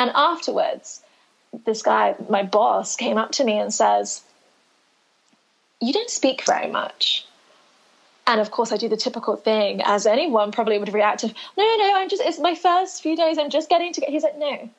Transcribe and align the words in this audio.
And 0.00 0.10
afterwards, 0.14 1.02
this 1.66 1.82
guy, 1.82 2.14
my 2.30 2.42
boss, 2.42 2.96
came 2.96 3.18
up 3.18 3.32
to 3.32 3.44
me 3.44 3.58
and 3.58 3.72
says, 3.72 4.22
You 5.78 5.92
don't 5.92 6.08
speak 6.08 6.42
very 6.46 6.70
much. 6.70 7.26
And 8.26 8.40
of 8.40 8.50
course, 8.50 8.72
I 8.72 8.78
do 8.78 8.88
the 8.88 8.96
typical 8.96 9.36
thing, 9.36 9.82
as 9.84 10.06
anyone 10.06 10.52
probably 10.52 10.78
would 10.78 10.94
react 10.94 11.20
to, 11.20 11.26
no, 11.26 11.64
no, 11.64 11.76
no, 11.76 11.94
I'm 11.96 12.08
just, 12.08 12.22
it's 12.22 12.38
my 12.38 12.54
first 12.54 13.02
few 13.02 13.14
days, 13.14 13.36
I'm 13.36 13.50
just 13.50 13.68
getting 13.68 13.92
to 13.92 14.00
get. 14.00 14.08
He's 14.08 14.22
like, 14.22 14.38
no, 14.38 14.70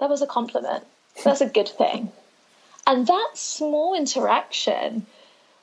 that 0.00 0.10
was 0.10 0.22
a 0.22 0.26
compliment. 0.26 0.84
That's 1.22 1.40
a 1.40 1.46
good 1.46 1.68
thing. 1.68 2.10
And 2.84 3.06
that 3.06 3.30
small 3.34 3.94
interaction 3.94 5.06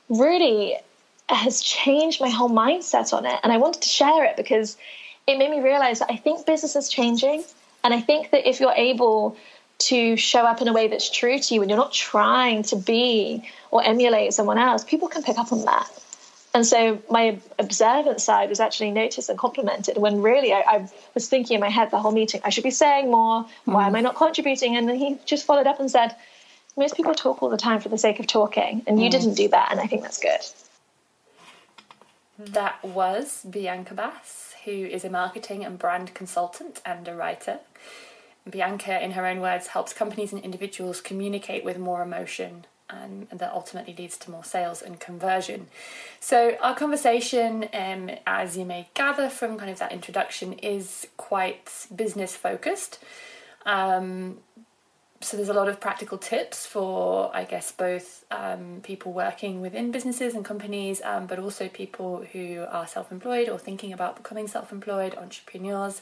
really 0.07 0.77
has 1.27 1.61
changed 1.61 2.21
my 2.21 2.29
whole 2.29 2.49
mindset 2.49 3.11
on 3.11 3.25
it. 3.25 3.39
And 3.43 3.51
I 3.51 3.57
wanted 3.57 3.81
to 3.81 3.89
share 3.89 4.23
it 4.23 4.37
because 4.37 4.77
it 5.27 5.37
made 5.37 5.51
me 5.51 5.59
realize 5.59 5.99
that 5.99 6.11
I 6.11 6.15
think 6.15 6.45
business 6.45 6.77
is 6.77 6.87
changing. 6.87 7.43
And 7.84 7.93
I 7.93 8.02
think 8.02 8.32
that 8.32 8.48
if 8.48 8.59
you're 8.59 8.73
able 8.73 9.38
to 9.79 10.16
show 10.16 10.45
up 10.45 10.61
in 10.61 10.68
a 10.68 10.73
way 10.73 10.88
that's 10.88 11.09
true 11.09 11.39
to 11.39 11.55
you 11.55 11.62
and 11.62 11.70
you're 11.70 11.80
not 11.80 11.94
trying 11.94 12.63
to 12.63 12.76
be 12.76 13.49
or 13.72 13.84
emulate 13.84 14.34
someone 14.34 14.58
else, 14.58 14.84
people 14.84 15.08
can 15.08 15.23
pick 15.23 15.38
up 15.38 15.52
on 15.52 15.66
that. 15.66 15.89
And 16.53 16.66
so 16.66 17.02
my 17.09 17.39
observant 17.59 18.20
side 18.20 18.49
was 18.49 18.59
actually 18.59 18.91
noticed 18.91 19.30
and 19.30 19.39
complimented 19.39 19.98
when 19.98 20.22
really 20.22 20.52
I, 20.52 20.59
I, 20.67 20.89
was 21.13 21.30
thinking 21.30 21.55
in 21.55 21.62
my 21.62 21.70
head 21.70 21.91
the 21.91 21.99
whole 21.99 22.12
meeting, 22.12 22.41
I 22.44 22.49
should 22.49 22.66
be 22.66 22.72
saying 22.72 23.09
more. 23.09 23.45
Why 23.63 23.88
am 23.88 23.95
I 23.95 24.02
not 24.02 24.16
contributing? 24.16 24.75
And 24.75 24.88
then 24.88 24.98
he 24.98 25.17
just 25.25 25.45
followed 25.45 25.66
up 25.66 25.80
and 25.80 25.89
said, 25.89 26.13
most 26.77 26.95
people 26.95 27.13
talk 27.13 27.41
all 27.41 27.50
the 27.50 27.58
time 27.58 27.80
for 27.80 27.89
the 27.89 27.98
sake 27.98 28.20
of 28.20 28.27
talking, 28.27 28.84
and 28.88 29.02
you 29.02 29.08
mm. 29.08 29.11
didn't 29.11 29.34
do 29.34 29.48
that, 29.50 29.70
and 29.72 29.80
I 29.80 29.88
think 29.88 30.03
that's 30.03 30.20
good. 30.20 30.39
That 32.39 32.84
was 32.84 33.45
Bianca 33.50 33.94
Bass, 33.94 34.55
who 34.66 34.72
is 34.72 35.03
a 35.03 35.09
marketing 35.09 35.66
and 35.66 35.77
brand 35.77 36.13
consultant 36.13 36.81
and 36.86 37.08
a 37.08 37.16
writer. 37.16 37.59
Bianca, 38.50 39.04
in 39.04 39.12
her 39.12 39.26
own 39.26 39.40
words, 39.40 39.68
helps 39.68 39.94
companies 39.94 40.34
and 40.34 40.41
individuals 40.44 41.02
communicate 41.02 41.63
with 41.63 41.77
more 41.77 42.02
emotion 42.02 42.66
and, 42.89 43.28
and 43.31 43.39
that 43.39 43.53
ultimately 43.53 43.95
leads 43.98 44.17
to 44.17 44.31
more 44.31 44.44
sales 44.44 44.81
and 44.81 45.00
conversion. 45.00 45.67
So, 46.20 46.58
our 46.61 46.75
conversation, 46.75 47.70
um, 47.73 48.11
as 48.28 48.58
you 48.58 48.66
may 48.66 48.89
gather 48.94 49.30
from 49.30 49.58
kind 49.58 49.72
of 49.72 49.80
that 49.80 49.92
introduction, 49.92 50.53
is 50.53 51.08
quite 51.17 51.88
business 51.95 52.36
focused. 52.36 53.00
Um, 53.66 54.39
so 55.23 55.38
there's 55.38 55.50
a 55.50 55.53
lot 55.53 55.70
of 55.70 55.80
practical 55.80 56.17
tips 56.17 56.66
for 56.66 57.30
i 57.36 57.44
guess 57.44 57.72
both 57.72 58.26
um, 58.31 58.80
people 58.81 59.14
working 59.14 59.61
within 59.61 59.92
businesses 59.92 60.33
and 60.33 60.44
companies 60.44 61.00
um, 61.03 61.28
but 61.28 61.38
also 61.38 61.67
people 61.67 62.26
who 62.33 62.66
are 62.70 62.88
self-employed 62.88 63.48
or 63.48 63.59
thinking 63.59 63.94
about 63.94 64.16
becoming 64.16 64.48
self-employed 64.48 65.16
entrepreneurs 65.16 66.02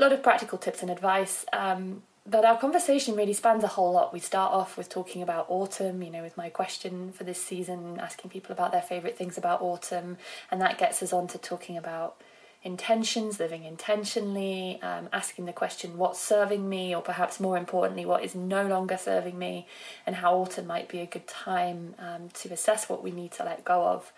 a 0.00 0.02
lot 0.02 0.12
of 0.12 0.22
practical 0.22 0.58
tips 0.58 0.82
and 0.82 0.90
advice 0.90 1.44
um, 1.52 2.02
but 2.26 2.44
our 2.44 2.58
conversation 2.58 3.16
really 3.16 3.32
spans 3.32 3.62
a 3.62 3.68
whole 3.68 3.92
lot 3.92 4.12
we 4.12 4.20
start 4.20 4.52
off 4.52 4.76
with 4.76 4.88
talking 4.88 5.22
about 5.22 5.46
autumn 5.48 6.02
you 6.02 6.10
know 6.10 6.22
with 6.22 6.36
my 6.36 6.48
question 6.48 7.12
for 7.12 7.24
this 7.24 7.42
season 7.42 7.98
asking 8.00 8.30
people 8.30 8.52
about 8.52 8.72
their 8.72 8.82
favorite 8.82 9.16
things 9.16 9.36
about 9.36 9.60
autumn 9.60 10.16
and 10.50 10.60
that 10.60 10.78
gets 10.78 11.02
us 11.02 11.12
on 11.12 11.26
to 11.26 11.38
talking 11.38 11.76
about 11.76 12.16
intentions, 12.62 13.40
living 13.40 13.64
intentionally, 13.64 14.78
um, 14.82 15.08
asking 15.12 15.46
the 15.46 15.52
question, 15.52 15.96
what's 15.96 16.20
serving 16.20 16.68
me, 16.68 16.94
or 16.94 17.00
perhaps 17.00 17.40
more 17.40 17.56
importantly, 17.56 18.04
what 18.04 18.22
is 18.22 18.34
no 18.34 18.66
longer 18.66 18.98
serving 18.98 19.38
me, 19.38 19.66
and 20.06 20.16
how 20.16 20.34
autumn 20.34 20.66
might 20.66 20.88
be 20.88 21.00
a 21.00 21.06
good 21.06 21.26
time 21.26 21.94
um, 21.98 22.28
to 22.34 22.52
assess 22.52 22.88
what 22.88 23.02
we 23.02 23.10
need 23.10 23.32
to 23.32 23.44
let 23.44 23.64
go 23.64 23.86
of. 23.86 24.12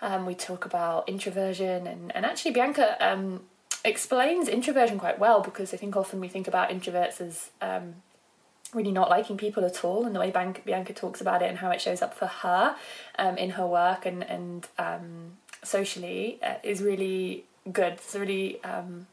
Um, 0.00 0.24
we 0.24 0.34
talk 0.34 0.64
about 0.64 1.06
introversion, 1.06 1.86
and, 1.86 2.14
and 2.16 2.24
actually, 2.24 2.52
Bianca 2.52 2.96
um, 3.06 3.42
explains 3.84 4.48
introversion 4.48 4.98
quite 4.98 5.18
well 5.18 5.40
because 5.40 5.72
I 5.72 5.76
think 5.76 5.96
often 5.96 6.20
we 6.20 6.28
think 6.28 6.46
about 6.46 6.70
introverts 6.70 7.20
as 7.20 7.50
um, 7.60 7.94
really 8.74 8.92
not 8.92 9.10
liking 9.10 9.36
people 9.36 9.64
at 9.64 9.84
all 9.84 10.04
and 10.04 10.14
the 10.14 10.20
way 10.20 10.30
Bianca 10.30 10.92
talks 10.92 11.20
about 11.20 11.42
it 11.42 11.48
and 11.48 11.58
how 11.58 11.70
it 11.70 11.80
shows 11.80 12.02
up 12.02 12.14
for 12.14 12.26
her 12.26 12.76
um, 13.18 13.36
in 13.36 13.50
her 13.50 13.66
work 13.66 14.06
and 14.06 14.22
and 14.22 14.68
um, 14.78 15.38
socially 15.62 16.38
uh, 16.42 16.54
is 16.62 16.82
really 16.82 17.44
good. 17.70 17.94
It's 17.94 18.14
a 18.14 18.20
really 18.20 18.62
um, 18.64 19.06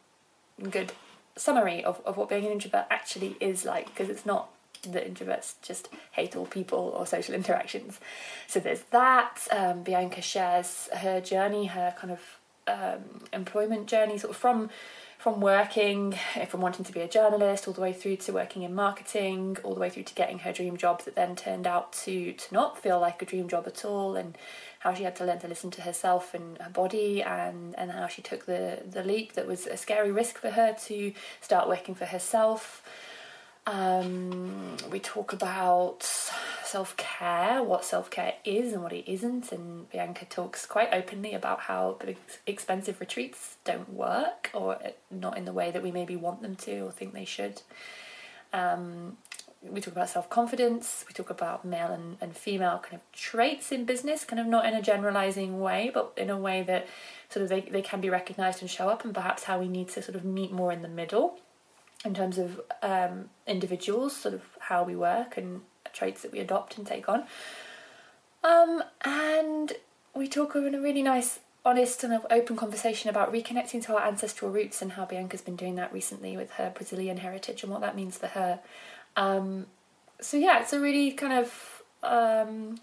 good 0.69 0.91
summary 1.35 1.83
of, 1.83 2.01
of 2.05 2.17
what 2.17 2.29
being 2.29 2.45
an 2.45 2.51
introvert 2.51 2.85
actually 2.89 3.37
is 3.39 3.63
like 3.63 3.87
because 3.87 4.09
it's 4.09 4.25
not 4.25 4.49
that 4.83 5.11
introverts 5.11 5.55
just 5.61 5.89
hate 6.11 6.35
all 6.35 6.45
people 6.45 6.93
or 6.97 7.05
social 7.05 7.33
interactions. 7.41 7.99
So 8.47 8.59
there's 8.59 8.81
that. 8.91 9.47
Um, 9.51 9.83
Bianca 9.83 10.21
shares 10.21 10.89
her 10.93 11.21
journey, 11.21 11.65
her 11.67 11.95
kind 11.97 12.11
of 12.11 12.36
um, 12.67 13.21
employment 13.33 13.87
journey, 13.87 14.17
sort 14.17 14.31
of 14.31 14.37
from 14.37 14.69
from 15.17 15.41
working, 15.41 16.15
from 16.47 16.61
wanting 16.61 16.85
to 16.85 16.93
be 16.93 16.99
a 17.01 17.07
journalist, 17.07 17.67
all 17.67 17.73
the 17.73 17.81
way 17.81 17.91
through 17.91 18.15
to 18.15 18.31
working 18.31 18.61
in 18.61 18.75
marketing, 18.75 19.57
all 19.63 19.73
the 19.73 19.79
way 19.79 19.89
through 19.89 20.03
to 20.03 20.13
getting 20.13 20.39
her 20.39 20.53
dream 20.53 20.77
job 20.77 21.03
that 21.05 21.15
then 21.15 21.35
turned 21.35 21.65
out 21.65 21.91
to 21.91 22.33
to 22.33 22.53
not 22.53 22.77
feel 22.77 22.99
like 22.99 23.21
a 23.21 23.25
dream 23.25 23.47
job 23.47 23.65
at 23.67 23.83
all, 23.83 24.15
and 24.15 24.37
how 24.79 24.93
she 24.93 25.03
had 25.03 25.15
to 25.15 25.25
learn 25.25 25.39
to 25.39 25.47
listen 25.47 25.71
to 25.71 25.81
herself 25.81 26.33
and 26.33 26.57
her 26.59 26.69
body 26.69 27.21
and, 27.21 27.77
and 27.77 27.91
how 27.91 28.07
she 28.07 28.21
took 28.21 28.45
the, 28.45 28.83
the 28.89 29.03
leap 29.03 29.33
that 29.33 29.47
was 29.47 29.65
a 29.65 29.75
scary 29.75 30.11
risk 30.11 30.37
for 30.37 30.51
her 30.51 30.75
to 30.85 31.13
start 31.41 31.67
working 31.67 31.95
for 31.95 32.05
herself. 32.05 32.83
Um, 33.67 34.77
we 34.89 35.01
talk 35.01 35.33
about 35.33 36.03
self 36.63 36.95
care, 36.95 37.61
what 37.61 37.83
self 37.83 38.09
care 38.09 38.35
is 38.45 38.71
and 38.71 38.81
what 38.81 38.93
it 38.93 39.11
isn't, 39.11 39.51
and 39.51 39.89
Bianca 39.89 40.23
talks 40.23 40.65
quite 40.65 40.93
openly 40.93 41.33
about 41.33 41.59
how 41.59 41.99
expensive 42.45 43.01
retreats 43.01 43.57
don't 43.65 43.93
work 43.93 44.49
or 44.53 44.79
not 45.11 45.37
in 45.37 45.43
the 45.43 45.51
way 45.51 45.69
that 45.69 45.83
we 45.83 45.91
maybe 45.91 46.15
want 46.15 46.41
them 46.41 46.55
to 46.55 46.79
or 46.79 46.91
think 46.91 47.13
they 47.13 47.25
should. 47.25 47.61
Um, 48.53 49.17
we 49.61 49.81
talk 49.81 49.91
about 49.91 50.09
self 50.09 50.29
confidence, 50.29 51.03
we 51.05 51.13
talk 51.13 51.29
about 51.29 51.65
male 51.65 51.91
and, 51.91 52.15
and 52.21 52.37
female 52.37 52.79
kind 52.81 52.95
of 52.95 53.11
traits 53.11 53.73
in 53.73 53.83
business, 53.83 54.23
kind 54.23 54.39
of 54.39 54.47
not 54.47 54.65
in 54.65 54.75
a 54.75 54.81
generalizing 54.81 55.59
way, 55.59 55.91
but 55.93 56.13
in 56.15 56.29
a 56.29 56.37
way 56.37 56.63
that 56.63 56.87
sort 57.29 57.43
of 57.43 57.49
they, 57.49 57.59
they 57.59 57.81
can 57.81 57.99
be 57.99 58.09
recognized 58.09 58.61
and 58.61 58.71
show 58.71 58.87
up, 58.87 59.03
and 59.03 59.13
perhaps 59.13 59.43
how 59.43 59.59
we 59.59 59.67
need 59.67 59.89
to 59.89 60.01
sort 60.01 60.15
of 60.15 60.23
meet 60.23 60.53
more 60.53 60.71
in 60.71 60.83
the 60.83 60.87
middle 60.87 61.37
in 62.05 62.13
terms 62.13 62.37
of 62.37 62.61
um, 62.81 63.29
individuals, 63.45 64.15
sort 64.15 64.33
of 64.33 64.41
how 64.59 64.83
we 64.83 64.95
work 64.95 65.37
and 65.37 65.61
traits 65.93 66.21
that 66.21 66.31
we 66.31 66.39
adopt 66.39 66.77
and 66.77 66.85
take 66.85 67.09
on. 67.09 67.23
Um, 68.43 68.83
and 69.03 69.73
we 70.15 70.27
talk 70.27 70.55
in 70.55 70.75
a 70.75 70.81
really 70.81 71.01
nice, 71.01 71.39
honest, 71.65 72.03
and 72.03 72.21
open 72.29 72.55
conversation 72.55 73.09
about 73.09 73.33
reconnecting 73.33 73.83
to 73.85 73.95
our 73.95 74.07
ancestral 74.07 74.51
roots 74.51 74.81
and 74.81 74.93
how 74.93 75.05
Bianca's 75.05 75.41
been 75.41 75.55
doing 75.55 75.75
that 75.75 75.91
recently 75.91 76.37
with 76.37 76.51
her 76.51 76.71
Brazilian 76.73 77.17
heritage 77.17 77.63
and 77.63 77.71
what 77.71 77.81
that 77.81 77.95
means 77.95 78.17
for 78.17 78.27
her. 78.27 78.59
Um, 79.15 79.65
so 80.21 80.37
yeah, 80.37 80.61
it's 80.61 80.73
a 80.73 80.79
really 80.79 81.11
kind 81.11 81.33
of 81.33 81.83
um, 82.03 82.79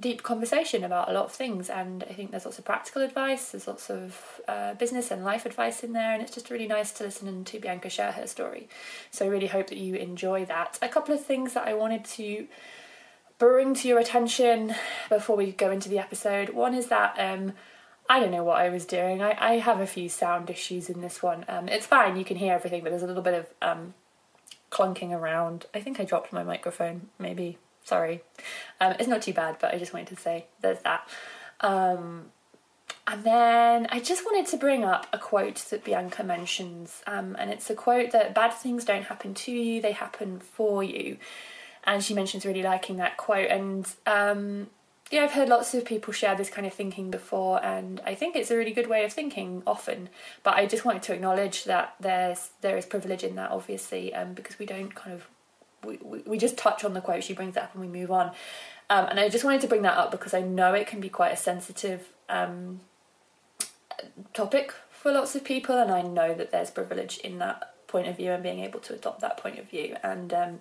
deep 0.00 0.22
conversation 0.22 0.82
about 0.82 1.08
a 1.08 1.12
lot 1.12 1.26
of 1.26 1.32
things, 1.32 1.68
and 1.68 2.02
I 2.04 2.12
think 2.12 2.30
there's 2.30 2.44
lots 2.44 2.58
of 2.58 2.64
practical 2.64 3.02
advice, 3.02 3.50
there's 3.50 3.68
lots 3.68 3.90
of 3.90 4.40
uh, 4.48 4.74
business 4.74 5.10
and 5.10 5.24
life 5.24 5.46
advice 5.46 5.84
in 5.84 5.92
there, 5.92 6.12
and 6.12 6.22
it's 6.22 6.34
just 6.34 6.50
really 6.50 6.66
nice 6.66 6.90
to 6.92 7.04
listen 7.04 7.28
and 7.28 7.46
to 7.46 7.58
Bianca 7.58 7.90
share 7.90 8.12
her 8.12 8.26
story. 8.26 8.68
So 9.10 9.24
I 9.24 9.28
really 9.28 9.46
hope 9.48 9.68
that 9.68 9.78
you 9.78 9.94
enjoy 9.94 10.44
that. 10.46 10.78
A 10.80 10.88
couple 10.88 11.14
of 11.14 11.24
things 11.24 11.54
that 11.54 11.68
I 11.68 11.74
wanted 11.74 12.04
to 12.06 12.46
bring 13.38 13.74
to 13.74 13.88
your 13.88 13.98
attention 13.98 14.74
before 15.08 15.36
we 15.36 15.52
go 15.52 15.70
into 15.70 15.88
the 15.88 15.98
episode. 15.98 16.50
One 16.50 16.74
is 16.74 16.88
that 16.88 17.16
um, 17.18 17.52
I 18.08 18.20
don't 18.20 18.32
know 18.32 18.44
what 18.44 18.60
I 18.60 18.68
was 18.68 18.84
doing. 18.84 19.22
I, 19.22 19.36
I 19.38 19.58
have 19.58 19.80
a 19.80 19.86
few 19.86 20.08
sound 20.08 20.50
issues 20.50 20.90
in 20.90 21.00
this 21.00 21.22
one. 21.22 21.44
Um, 21.48 21.68
it's 21.68 21.86
fine, 21.86 22.16
you 22.16 22.24
can 22.24 22.36
hear 22.36 22.54
everything, 22.54 22.82
but 22.82 22.90
there's 22.90 23.02
a 23.02 23.06
little 23.06 23.22
bit 23.22 23.34
of 23.34 23.46
um, 23.62 23.94
clunking 24.70 25.12
around. 25.12 25.66
I 25.74 25.80
think 25.80 26.00
I 26.00 26.04
dropped 26.04 26.32
my 26.32 26.42
microphone, 26.42 27.08
maybe. 27.18 27.58
Sorry. 27.84 28.22
Um, 28.80 28.94
it's 28.98 29.08
not 29.08 29.22
too 29.22 29.32
bad, 29.32 29.56
but 29.60 29.74
I 29.74 29.78
just 29.78 29.92
wanted 29.92 30.08
to 30.08 30.16
say 30.16 30.46
there's 30.60 30.80
that. 30.80 31.08
Um, 31.60 32.26
and 33.06 33.24
then 33.24 33.86
I 33.90 34.00
just 34.00 34.24
wanted 34.24 34.46
to 34.50 34.56
bring 34.56 34.84
up 34.84 35.06
a 35.12 35.18
quote 35.18 35.56
that 35.70 35.84
Bianca 35.84 36.22
mentions, 36.22 37.02
um, 37.06 37.36
and 37.38 37.50
it's 37.50 37.68
a 37.68 37.74
quote 37.74 38.12
that 38.12 38.34
bad 38.34 38.52
things 38.52 38.84
don't 38.84 39.04
happen 39.04 39.34
to 39.34 39.52
you, 39.52 39.82
they 39.82 39.92
happen 39.92 40.38
for 40.38 40.84
you. 40.84 41.16
And 41.84 42.04
she 42.04 42.14
mentions 42.14 42.44
really 42.46 42.62
liking 42.62 42.98
that 42.98 43.16
quote, 43.16 43.50
and 43.50 43.90
um, 44.06 44.68
yeah, 45.10 45.24
I've 45.24 45.32
heard 45.32 45.48
lots 45.48 45.74
of 45.74 45.84
people 45.84 46.12
share 46.12 46.36
this 46.36 46.50
kind 46.50 46.66
of 46.66 46.72
thinking 46.72 47.10
before, 47.10 47.64
and 47.64 48.00
I 48.06 48.14
think 48.14 48.36
it's 48.36 48.50
a 48.50 48.56
really 48.56 48.72
good 48.72 48.88
way 48.88 49.04
of 49.04 49.12
thinking 49.12 49.62
often. 49.66 50.08
But 50.44 50.54
I 50.54 50.66
just 50.66 50.84
wanted 50.84 51.02
to 51.04 51.14
acknowledge 51.14 51.64
that 51.64 51.96
there's 51.98 52.50
there 52.60 52.76
is 52.76 52.86
privilege 52.86 53.24
in 53.24 53.34
that, 53.34 53.50
obviously, 53.50 54.14
um, 54.14 54.34
because 54.34 54.58
we 54.58 54.66
don't 54.66 54.94
kind 54.94 55.14
of 55.14 55.26
we, 55.84 55.98
we, 56.26 56.38
just 56.38 56.56
touch 56.56 56.84
on 56.84 56.94
the 56.94 57.00
quote, 57.00 57.24
she 57.24 57.32
brings 57.32 57.56
up, 57.56 57.72
and 57.74 57.80
we 57.80 57.88
move 57.88 58.10
on. 58.10 58.28
Um, 58.88 59.06
and 59.06 59.20
I 59.20 59.28
just 59.28 59.44
wanted 59.44 59.60
to 59.62 59.68
bring 59.68 59.82
that 59.82 59.96
up 59.96 60.10
because 60.10 60.34
I 60.34 60.42
know 60.42 60.74
it 60.74 60.86
can 60.86 61.00
be 61.00 61.08
quite 61.08 61.32
a 61.32 61.36
sensitive 61.36 62.08
um, 62.28 62.80
topic 64.34 64.74
for 64.90 65.12
lots 65.12 65.34
of 65.34 65.44
people, 65.44 65.78
and 65.78 65.90
I 65.90 66.02
know 66.02 66.34
that 66.34 66.50
there's 66.50 66.70
privilege 66.70 67.18
in 67.18 67.38
that 67.38 67.74
point 67.86 68.08
of 68.08 68.16
view 68.16 68.32
and 68.32 68.42
being 68.42 68.60
able 68.60 68.80
to 68.80 68.94
adopt 68.94 69.20
that 69.20 69.36
point 69.36 69.58
of 69.58 69.68
view. 69.68 69.96
And 70.02 70.32
um, 70.32 70.58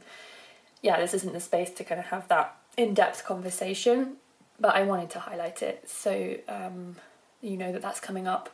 yeah, 0.81 0.99
this 0.99 1.13
isn't 1.13 1.33
the 1.33 1.39
space 1.39 1.71
to 1.71 1.83
kind 1.83 1.99
of 1.99 2.07
have 2.07 2.27
that 2.29 2.55
in 2.77 2.93
depth 2.93 3.25
conversation 3.25 4.17
but 4.59 4.75
I 4.75 4.83
wanted 4.83 5.09
to 5.11 5.19
highlight 5.19 5.61
it 5.61 5.89
so 5.89 6.35
um, 6.47 6.95
you 7.41 7.57
know 7.57 7.71
that 7.71 7.81
that's 7.81 7.99
coming 7.99 8.27
up. 8.27 8.49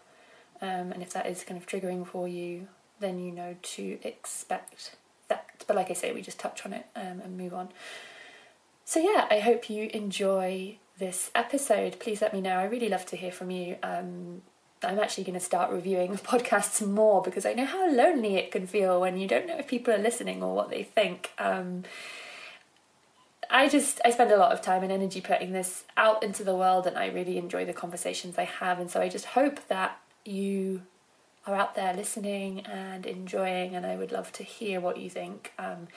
Um, 0.61 0.94
and 0.94 1.01
if 1.01 1.11
that 1.13 1.25
is 1.25 1.44
kind 1.44 1.59
of 1.59 1.68
triggering 1.68 2.07
for 2.07 2.27
you, 2.27 2.68
then 3.00 3.19
you 3.19 3.31
know 3.31 3.56
to 3.61 4.00
expect 4.03 4.95
that. 5.27 5.63
But 5.68 5.75
like 5.75 5.89
I 5.89 5.94
say, 5.94 6.13
we 6.13 6.22
just 6.22 6.39
touch 6.39 6.66
on 6.66 6.74
it 6.74 6.86
um, 6.95 7.22
and 7.24 7.38
move 7.38 7.54
on. 7.54 7.69
So, 8.83 9.00
yeah, 9.00 9.27
I 9.31 9.39
hope 9.39 9.69
you 9.69 9.89
enjoy 9.94 10.77
this 11.00 11.31
episode. 11.33 12.00
Please 12.00 12.22
let 12.22 12.33
me 12.33 12.42
know. 12.42 12.57
I 12.57 12.66
really 12.66 12.89
love 12.89 13.06
to 13.07 13.16
hear 13.16 13.31
from 13.31 13.51
you. 13.51 13.77
Um, 13.81 14.44
I'm 14.83 15.00
actually 15.00 15.24
going 15.24 15.39
to 15.39 15.45
start 15.45 15.72
reviewing 15.72 16.18
podcasts 16.18 16.86
more 16.86 17.22
because 17.22 17.45
I 17.45 17.54
know 17.54 17.66
how 17.66 17.89
lonely 17.92 18.36
it 18.36 18.51
can 18.51 18.68
feel 18.68 19.01
when 19.01 19.18
you 19.18 19.27
don't 19.27 19.48
know 19.48 19.57
if 19.57 19.68
people 19.68 19.94
are 19.94 19.98
listening 19.98 20.44
or 20.44 20.56
what 20.56 20.69
they 20.69 20.83
think. 20.83 21.31
Um, 21.39 21.83
I 23.50 23.69
just 23.69 24.01
I 24.04 24.12
spend 24.12 24.31
a 24.31 24.38
lot 24.38 24.51
of 24.51 24.62
time 24.62 24.83
and 24.83 24.92
energy 24.92 25.21
putting 25.21 25.51
this 25.51 25.83
out 25.98 26.24
into 26.24 26.44
the 26.44 26.56
world, 26.56 26.88
and 26.88 26.98
I 26.98 27.07
really 27.07 27.38
enjoy 27.38 27.66
the 27.66 27.74
conversations 27.74 28.38
I 28.38 28.45
have. 28.45 28.80
And 28.80 28.89
so 28.89 29.01
I 29.01 29.10
just 29.10 29.25
hope 29.25 29.68
that 29.68 30.00
you 30.24 30.81
are 31.47 31.56
out 31.56 31.75
there 31.75 31.94
listening 31.94 32.62
and 32.62 33.06
enjoying, 33.06 33.75
and 33.75 33.86
I 33.86 33.95
would 33.95 34.12
love 34.12 34.31
to 34.33 34.44
hear 34.44 34.80
what 34.80 34.97
you 34.97 35.09
think. 35.09 35.53
Um, 35.59 35.88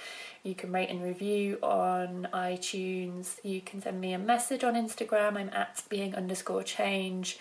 you 0.42 0.54
can 0.54 0.72
rate 0.72 0.90
and 0.90 1.02
review 1.02 1.58
on 1.62 2.28
iTunes. 2.32 3.36
You 3.42 3.60
can 3.60 3.80
send 3.80 4.00
me 4.00 4.12
a 4.12 4.18
message 4.18 4.62
on 4.62 4.74
Instagram. 4.74 5.36
I'm 5.36 5.50
at 5.50 5.82
being 5.88 6.14
underscore 6.14 6.62
change. 6.62 7.38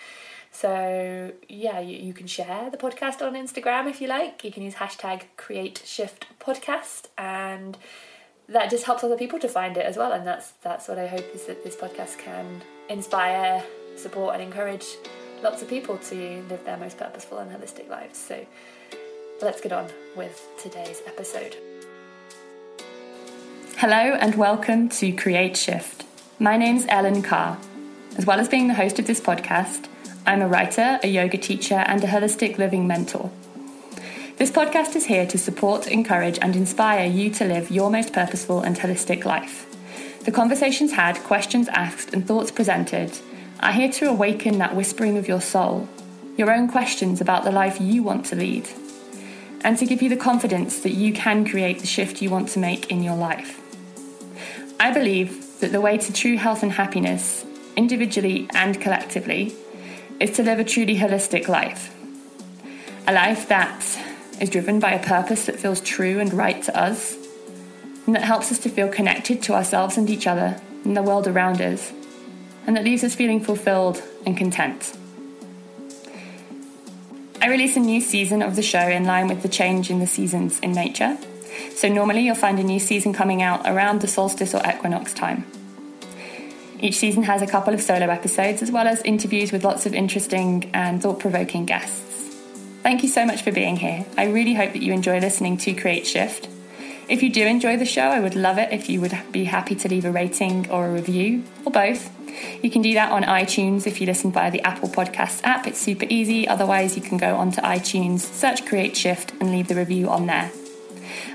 So 0.52 1.34
yeah, 1.50 1.80
you, 1.80 1.98
you 1.98 2.14
can 2.14 2.28
share 2.28 2.70
the 2.70 2.78
podcast 2.78 3.22
on 3.22 3.34
Instagram 3.34 3.90
if 3.90 4.02
you 4.02 4.08
like. 4.08 4.44
You 4.44 4.52
can 4.52 4.64
use 4.64 4.76
hashtag 4.76 5.24
create 5.36 5.82
shift 5.86 6.26
podcast 6.40 7.08
and 7.18 7.78
that 8.50 8.70
just 8.70 8.86
helps 8.86 9.04
other 9.04 9.18
people 9.18 9.40
to 9.40 9.50
find 9.50 9.76
it 9.76 9.86
as 9.86 9.98
well 9.98 10.14
and 10.14 10.26
that's 10.26 10.52
that's 10.64 10.88
what 10.88 10.98
I 10.98 11.06
hope 11.06 11.26
is 11.36 11.46
that 11.48 11.66
this 11.66 11.76
podcast 11.76 12.18
can 12.18 12.62
inspire, 12.90 13.62
support 13.98 14.36
and 14.36 14.42
encourage 14.42 14.86
lots 15.44 15.62
of 15.62 15.68
people 15.68 15.98
to 15.98 16.44
live 16.50 16.64
their 16.66 16.78
most 16.78 16.98
purposeful 16.98 17.38
and 17.38 17.52
holistic 17.52 17.90
lives. 17.90 18.18
So 18.18 18.46
let's 19.42 19.62
get 19.62 19.72
on 19.72 19.88
with 20.16 20.42
today's 20.62 21.02
episode. 21.06 21.56
Hello 23.78 23.96
and 23.96 24.36
welcome 24.36 24.90
to 24.90 25.12
Create 25.12 25.56
Shift. 25.56 26.06
My 26.40 26.58
name's 26.58 26.86
Ellen 26.90 27.22
Carr. 27.22 27.58
As 28.18 28.26
well 28.26 28.40
as 28.40 28.50
being 28.50 28.68
the 28.68 28.74
host 28.74 28.98
of 28.98 29.06
this 29.06 29.22
podcast, 29.22 29.88
I'm 30.26 30.42
a 30.42 30.48
writer, 30.48 31.00
a 31.04 31.08
yoga 31.08 31.38
teacher, 31.38 31.76
and 31.76 32.04
a 32.04 32.08
holistic 32.08 32.58
living 32.58 32.88
mentor. 32.88 33.30
This 34.38 34.52
podcast 34.52 34.96
is 34.96 35.06
here 35.06 35.28
to 35.28 35.38
support, 35.38 35.88
encourage, 35.88 36.40
and 36.42 36.56
inspire 36.56 37.06
you 37.06 37.30
to 37.36 37.46
live 37.46 37.70
your 37.70 37.92
most 37.92 38.12
purposeful 38.12 38.62
and 38.62 38.76
holistic 38.76 39.26
life. 39.26 39.66
The 40.26 40.32
conversations 40.32 40.94
had, 40.94 41.18
questions 41.20 41.68
asked, 41.70 42.14
and 42.14 42.28
thoughts 42.28 42.52
presented 42.52 43.18
are 43.60 43.72
here 43.72 43.92
to 43.92 44.10
awaken 44.10 44.60
that 44.60 44.76
whispering 44.76 45.18
of 45.18 45.28
your 45.28 45.42
soul, 45.42 45.88
your 46.38 46.52
own 46.52 46.68
questions 46.68 47.22
about 47.22 47.44
the 47.44 47.52
life 47.52 47.82
you 47.82 48.04
want 48.04 48.26
to 48.26 48.36
lead, 48.36 48.70
and 49.62 49.78
to 49.78 49.86
give 49.86 50.02
you 50.02 50.10
the 50.10 50.16
confidence 50.16 50.80
that 50.82 50.94
you 50.94 51.12
can 51.12 51.48
create 51.48 51.80
the 51.80 51.88
shift 51.88 52.22
you 52.22 52.30
want 52.30 52.50
to 52.50 52.60
make 52.60 52.92
in 52.92 53.02
your 53.02 53.16
life. 53.16 53.60
I 54.80 54.92
believe 54.92 55.60
that 55.60 55.72
the 55.72 55.82
way 55.82 55.98
to 55.98 56.14
true 56.14 56.38
health 56.38 56.62
and 56.62 56.72
happiness, 56.72 57.46
individually 57.76 58.48
and 58.54 58.80
collectively, 58.80 59.56
is 60.20 60.32
to 60.36 60.44
live 60.44 60.60
a 60.60 60.64
truly 60.64 60.98
holistic 60.98 61.48
life. 61.48 61.94
A 63.08 63.14
life 63.14 63.48
that 63.48 64.00
is 64.40 64.52
driven 64.52 64.80
by 64.80 64.92
a 64.92 65.04
purpose 65.04 65.46
that 65.48 65.60
feels 65.60 65.82
true 65.82 66.20
and 66.20 66.32
right 66.32 66.62
to 66.64 66.78
us, 66.78 67.18
and 68.06 68.14
that 68.16 68.24
helps 68.24 68.52
us 68.52 68.60
to 68.60 68.70
feel 68.70 68.88
connected 68.88 69.42
to 69.44 69.54
ourselves 69.54 69.98
and 69.98 70.10
each 70.10 70.28
other 70.28 70.62
and 70.84 70.96
the 70.96 71.02
world 71.02 71.28
around 71.28 71.60
us 71.60 71.92
and 72.68 72.76
that 72.76 72.84
leaves 72.84 73.04
us 73.04 73.16
feeling 73.16 73.40
fulfilled 73.40 74.04
and 74.26 74.38
content. 74.38 74.96
I 77.42 77.48
release 77.48 77.78
a 77.78 77.80
new 77.80 78.02
season 78.02 78.42
of 78.42 78.56
the 78.56 78.62
show 78.62 78.88
in 78.88 79.06
line 79.06 79.28
with 79.28 79.42
the 79.42 79.48
change 79.48 79.90
in 79.90 80.00
the 80.00 80.08
seasons 80.08 80.60
in 80.60 80.74
nature. 80.74 81.18
So, 81.76 81.88
normally 81.88 82.22
you'll 82.22 82.36
find 82.36 82.60
a 82.60 82.64
new 82.64 82.80
season 82.80 83.14
coming 83.14 83.42
out 83.42 83.62
around 83.66 84.02
the 84.02 84.08
solstice 84.08 84.54
or 84.54 84.62
equinox 84.68 85.14
time. 85.14 85.46
Each 86.80 86.96
season 86.96 87.24
has 87.24 87.42
a 87.42 87.48
couple 87.48 87.74
of 87.74 87.82
solo 87.82 88.08
episodes 88.08 88.62
as 88.62 88.72
well 88.72 88.88
as 88.88 89.02
interviews 89.02 89.52
with 89.52 89.64
lots 89.64 89.86
of 89.86 89.94
interesting 89.94 90.70
and 90.74 91.02
thought 91.02 91.20
provoking 91.20 91.66
guests. 91.66 92.02
Thank 92.84 93.02
you 93.02 93.10
so 93.10 93.26
much 93.26 93.42
for 93.42 93.52
being 93.52 93.78
here. 93.78 94.06
I 94.18 94.26
really 94.26 94.54
hope 94.54 94.74
that 94.74 94.82
you 94.82 94.94
enjoy 94.94 95.20
listening 95.20 95.58
to 95.58 95.74
Create 95.74 96.06
Shift. 96.06 96.48
If 97.10 97.24
you 97.24 97.30
do 97.30 97.46
enjoy 97.46 97.78
the 97.78 97.86
show, 97.86 98.02
I 98.02 98.20
would 98.20 98.36
love 98.36 98.58
it 98.58 98.74
if 98.74 98.90
you 98.90 99.00
would 99.00 99.18
be 99.32 99.46
happy 99.46 99.76
to 99.76 99.88
leave 99.88 100.04
a 100.04 100.12
rating 100.12 100.70
or 100.70 100.88
a 100.88 100.92
review, 100.92 101.44
or 101.64 101.72
both. 101.72 102.12
You 102.62 102.70
can 102.70 102.82
do 102.82 102.94
that 102.96 103.12
on 103.14 103.24
iTunes 103.24 103.88
if 103.88 104.02
you 104.02 104.08
listen 104.08 104.32
via 104.32 104.52
the 104.52 104.62
Apple 104.62 104.90
Podcasts 104.90 105.42
app. 105.46 105.68
It's 105.68 105.80
super 105.80 106.06
easy. 106.10 106.48
Otherwise, 106.48 106.98
you 106.98 107.02
can 107.02 107.18
go 107.18 107.38
onto 107.38 107.62
iTunes, 107.62 108.20
search 108.20 108.66
Create 108.66 108.98
Shift, 108.98 109.32
and 109.40 109.52
leave 109.52 109.70
the 109.70 109.76
review 109.76 110.10
on 110.10 110.28
there. 110.28 110.52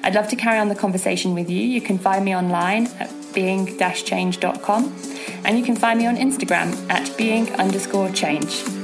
I'd 0.03 0.15
love 0.15 0.29
to 0.29 0.37
carry 0.37 0.59
on 0.59 0.69
the 0.69 0.75
conversation 0.75 1.35
with 1.35 1.49
you. 1.49 1.63
You 1.63 1.81
can 1.81 1.99
find 1.99 2.25
me 2.25 2.37
online 2.37 2.89
at 2.99 3.11
being-change.com 3.33 4.97
and 5.45 5.59
you 5.59 5.65
can 5.65 5.77
find 5.77 5.99
me 5.99 6.07
on 6.07 6.17
Instagram 6.17 6.91
at 6.91 7.17
being 7.17 7.51
underscore 7.55 8.11
change. 8.11 8.82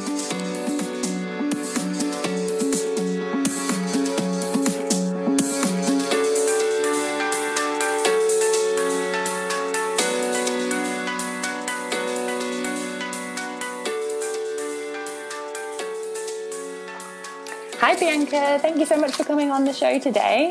Hi, 17.89 17.99
Bianca. 17.99 18.59
Thank 18.61 18.77
you 18.77 18.85
so 18.85 18.99
much 18.99 19.13
for 19.13 19.25
coming 19.25 19.51
on 19.51 19.65
the 19.65 19.73
show 19.73 19.99
today. 19.99 20.51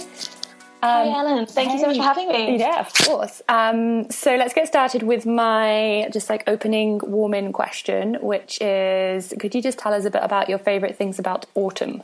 Um, 0.81 0.89
Hi, 0.89 1.19
Ellen. 1.19 1.45
Thank 1.45 1.69
hey. 1.69 1.75
you 1.75 1.81
so 1.81 1.87
much 1.89 1.97
for 1.97 2.01
having 2.01 2.29
me. 2.29 2.57
Yeah, 2.57 2.79
of 2.79 2.91
course. 2.91 3.43
Um, 3.47 4.09
so 4.09 4.35
let's 4.35 4.55
get 4.55 4.67
started 4.67 5.03
with 5.03 5.27
my 5.27 6.09
just 6.11 6.31
like 6.31 6.43
opening 6.47 6.99
warm 7.03 7.35
in 7.35 7.53
question, 7.53 8.17
which 8.21 8.59
is 8.59 9.35
could 9.39 9.53
you 9.53 9.61
just 9.61 9.77
tell 9.77 9.93
us 9.93 10.03
a 10.03 10.09
bit 10.09 10.23
about 10.23 10.49
your 10.49 10.57
favorite 10.57 10.97
things 10.97 11.19
about 11.19 11.45
autumn? 11.53 12.01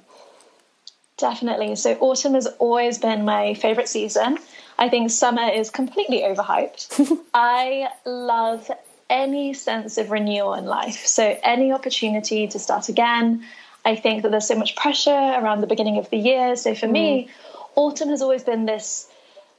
Definitely. 1.18 1.78
So, 1.78 1.96
autumn 1.96 2.36
has 2.36 2.46
always 2.60 3.00
been 3.00 3.26
my 3.26 3.56
favorite 3.56 3.90
season. 3.90 4.38
I 4.78 4.88
think 4.88 5.10
summer 5.10 5.50
is 5.50 5.72
completely 5.72 6.22
overhyped. 6.22 7.18
I 7.34 7.90
love 8.06 8.70
any 9.10 9.56
sense 9.56 9.98
of 9.98 10.12
renewal 10.12 10.54
in 10.54 10.66
life. 10.66 11.08
So, 11.08 11.40
any 11.42 11.72
opportunity 11.72 12.46
to 12.50 12.60
start 12.60 12.88
again, 12.88 13.44
I 13.86 13.96
think 13.96 14.24
that 14.24 14.32
there's 14.32 14.48
so 14.48 14.56
much 14.56 14.76
pressure 14.76 15.12
around 15.12 15.62
the 15.62 15.68
beginning 15.68 15.98
of 15.98 16.10
the 16.10 16.18
year. 16.18 16.56
So 16.56 16.74
for 16.74 16.88
mm. 16.88 16.92
me, 16.92 17.30
autumn 17.76 18.10
has 18.10 18.22
always 18.22 18.44
been 18.44 18.66
this 18.66 19.08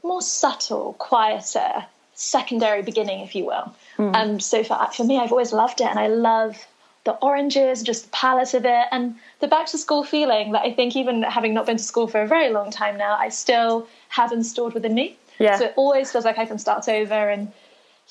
more 0.03 0.23
subtle, 0.23 0.95
quieter, 0.99 1.87
secondary 2.15 2.83
beginning, 2.83 3.21
if 3.21 3.35
you 3.35 3.45
will. 3.45 3.75
Mm. 3.99 4.15
Um, 4.15 4.41
so 4.41 4.63
for, 4.63 4.79
for 4.95 5.05
me, 5.05 5.19
I've 5.19 5.33
always 5.33 5.53
loved 5.53 5.81
it, 5.81 5.87
and 5.87 5.99
I 5.99 6.07
love 6.07 6.57
the 7.05 7.13
oranges, 7.17 7.83
just 7.83 8.05
the 8.05 8.11
palette 8.11 8.55
of 8.55 8.65
it, 8.65 8.87
and 8.91 9.17
the 9.41 9.49
back 9.49 9.67
to 9.67 9.79
school 9.79 10.05
feeling 10.05 10.53
that 10.53 10.63
I 10.63 10.73
think, 10.73 10.97
even 10.97 11.23
having 11.23 11.53
not 11.53 11.67
been 11.67 11.77
to 11.77 11.83
school 11.83 12.07
for 12.07 12.23
a 12.23 12.27
very 12.27 12.51
long 12.51 12.71
time 12.71 12.97
now, 12.97 13.17
I 13.17 13.29
still 13.29 13.87
have 14.09 14.33
installed 14.33 14.75
within 14.75 14.95
me. 14.95 15.17
Yeah. 15.39 15.59
So 15.59 15.65
it 15.67 15.75
always 15.77 16.13
feels 16.13 16.25
like 16.25 16.39
I 16.39 16.47
can 16.47 16.59
start 16.59 16.89
over 16.89 17.29
and 17.29 17.53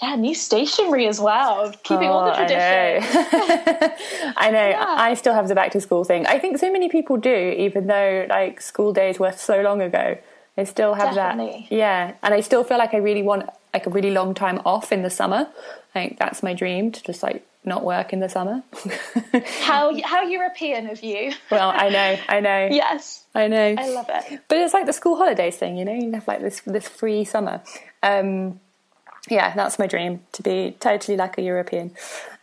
yeah, 0.02 0.16
new 0.16 0.34
stationery 0.34 1.08
as 1.08 1.20
well, 1.20 1.72
keeping 1.84 2.10
oh, 2.10 2.14
all 2.14 2.26
the 2.26 2.34
oh, 2.34 2.36
traditions. 2.36 3.16
I 3.16 3.50
know. 3.50 4.34
I, 4.38 4.52
know. 4.52 4.70
Yeah. 4.70 4.96
I 4.98 5.14
still 5.14 5.34
have 5.34 5.48
the 5.48 5.56
back 5.56 5.72
to 5.74 5.82
school 5.82 6.04
thing. 6.04 6.26
I 6.26 6.40
think 6.40 6.58
so 6.58 6.72
many 6.72 6.90
people 6.90 7.18
do, 7.18 7.56
even 7.58 7.88
though 7.88 8.26
like 8.30 8.62
school 8.62 8.94
days 8.94 9.20
were 9.20 9.32
so 9.32 9.62
long 9.62 9.82
ago. 9.82 10.18
I 10.58 10.66
still 10.66 10.94
have 10.94 11.16
Definitely. 11.16 11.68
that. 11.70 11.76
Yeah, 11.76 12.14
and 12.22 12.34
I 12.34 12.42
still 12.42 12.64
feel 12.64 12.78
like 12.78 12.94
I 12.94 12.98
really 12.98 13.24
want 13.24 13.50
like 13.74 13.88
a 13.88 13.90
really 13.90 14.12
long 14.12 14.36
time 14.36 14.62
off 14.66 14.92
in 14.92 15.02
the 15.02 15.10
summer. 15.10 15.48
Like 15.96 16.20
that's 16.20 16.44
my 16.44 16.54
dream 16.54 16.92
to 16.92 17.04
just 17.04 17.24
like 17.24 17.46
not 17.66 17.84
work 17.84 18.14
in 18.14 18.20
the 18.20 18.30
summer. 18.30 18.64
how 19.62 20.00
how 20.04 20.22
European 20.24 20.90
of 20.90 21.04
you? 21.04 21.34
well, 21.50 21.72
I 21.74 21.90
know, 21.90 22.18
I 22.28 22.40
know. 22.40 22.68
Yes, 22.72 23.26
I 23.34 23.48
know. 23.48 23.76
I 23.78 23.90
love 23.90 24.10
it. 24.10 24.42
But 24.48 24.60
it's 24.60 24.74
like 24.74 24.86
the 24.86 24.94
school 24.94 25.16
holidays 25.16 25.58
thing, 25.58 25.78
you 25.78 25.86
know. 25.86 25.94
You 25.94 26.12
have 26.12 26.28
like 26.28 26.42
this 26.42 26.62
this 26.62 26.88
free 26.88 27.24
summer. 27.24 27.64
Um, 28.04 28.60
yeah, 29.30 29.54
that's 29.56 29.80
my 29.80 29.88
dream 29.88 30.22
to 30.34 30.44
be 30.44 30.76
totally 30.80 31.18
like 31.18 31.38
a 31.38 31.42
European. 31.42 31.92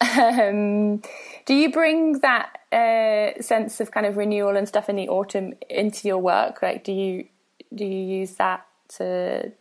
Um, 0.00 1.02
do 1.44 1.54
you 1.54 1.70
bring 1.70 2.20
that 2.20 2.58
uh, 2.72 3.40
sense 3.42 3.80
of 3.80 3.90
kind 3.90 4.06
of 4.06 4.16
renewal 4.16 4.56
and 4.56 4.66
stuff 4.66 4.88
in 4.88 4.96
the 4.96 5.08
autumn 5.08 5.54
into 5.68 6.08
your 6.08 6.18
work? 6.18 6.62
Like, 6.62 6.84
do 6.84 6.92
you 6.92 7.26
do 7.74 7.84
you 7.84 8.18
use 8.20 8.32
that 8.36 8.66
to 8.96 9.52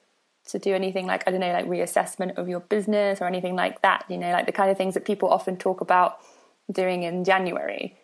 to 0.48 0.60
do 0.60 0.74
anything 0.74 1.06
like 1.08 1.28
I 1.28 1.32
don't 1.32 1.42
know, 1.42 1.52
like 1.52 1.68
reassessment 1.68 2.38
of 2.38 2.48
your 2.48 2.62
business 2.62 3.22
or 3.22 3.26
anything 3.26 3.56
like 3.56 3.82
that? 3.82 4.06
You 4.10 4.18
know, 4.18 4.32
like 4.32 4.46
the 4.46 4.52
kind 4.54 4.72
of 4.72 4.78
things 4.78 4.94
that 4.94 5.06
people 5.06 5.30
often 5.30 5.58
talk 5.58 5.82
about 5.82 6.20
doing 6.72 7.04
in 7.04 7.26
January. 7.26 7.98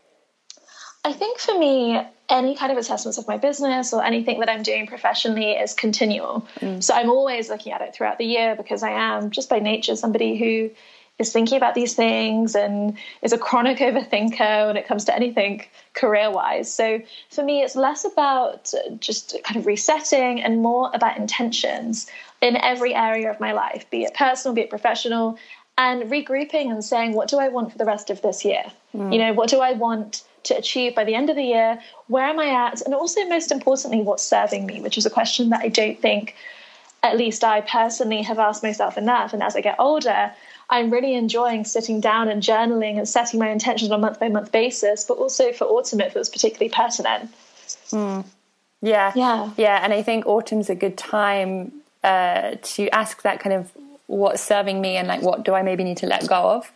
I 1.05 1.13
think 1.13 1.39
for 1.39 1.57
me, 1.57 2.01
any 2.29 2.55
kind 2.55 2.71
of 2.71 2.77
assessments 2.77 3.17
of 3.17 3.27
my 3.27 3.37
business 3.37 3.93
or 3.93 4.03
anything 4.03 4.39
that 4.39 4.49
I'm 4.49 4.63
doing 4.63 4.87
professionally 4.87 5.51
is 5.51 5.73
continual. 5.73 6.47
Mm. 6.59 6.83
So 6.83 6.93
I'm 6.93 7.09
always 7.09 7.49
looking 7.49 7.71
at 7.71 7.81
it 7.81 7.93
throughout 7.93 8.17
the 8.17 8.25
year 8.25 8.55
because 8.55 8.83
I 8.83 8.91
am 8.91 9.31
just 9.31 9.49
by 9.49 9.59
nature 9.59 9.95
somebody 9.95 10.37
who 10.37 10.71
is 11.17 11.31
thinking 11.31 11.55
about 11.55 11.75
these 11.75 11.93
things 11.93 12.55
and 12.55 12.97
is 13.21 13.31
a 13.31 13.37
chronic 13.37 13.77
overthinker 13.77 14.67
when 14.67 14.75
it 14.75 14.85
comes 14.85 15.05
to 15.05 15.15
anything 15.15 15.63
career 15.93 16.29
wise. 16.29 16.71
So 16.73 17.01
for 17.29 17.43
me, 17.43 17.61
it's 17.61 17.75
less 17.75 18.03
about 18.03 18.73
just 18.99 19.37
kind 19.43 19.57
of 19.57 19.65
resetting 19.65 20.41
and 20.41 20.61
more 20.61 20.91
about 20.93 21.17
intentions 21.17 22.07
in 22.41 22.57
every 22.57 22.93
area 22.93 23.31
of 23.31 23.39
my 23.39 23.53
life, 23.53 23.89
be 23.89 24.03
it 24.03 24.13
personal, 24.13 24.53
be 24.53 24.61
it 24.61 24.69
professional, 24.69 25.37
and 25.77 26.03
regrouping 26.03 26.69
and 26.69 26.83
saying, 26.83 27.13
what 27.13 27.29
do 27.29 27.37
I 27.37 27.47
want 27.47 27.71
for 27.71 27.77
the 27.77 27.85
rest 27.85 28.09
of 28.09 28.21
this 28.21 28.43
year? 28.43 28.63
Mm. 28.93 29.13
You 29.13 29.19
know, 29.19 29.33
what 29.33 29.49
do 29.49 29.61
I 29.61 29.71
want 29.71 30.23
to 30.45 30.57
achieve 30.57 30.95
by 30.95 31.03
the 31.03 31.15
end 31.15 31.29
of 31.29 31.35
the 31.35 31.43
year? 31.43 31.79
Where 32.07 32.25
am 32.25 32.39
I 32.39 32.49
at? 32.67 32.81
And 32.81 32.93
also, 32.93 33.25
most 33.25 33.51
importantly, 33.51 34.01
what's 34.01 34.23
serving 34.23 34.65
me, 34.65 34.81
which 34.81 34.97
is 34.97 35.05
a 35.05 35.09
question 35.09 35.49
that 35.49 35.61
I 35.61 35.69
don't 35.69 35.99
think, 35.99 36.35
at 37.03 37.17
least 37.17 37.43
I 37.43 37.61
personally, 37.61 38.21
have 38.23 38.39
asked 38.39 38.63
myself 38.63 38.97
enough. 38.97 39.33
And 39.33 39.43
as 39.43 39.55
I 39.55 39.61
get 39.61 39.75
older, 39.79 40.31
I'm 40.69 40.89
really 40.89 41.13
enjoying 41.15 41.65
sitting 41.65 42.01
down 42.01 42.27
and 42.27 42.41
journaling 42.41 42.97
and 42.97 43.07
setting 43.07 43.39
my 43.39 43.49
intentions 43.49 43.91
on 43.91 43.99
a 43.99 44.01
month 44.01 44.19
by 44.19 44.29
month 44.29 44.51
basis, 44.51 45.03
but 45.03 45.17
also 45.17 45.51
for 45.51 45.65
autumn, 45.65 46.01
if 46.01 46.15
it 46.15 46.19
was 46.19 46.29
particularly 46.29 46.69
pertinent. 46.69 47.31
Mm. 47.91 48.25
Yeah. 48.81 49.11
Yeah. 49.15 49.51
Yeah. 49.57 49.79
And 49.83 49.93
I 49.93 50.01
think 50.01 50.25
autumn's 50.25 50.69
a 50.69 50.75
good 50.75 50.97
time 50.97 51.71
uh, 52.03 52.55
to 52.61 52.89
ask 52.89 53.21
that 53.23 53.39
kind 53.39 53.53
of 53.53 53.71
what's 54.07 54.41
serving 54.43 54.79
me 54.81 54.97
and 54.97 55.07
like 55.07 55.21
what 55.21 55.43
do 55.43 55.53
I 55.53 55.63
maybe 55.63 55.83
need 55.83 55.97
to 55.97 56.05
let 56.05 56.27
go 56.27 56.35
of 56.35 56.71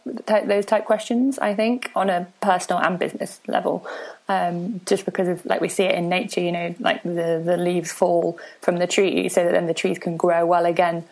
those 0.48 0.65
type 0.65 0.86
questions 0.86 1.38
I 1.38 1.53
think 1.53 1.91
on 1.95 2.09
a 2.09 2.27
personal 2.41 2.81
and 2.81 2.98
business 2.98 3.39
level 3.48 3.86
um, 4.27 4.81
just 4.86 5.05
because 5.05 5.27
of 5.27 5.45
like 5.45 5.62
we 5.62 5.69
see 5.69 5.83
it 5.83 5.95
in 5.95 6.09
nature 6.09 6.41
you 6.41 6.51
know 6.51 6.75
like 6.79 7.03
the 7.03 7.41
the 7.43 7.57
leaves 7.57 7.91
fall 7.91 8.39
from 8.62 8.77
the 8.77 8.88
tree 8.88 9.29
so 9.29 9.43
that 9.43 9.51
then 9.51 9.67
the 9.67 9.75
trees 9.75 10.00
can 10.00 10.17
grow 10.17 10.45
well 10.45 10.65
again 10.65 11.03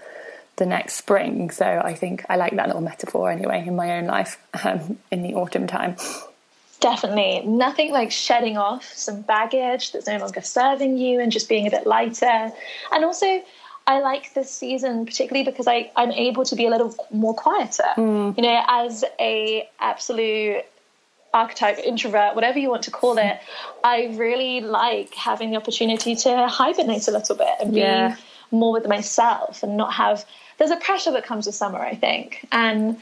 the 0.56 0.66
next 0.66 0.96
spring 0.96 1.52
so 1.52 1.82
I 1.86 1.94
think 1.94 2.26
I 2.30 2.36
like 2.36 2.56
that 2.56 2.66
little 2.66 2.82
metaphor 2.82 3.30
anyway 3.30 3.64
in 3.68 3.76
my 3.76 3.98
own 3.98 4.06
life 4.06 4.42
um, 4.64 4.98
in 5.12 5.22
the 5.22 5.36
autumn 5.36 5.68
time 5.68 5.98
Definitely. 6.80 7.42
Nothing 7.46 7.92
like 7.92 8.12
shedding 8.12 8.58
off 8.58 8.94
some 8.94 9.22
baggage 9.22 9.92
that's 9.92 10.06
no 10.06 10.18
longer 10.18 10.42
serving 10.42 10.98
you 10.98 11.20
and 11.20 11.32
just 11.32 11.50
being 11.50 11.66
a 11.66 11.72
bit 11.72 11.88
lighter. 11.88 12.52
And 12.92 13.04
also, 13.04 13.44
I 13.88 14.02
like 14.02 14.34
this 14.34 14.52
season 14.52 15.06
particularly 15.06 15.50
because 15.50 15.66
I, 15.66 15.90
I'm 15.96 16.12
able 16.12 16.44
to 16.46 16.56
be 16.56 16.66
a 16.66 16.70
little 16.70 16.94
more 17.10 17.34
quieter. 17.34 17.84
Mm. 17.96 18.36
You 18.36 18.44
know, 18.44 18.64
as 18.68 19.06
a 19.20 19.68
absolute 19.80 20.66
archetype, 21.34 21.78
introvert, 21.80 22.36
whatever 22.36 22.60
you 22.60 22.70
want 22.70 22.84
to 22.84 22.92
call 22.92 23.18
it, 23.18 23.40
I 23.84 24.14
really 24.18 24.60
like 24.62 25.14
having 25.14 25.52
the 25.52 25.58
opportunity 25.58 26.16
to 26.16 26.48
hibernate 26.48 27.08
a 27.08 27.12
little 27.12 27.36
bit 27.36 27.54
and 27.62 27.74
be 27.74 27.80
yeah. 27.80 28.18
more 28.52 28.74
with 28.74 28.88
myself 28.88 29.64
and 29.64 29.78
not 29.78 29.94
have 29.94 30.26
there's 30.58 30.72
a 30.72 30.78
pressure 30.78 31.12
that 31.12 31.24
comes 31.24 31.46
with 31.46 31.56
summer, 31.56 31.80
I 31.80 31.96
think. 31.96 32.46
And 32.52 33.00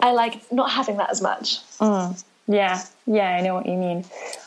I 0.00 0.12
like 0.12 0.50
not 0.52 0.70
having 0.70 0.96
that 0.98 1.10
as 1.10 1.20
much. 1.20 1.58
Mm. 1.78 2.22
Yeah, 2.46 2.80
yeah, 3.06 3.36
I 3.36 3.40
know 3.40 3.54
what 3.54 3.66
you 3.66 3.76
mean. 3.76 4.04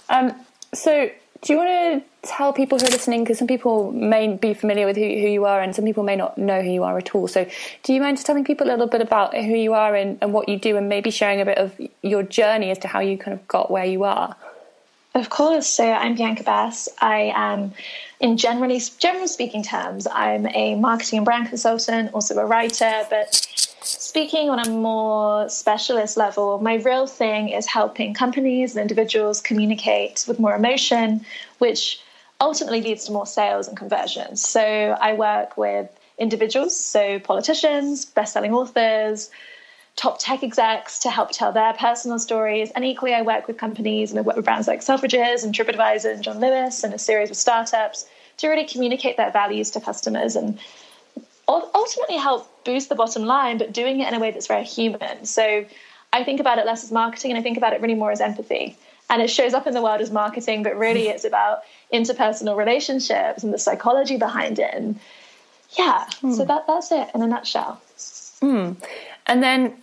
Um, 0.08 0.34
so 0.74 1.10
do 1.41 1.53
you 1.53 1.60
want 1.60 2.03
to 2.03 2.27
tell 2.27 2.51
people 2.51 2.77
who 2.77 2.86
are 2.86 2.89
listening, 2.89 3.24
because 3.24 3.38
some 3.38 3.48
people 3.48 3.91
may 3.91 4.36
be 4.36 4.53
familiar 4.53 4.86
with 4.86 4.98
who, 4.98 5.03
who, 5.03 5.27
you 5.27 5.46
are 5.46 5.62
and 5.62 5.74
some 5.74 5.86
people 5.86 6.03
may 6.03 6.15
not 6.15 6.38
know 6.38 6.62
who 6.62 6.69
you 6.69 6.84
are 6.84 6.98
at 6.98 7.15
all. 7.15 7.27
So, 7.27 7.48
do 7.84 7.93
you 7.93 8.01
mind 8.01 8.17
just 8.17 8.27
telling 8.27 8.43
people 8.43 8.67
a 8.67 8.72
little 8.72 8.88
bit 8.88 9.01
about 9.01 9.34
who 9.34 9.55
you 9.55 9.74
are 9.74 9.96
and, 9.96 10.17
and 10.22 10.34
what 10.34 10.50
you 10.50 10.60
do 10.60 10.75
and 10.75 10.89
maybe 10.89 11.12
sharing 11.12 11.39
a 11.39 11.46
bit 11.46 11.58
of 11.58 11.79
your 12.01 12.24
journey 12.24 12.72
as 12.72 12.79
to 12.79 12.88
how 12.88 13.00
you 13.00 13.17
kind 13.17 13.34
of 13.34 13.48
got 13.48 13.72
where 13.72 13.86
you 13.86 14.03
are? 14.03 14.36
Of 15.15 15.29
course. 15.29 15.67
So, 15.67 15.89
I'm 15.89 16.15
Bianca 16.15 16.43
Bass. 16.43 16.89
I 17.00 17.31
am, 17.34 17.74
in 18.19 18.36
generally 18.36 18.81
general 18.98 19.27
speaking 19.27 19.63
terms, 19.63 20.08
I'm 20.12 20.46
a 20.48 20.75
marketing 20.75 21.19
and 21.19 21.25
brand 21.25 21.48
consultant, 21.48 22.13
also 22.13 22.38
a 22.38 22.46
writer, 22.46 23.05
but 23.10 23.48
speaking 24.10 24.50
on 24.50 24.58
a 24.58 24.68
more 24.68 25.48
specialist 25.50 26.18
level, 26.18 26.58
my 26.58 26.74
real 26.78 27.06
thing 27.06 27.50
is 27.50 27.68
helping 27.68 28.12
companies 28.12 28.75
and 28.75 28.82
individuals 28.82 29.39
communicate 29.39 30.25
with 30.28 30.39
more 30.39 30.56
emotion, 30.56 31.24
which 31.60 32.01
ultimately 32.42 32.82
leads 32.82 33.06
to 33.06 33.12
more 33.12 33.28
sales 33.28 33.68
and 33.68 33.78
conversions. 33.78 34.42
So 34.42 34.63
I 35.00 35.13
work 35.13 35.58
with 35.58 35.88
individuals, 36.18 36.75
so 36.75 37.20
politicians, 37.20 38.06
best-selling 38.06 38.51
authors, 38.51 39.30
top 39.96 40.18
tech 40.18 40.42
execs 40.42 40.98
to 41.00 41.12
help 41.12 41.30
tell 41.30 41.51
their 41.51 41.74
personal 41.74 42.18
stories. 42.18 42.72
And 42.72 42.84
equally, 42.84 43.13
I 43.13 43.22
work 43.22 43.46
with 43.46 43.60
companies 43.60 44.10
and 44.10 44.18
I 44.18 44.24
work 44.24 44.38
with 44.38 44.46
brands 44.46 44.68
like 44.68 44.80
Selfridges 44.80 45.44
and 45.44 45.54
TripAdvisor 45.54 46.16
and 46.16 46.24
John 46.24 46.39
Lewis 46.39 46.84
and 46.84 46.96
a 46.96 46.98
series 46.98 47.30
of 47.30 47.38
startups 47.38 48.08
to 48.38 48.48
really 48.48 48.66
communicate 48.66 49.18
their 49.18 49.30
values 49.30 49.70
to 49.72 49.80
customers 49.80 50.36
and 50.36 50.58
ultimately 51.50 52.18
help 52.18 52.63
boost 52.63 52.89
the 52.89 52.96
bottom 52.96 53.25
line, 53.25 53.58
but 53.58 53.74
doing 53.74 54.00
it 54.00 54.08
in 54.08 54.13
a 54.13 54.20
way 54.20 54.32
that's 54.32 54.48
very 54.48 54.63
human. 54.63 55.25
So 55.25 55.65
I 56.13 56.24
think 56.24 56.39
about 56.39 56.60
it 56.60 56.65
less 56.65 56.84
as 56.84 56.91
marketing 56.91 57.32
and 57.32 57.39
I 57.39 57.41
think 57.41 57.58
about 57.58 57.74
it 57.74 57.82
really 57.82 57.96
more 57.96 58.12
as 58.12 58.22
empathy. 58.22 58.77
And 59.10 59.22
it 59.22 59.29
shows 59.29 59.53
up 59.53 59.65
in 59.65 59.74
the 59.74 59.82
world 59.82 60.01
as 60.01 60.12
marketing, 60.12 60.62
but 60.62 60.77
really 60.77 61.08
it's 61.08 61.25
about 61.25 61.63
interpersonal 61.91 62.56
relationships 62.56 63.44
and 63.44 63.51
the 63.51 63.58
psychology 63.58 64.18
behind 64.18 64.60
it. 64.60 64.72
And 64.72 65.00
yeah, 65.77 66.06
mm. 66.22 66.36
so 66.36 66.46
that, 66.46 66.68
that's 66.68 66.91
it 66.91 67.10
in 67.15 67.22
a 67.24 67.27
nutshell. 67.27 67.82
Mm. 68.41 68.75
And 69.25 69.44
then 69.44 69.75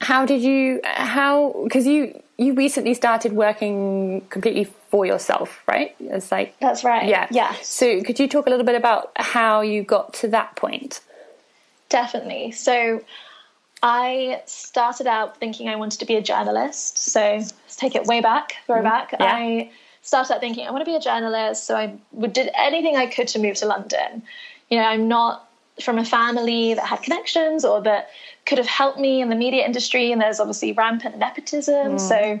how 0.00 0.24
did 0.24 0.40
you, 0.40 0.80
how, 0.84 1.54
because 1.64 1.86
you, 1.86 2.22
you 2.38 2.54
recently 2.54 2.94
started 2.94 3.32
working 3.32 4.22
completely 4.30 4.68
for 4.90 5.06
yourself, 5.06 5.62
right? 5.66 5.94
It's 6.00 6.30
like 6.30 6.58
that's 6.58 6.84
right. 6.84 7.08
Yeah, 7.08 7.28
yeah. 7.30 7.54
So 7.62 8.02
could 8.02 8.18
you 8.18 8.28
talk 8.28 8.46
a 8.46 8.50
little 8.50 8.66
bit 8.66 8.74
about 8.74 9.12
how 9.16 9.60
you 9.60 9.82
got 9.82 10.12
to 10.14 10.28
that 10.28 10.56
point? 10.56 11.00
Definitely. 11.88 12.50
So 12.50 13.02
I 13.82 14.42
started 14.46 15.06
out 15.06 15.38
thinking 15.38 15.68
I 15.68 15.76
wanted 15.76 16.00
to 16.00 16.06
be 16.06 16.16
a 16.16 16.22
journalist. 16.22 16.98
So 16.98 17.20
let's 17.20 17.76
take 17.76 17.94
it 17.94 18.04
way 18.06 18.20
back, 18.20 18.56
throw 18.66 18.80
mm 18.80 18.82
back. 18.82 19.12
Yeah. 19.12 19.26
I 19.26 19.70
started 20.02 20.34
out 20.34 20.40
thinking 20.40 20.66
I 20.66 20.70
want 20.70 20.84
to 20.84 20.90
be 20.90 20.96
a 20.96 21.00
journalist. 21.00 21.66
So 21.66 21.76
I 21.76 21.98
did 22.28 22.50
anything 22.54 22.96
I 22.96 23.06
could 23.06 23.28
to 23.28 23.38
move 23.38 23.56
to 23.56 23.66
London. 23.66 24.22
You 24.68 24.78
know, 24.78 24.84
I'm 24.84 25.08
not 25.08 25.48
from 25.80 25.98
a 25.98 26.04
family 26.04 26.74
that 26.74 26.84
had 26.84 27.02
connections 27.02 27.64
or 27.64 27.80
that 27.82 28.10
could 28.44 28.58
have 28.58 28.66
helped 28.66 28.98
me 28.98 29.22
in 29.22 29.30
the 29.30 29.36
media 29.36 29.64
industry. 29.64 30.12
And 30.12 30.20
there's 30.20 30.40
obviously 30.40 30.72
rampant 30.72 31.16
nepotism. 31.18 31.96
Mm. 31.96 32.00
So 32.00 32.40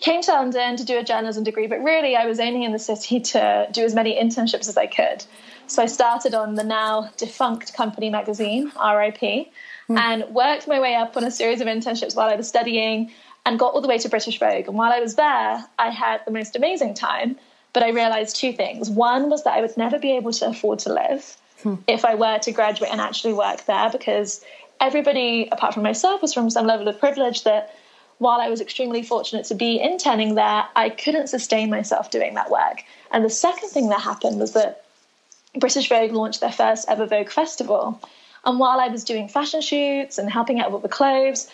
came 0.00 0.22
to 0.22 0.32
London 0.32 0.76
to 0.76 0.84
do 0.84 0.98
a 0.98 1.04
journalism 1.04 1.44
degree, 1.44 1.66
but 1.66 1.82
really 1.82 2.16
I 2.16 2.26
was 2.26 2.40
only 2.40 2.64
in 2.64 2.72
the 2.72 2.78
city 2.78 3.20
to 3.20 3.68
do 3.72 3.84
as 3.84 3.94
many 3.94 4.20
internships 4.20 4.68
as 4.68 4.76
I 4.76 4.86
could. 4.86 5.24
So 5.66 5.82
I 5.82 5.86
started 5.86 6.34
on 6.34 6.54
the 6.54 6.64
now 6.64 7.10
defunct 7.16 7.74
company 7.74 8.10
magazine, 8.10 8.66
RIP, 8.66 9.20
mm. 9.20 9.48
and 9.88 10.24
worked 10.34 10.68
my 10.68 10.80
way 10.80 10.94
up 10.94 11.16
on 11.16 11.24
a 11.24 11.30
series 11.30 11.60
of 11.60 11.66
internships 11.66 12.14
while 12.14 12.28
I 12.28 12.36
was 12.36 12.48
studying 12.48 13.12
and 13.46 13.58
got 13.58 13.74
all 13.74 13.80
the 13.80 13.88
way 13.88 13.98
to 13.98 14.08
British 14.08 14.38
Vogue. 14.38 14.68
And 14.68 14.76
while 14.76 14.92
I 14.92 15.00
was 15.00 15.14
there, 15.14 15.64
I 15.78 15.90
had 15.90 16.22
the 16.24 16.30
most 16.30 16.56
amazing 16.56 16.94
time. 16.94 17.36
But 17.72 17.82
I 17.82 17.90
realized 17.90 18.36
two 18.36 18.52
things. 18.52 18.88
One 18.88 19.30
was 19.30 19.42
that 19.44 19.54
I 19.54 19.60
would 19.60 19.76
never 19.76 19.98
be 19.98 20.16
able 20.16 20.32
to 20.32 20.46
afford 20.46 20.78
to 20.80 20.92
live 20.92 21.36
hmm. 21.62 21.74
if 21.88 22.04
I 22.04 22.14
were 22.14 22.38
to 22.38 22.52
graduate 22.52 22.92
and 22.92 23.00
actually 23.00 23.32
work 23.32 23.66
there 23.66 23.90
because 23.90 24.44
everybody, 24.80 25.48
apart 25.50 25.74
from 25.74 25.82
myself, 25.82 26.22
was 26.22 26.32
from 26.32 26.50
some 26.50 26.66
level 26.66 26.86
of 26.86 27.00
privilege 27.00 27.42
that 27.42 27.74
while 28.18 28.40
I 28.40 28.48
was 28.48 28.60
extremely 28.60 29.02
fortunate 29.02 29.46
to 29.46 29.54
be 29.54 29.80
interning 29.80 30.34
there, 30.34 30.64
I 30.76 30.88
couldn't 30.88 31.28
sustain 31.28 31.70
myself 31.70 32.10
doing 32.10 32.34
that 32.34 32.50
work. 32.50 32.82
And 33.10 33.24
the 33.24 33.30
second 33.30 33.70
thing 33.70 33.88
that 33.88 34.00
happened 34.00 34.38
was 34.38 34.52
that 34.52 34.84
British 35.58 35.88
Vogue 35.88 36.12
launched 36.12 36.40
their 36.40 36.52
first 36.52 36.88
ever 36.88 37.06
Vogue 37.06 37.30
festival. 37.30 38.00
And 38.44 38.58
while 38.58 38.80
I 38.80 38.88
was 38.88 39.04
doing 39.04 39.28
fashion 39.28 39.60
shoots 39.60 40.18
and 40.18 40.30
helping 40.30 40.60
out 40.60 40.72
with 40.72 40.82
the 40.82 40.88
clothes, 40.88 41.48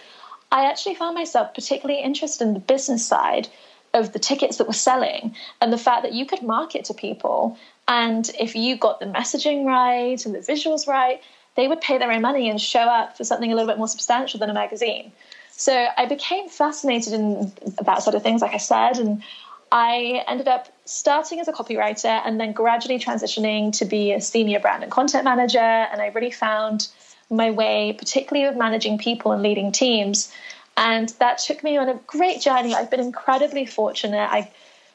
I 0.52 0.67
actually 0.67 0.97
found 0.97 1.14
myself 1.14 1.55
particularly 1.55 2.02
interested 2.02 2.45
in 2.45 2.55
the 2.55 2.61
business 2.61 3.07
side 3.07 3.49
of 3.93 4.12
the 4.12 4.19
tickets 4.19 4.57
that 4.57 4.67
were 4.67 4.73
selling 4.73 5.35
and 5.61 5.73
the 5.73 5.79
fact 5.79 6.02
that 6.02 6.12
you 6.12 6.26
could 6.26 6.43
market 6.43 6.85
to 6.87 6.95
people. 6.95 7.59
And 7.88 8.31
if 8.38 8.55
you 8.55 8.76
got 8.76 9.00
the 9.00 9.07
messaging 9.07 9.64
right 9.64 10.25
and 10.25 10.35
the 10.35 10.38
visuals 10.38 10.87
right, 10.87 11.21
they 11.57 11.69
would 11.69 11.81
pay 11.81 11.99
their 11.99 12.12
own 12.12 12.23
money 12.23 12.49
and 12.49 12.61
show 12.61 12.81
up 12.81 13.17
for 13.17 13.25
something 13.25 13.50
a 13.50 13.55
little 13.55 13.69
bit 13.69 13.79
more 13.79 13.88
substantial 13.88 14.38
than 14.38 14.50
a 14.50 14.55
magazine. 14.55 15.12
So 15.61 15.88
I 15.95 16.07
became 16.07 16.49
fascinated 16.49 17.12
in 17.12 17.52
that 17.83 18.02
sort 18.02 18.17
of 18.17 18.23
things, 18.23 18.40
like 18.40 18.55
I 18.55 18.57
said, 18.57 18.97
and 18.97 19.23
I 19.71 20.25
ended 20.26 20.49
up 20.49 20.69
starting 20.87 21.38
as 21.38 21.49
a 21.49 21.52
copywriter 21.52 22.23
and 22.25 22.40
then 22.40 22.52
gradually 22.52 22.99
transitioning 22.99 23.76
to 23.76 23.85
be 23.85 24.12
a 24.12 24.23
senior 24.23 24.59
brand 24.59 24.85
and 24.85 24.90
content 24.90 25.25
manager. 25.25 25.59
And 25.59 26.00
I 26.00 26.07
really 26.07 26.31
found 26.31 26.88
my 27.29 27.50
way, 27.50 27.93
particularly 27.93 28.49
with 28.49 28.57
managing 28.57 28.97
people 28.97 29.33
and 29.33 29.43
leading 29.43 29.71
teams. 29.71 30.33
And 30.79 31.11
that 31.19 31.37
took 31.40 31.62
me 31.62 31.76
on 31.76 31.90
a 31.90 32.00
great 32.07 32.40
journey. 32.40 32.75
I've 32.75 32.90
been 32.90 33.00
incredibly 33.00 33.67
fortunate. 33.67 34.31
I 34.33 34.50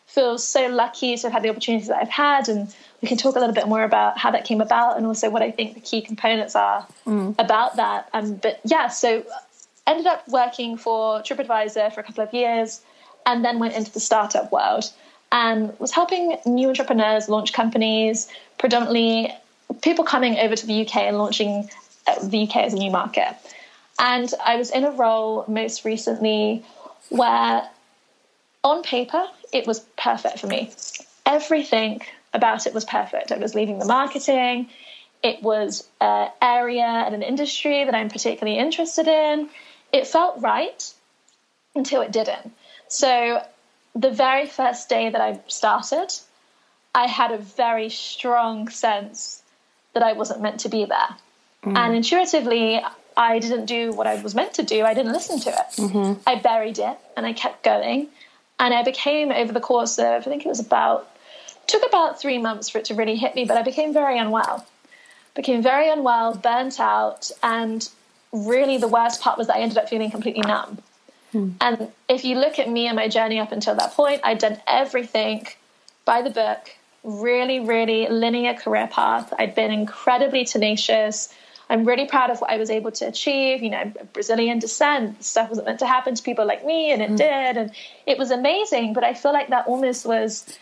feel 0.08 0.40
so 0.40 0.66
lucky 0.66 1.16
to 1.16 1.28
have 1.28 1.32
had 1.32 1.44
the 1.44 1.50
opportunities 1.50 1.90
that 1.90 1.98
I've 1.98 2.10
had. 2.10 2.50
And 2.50 2.74
we 3.04 3.08
can 3.08 3.18
talk 3.18 3.36
a 3.36 3.40
little 3.40 3.54
bit 3.54 3.68
more 3.68 3.84
about 3.84 4.18
how 4.18 4.32
that 4.32 4.46
came 4.46 4.62
about 4.62 4.98
and 4.98 5.06
also 5.06 5.30
what 5.30 5.44
I 5.44 5.52
think 5.52 5.76
the 5.76 5.80
key 5.80 6.02
components 6.02 6.56
are 6.56 6.88
mm. 7.06 7.36
about 7.38 7.76
that. 7.76 8.10
Um, 8.14 8.38
but 8.38 8.62
yeah, 8.66 8.88
so 8.88 9.24
ended 9.88 10.08
up 10.08 10.28
working 10.28 10.78
for 10.78 11.20
TripAdvisor 11.20 11.94
for 11.94 12.02
a 12.02 12.04
couple 12.04 12.24
of 12.24 12.34
years 12.34 12.82
and 13.26 13.44
then 13.44 13.60
went 13.60 13.76
into 13.76 13.92
the 13.92 14.00
startup 14.00 14.52
world 14.52 14.92
and 15.32 15.78
was 15.80 15.92
helping 15.92 16.38
new 16.46 16.70
entrepreneurs 16.70 17.28
launch 17.28 17.54
companies, 17.54 18.30
predominantly 18.58 19.34
people 19.82 20.06
coming 20.06 20.38
over 20.38 20.56
to 20.56 20.66
the 20.66 20.86
UK 20.86 20.96
and 20.98 21.18
launching 21.18 21.70
uh, 22.08 22.28
the 22.28 22.44
UK 22.44 22.58
as 22.58 22.74
a 22.74 22.78
new 22.78 22.92
market. 22.92 23.36
And 24.00 24.32
I 24.44 24.58
was 24.58 24.72
in 24.72 24.84
a 24.84 24.92
role 24.92 25.46
most 25.48 25.86
recently 25.86 26.64
where, 27.10 27.68
on 28.64 28.84
paper, 28.84 29.26
it 29.54 29.66
was 29.66 29.80
perfect 29.98 30.40
for 30.40 30.48
me. 30.48 30.72
Everything 31.26 32.02
about 32.34 32.68
it 32.68 32.74
was 32.74 32.86
perfect. 32.86 33.32
I 33.32 33.38
was 33.38 33.56
leaving 33.56 33.80
the 33.80 33.86
marketing. 33.86 34.70
It 35.24 35.42
was 35.42 35.88
an 36.02 36.30
area 36.42 36.84
and 36.84 37.16
an 37.16 37.24
industry 37.24 37.84
that 37.84 37.96
I'm 37.96 38.10
particularly 38.10 38.60
interested 38.60 39.08
in. 39.08 39.50
It 39.96 40.08
felt 40.08 40.42
right 40.42 40.94
until 41.74 42.02
it 42.02 42.12
didn't. 42.12 42.52
So, 42.90 43.42
the 43.96 44.12
very 44.12 44.46
first 44.46 44.90
day 44.90 45.10
that 45.10 45.22
I 45.22 45.40
started, 45.48 46.10
I 46.94 47.08
had 47.08 47.32
a 47.32 47.38
very 47.38 47.90
strong 47.90 48.68
sense 48.68 49.42
that 49.94 50.04
I 50.04 50.12
wasn't 50.12 50.42
meant 50.42 50.60
to 50.62 50.70
be 50.70 50.84
there. 50.84 51.12
Mm. 51.64 51.78
And 51.78 51.96
intuitively, 51.96 52.82
I 53.16 53.40
didn't 53.40 53.68
do 53.68 53.94
what 53.94 54.06
I 54.06 54.22
was 54.22 54.36
meant 54.36 54.54
to 54.56 54.64
do. 54.64 54.84
I 54.84 54.94
didn't 54.94 55.14
listen 55.14 55.40
to 55.40 55.50
it. 55.50 55.70
Mm-hmm. 55.78 56.22
I 56.28 56.36
buried 56.36 56.78
it 56.78 56.98
and 57.16 57.26
I 57.26 57.32
kept 57.32 57.64
going. 57.64 58.10
And 58.60 58.74
I 58.74 58.84
became, 58.84 59.32
over 59.32 59.54
the 59.54 59.62
course 59.62 59.98
of, 59.98 60.22
I 60.24 60.26
think 60.30 60.46
it 60.46 60.50
was 60.50 60.60
about, 60.60 61.10
took 61.68 61.86
about 61.88 62.20
three 62.20 62.38
months 62.38 62.68
for 62.68 62.80
it 62.80 62.86
to 62.86 62.96
really 62.96 63.16
hit 63.16 63.34
me, 63.34 63.46
but 63.46 63.56
I 63.56 63.62
became 63.62 63.94
very 63.94 64.18
unwell. 64.18 64.66
Became 65.36 65.62
very 65.62 65.90
unwell, 65.90 66.36
burnt 66.36 66.82
out, 66.82 67.32
and 67.42 67.88
really 68.36 68.78
the 68.78 68.88
worst 68.88 69.22
part 69.22 69.38
was 69.38 69.48
that 69.48 69.58
I 69.58 69.60
ended 69.60 69.78
up 69.78 69.90
feeling 69.90 70.12
completely 70.12 70.42
numb. 70.42 70.80
Mm. 71.34 71.54
And 71.62 71.92
if 72.10 72.24
you 72.26 72.36
look 72.38 72.60
at 72.60 72.70
me 72.70 72.88
and 72.88 72.96
my 72.96 73.08
journey 73.08 73.40
up 73.40 73.52
until 73.52 73.76
that 73.76 73.94
point, 73.94 74.22
I'd 74.24 74.40
done 74.40 74.60
everything 74.68 75.48
by 76.06 76.22
the 76.22 76.30
book, 76.30 76.76
really, 77.04 77.60
really 77.60 78.08
linear 78.08 78.54
career 78.54 78.88
path. 78.88 79.34
I'd 79.38 79.56
been 79.56 79.72
incredibly 79.72 80.46
tenacious 80.46 81.34
I'm 81.70 81.86
really 81.86 82.06
proud 82.06 82.30
of 82.30 82.42
what 82.42 82.52
I 82.52 82.58
was 82.58 82.70
able 82.70 82.92
to 82.92 83.08
achieve. 83.08 83.64
You 83.64 83.72
know, 83.72 83.92
Brazilian 84.14 84.60
descent 84.60 85.24
stuff 85.24 85.50
wasn't 85.50 85.68
meant 85.68 85.80
to 85.80 85.88
happen 85.88 86.16
to 86.16 86.24
people 86.24 86.46
like 86.46 86.66
me, 86.66 86.92
and 86.92 87.02
it 87.02 87.12
mm. 87.12 87.18
did, 87.18 87.58
and 87.58 87.72
it 88.06 88.18
was 88.18 88.32
amazing. 88.32 88.94
But 88.94 89.04
I 89.04 89.14
feel 89.14 89.34
like 89.34 89.50
that 89.50 89.68
almost 89.68 90.06
was 90.06 90.58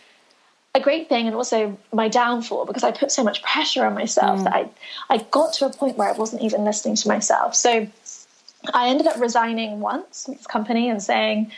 a 0.74 0.80
great 0.80 1.08
thing, 1.08 1.26
and 1.26 1.36
also 1.36 1.78
my 1.92 2.08
downfall 2.08 2.66
because 2.66 2.82
I 2.82 2.90
put 2.90 3.12
so 3.12 3.22
much 3.22 3.42
pressure 3.42 3.84
on 3.86 3.94
myself 3.94 4.40
mm. 4.40 4.44
that 4.44 4.54
I 4.54 4.68
I 5.08 5.18
got 5.30 5.52
to 5.54 5.66
a 5.66 5.70
point 5.70 5.96
where 5.96 6.08
I 6.08 6.12
wasn't 6.12 6.42
even 6.42 6.64
listening 6.64 6.96
to 6.96 7.08
myself. 7.08 7.54
So 7.54 7.86
I 8.72 8.88
ended 8.88 9.06
up 9.06 9.18
resigning 9.18 9.80
once 9.80 10.24
from 10.24 10.34
this 10.34 10.46
company 10.46 10.88
and 10.88 11.02
saying. 11.02 11.52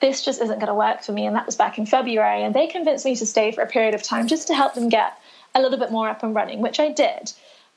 This 0.00 0.24
just 0.24 0.42
isn't 0.42 0.58
going 0.58 0.66
to 0.66 0.74
work 0.74 1.04
for 1.04 1.12
me. 1.12 1.26
And 1.26 1.36
that 1.36 1.46
was 1.46 1.54
back 1.54 1.78
in 1.78 1.86
February. 1.86 2.42
And 2.42 2.52
they 2.52 2.66
convinced 2.66 3.04
me 3.04 3.14
to 3.14 3.24
stay 3.24 3.52
for 3.52 3.62
a 3.62 3.68
period 3.68 3.94
of 3.94 4.02
time 4.02 4.26
just 4.26 4.48
to 4.48 4.52
help 4.52 4.74
them 4.74 4.88
get 4.88 5.16
a 5.54 5.62
little 5.62 5.78
bit 5.78 5.92
more 5.92 6.08
up 6.08 6.24
and 6.24 6.34
running, 6.34 6.60
which 6.60 6.80
I 6.80 6.90
did. 6.90 7.32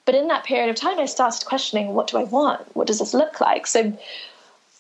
But 0.06 0.16
in 0.16 0.28
that 0.30 0.44
period 0.44 0.72
of 0.72 0.76
time, 0.76 1.00
I 1.00 1.06
started 1.06 1.46
questioning 1.46 1.94
what 1.94 2.08
do 2.08 2.18
I 2.18 2.24
want? 2.24 2.76
What 2.76 2.88
does 2.88 2.98
this 2.98 3.14
look 3.14 3.42
like? 3.42 3.68
So 3.68 3.96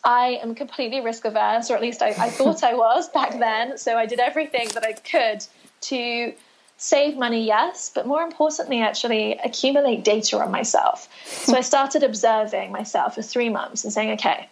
I 0.03 0.39
am 0.41 0.55
completely 0.55 1.01
risk 1.01 1.25
averse, 1.25 1.69
or 1.69 1.75
at 1.75 1.81
least 1.81 2.01
I, 2.01 2.09
I 2.17 2.29
thought 2.29 2.63
I 2.63 2.73
was 2.75 3.09
back 3.09 3.37
then. 3.37 3.77
So 3.77 3.97
I 3.97 4.05
did 4.05 4.19
everything 4.19 4.69
that 4.69 4.83
I 4.83 4.93
could 4.93 5.45
to 5.89 6.33
save 6.77 7.17
money, 7.17 7.45
yes, 7.45 7.91
but 7.93 8.05
more 8.05 8.21
importantly, 8.21 8.81
actually 8.81 9.33
accumulate 9.43 10.03
data 10.03 10.41
on 10.41 10.51
myself. 10.51 11.07
So 11.25 11.55
I 11.55 11.61
started 11.61 12.03
observing 12.03 12.71
myself 12.71 13.15
for 13.15 13.21
three 13.21 13.49
months 13.49 13.83
and 13.83 13.93
saying, 13.93 14.11
okay, 14.11 14.49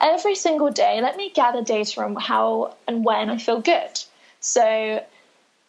every 0.00 0.34
single 0.34 0.70
day, 0.70 1.00
let 1.00 1.16
me 1.16 1.30
gather 1.30 1.62
data 1.62 2.02
on 2.02 2.16
how 2.16 2.76
and 2.86 3.04
when 3.04 3.30
I 3.30 3.38
feel 3.38 3.60
good. 3.60 4.02
So 4.40 5.02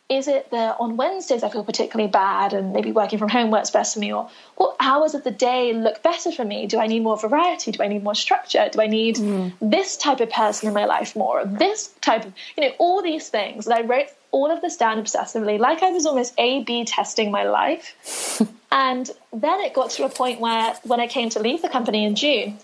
is 0.10 0.30
it 0.30 0.50
that 0.52 0.78
on 0.80 0.96
Wednesdays 0.96 1.44
I 1.44 1.50
feel 1.50 1.66
particularly 1.66 2.10
bad 2.10 2.54
and 2.54 2.72
maybe 2.72 2.94
working 2.94 3.20
from 3.20 3.28
home 3.28 3.52
works 3.52 3.72
best 3.72 3.94
for 3.94 4.00
me? 4.00 4.14
Or 4.14 4.30
what 4.56 4.76
hours 4.80 5.14
of 5.14 5.26
the 5.26 5.32
day 5.32 5.74
look 5.74 6.02
better 6.02 6.32
for 6.32 6.46
me? 6.46 6.66
Do 6.66 6.80
I 6.80 6.88
need 6.88 7.04
more 7.04 7.18
variety? 7.18 7.72
Do 7.72 7.84
I 7.84 7.88
need 7.88 8.04
more 8.04 8.16
structure? 8.16 8.70
Do 8.72 8.82
I 8.82 8.88
need 8.88 9.18
mm. 9.18 9.52
this 9.62 9.98
type 9.98 10.22
of 10.22 10.30
person 10.30 10.70
in 10.70 10.74
my 10.74 10.86
life 10.86 11.14
more? 11.16 11.44
This 11.44 11.90
type 12.00 12.26
of, 12.26 12.34
you 12.56 12.64
know, 12.64 12.74
all 12.78 13.02
these 13.02 13.28
things. 13.28 13.68
And 13.68 13.74
I 13.74 13.82
wrote 13.82 14.08
all 14.32 14.50
of 14.50 14.62
this 14.62 14.78
down 14.78 15.02
obsessively, 15.02 15.60
like 15.60 15.84
I 15.84 15.92
was 15.92 16.06
almost 16.06 16.34
A 16.38 16.64
B 16.64 16.86
testing 16.86 17.30
my 17.30 17.44
life. 17.44 18.42
and 18.72 19.12
then 19.34 19.60
it 19.60 19.74
got 19.74 19.90
to 19.92 20.06
a 20.06 20.10
point 20.10 20.40
where 20.40 20.74
when 20.84 21.02
I 21.02 21.08
came 21.08 21.30
to 21.32 21.40
leave 21.40 21.62
the 21.62 21.70
company 21.70 22.06
in 22.06 22.16
June, 22.16 22.60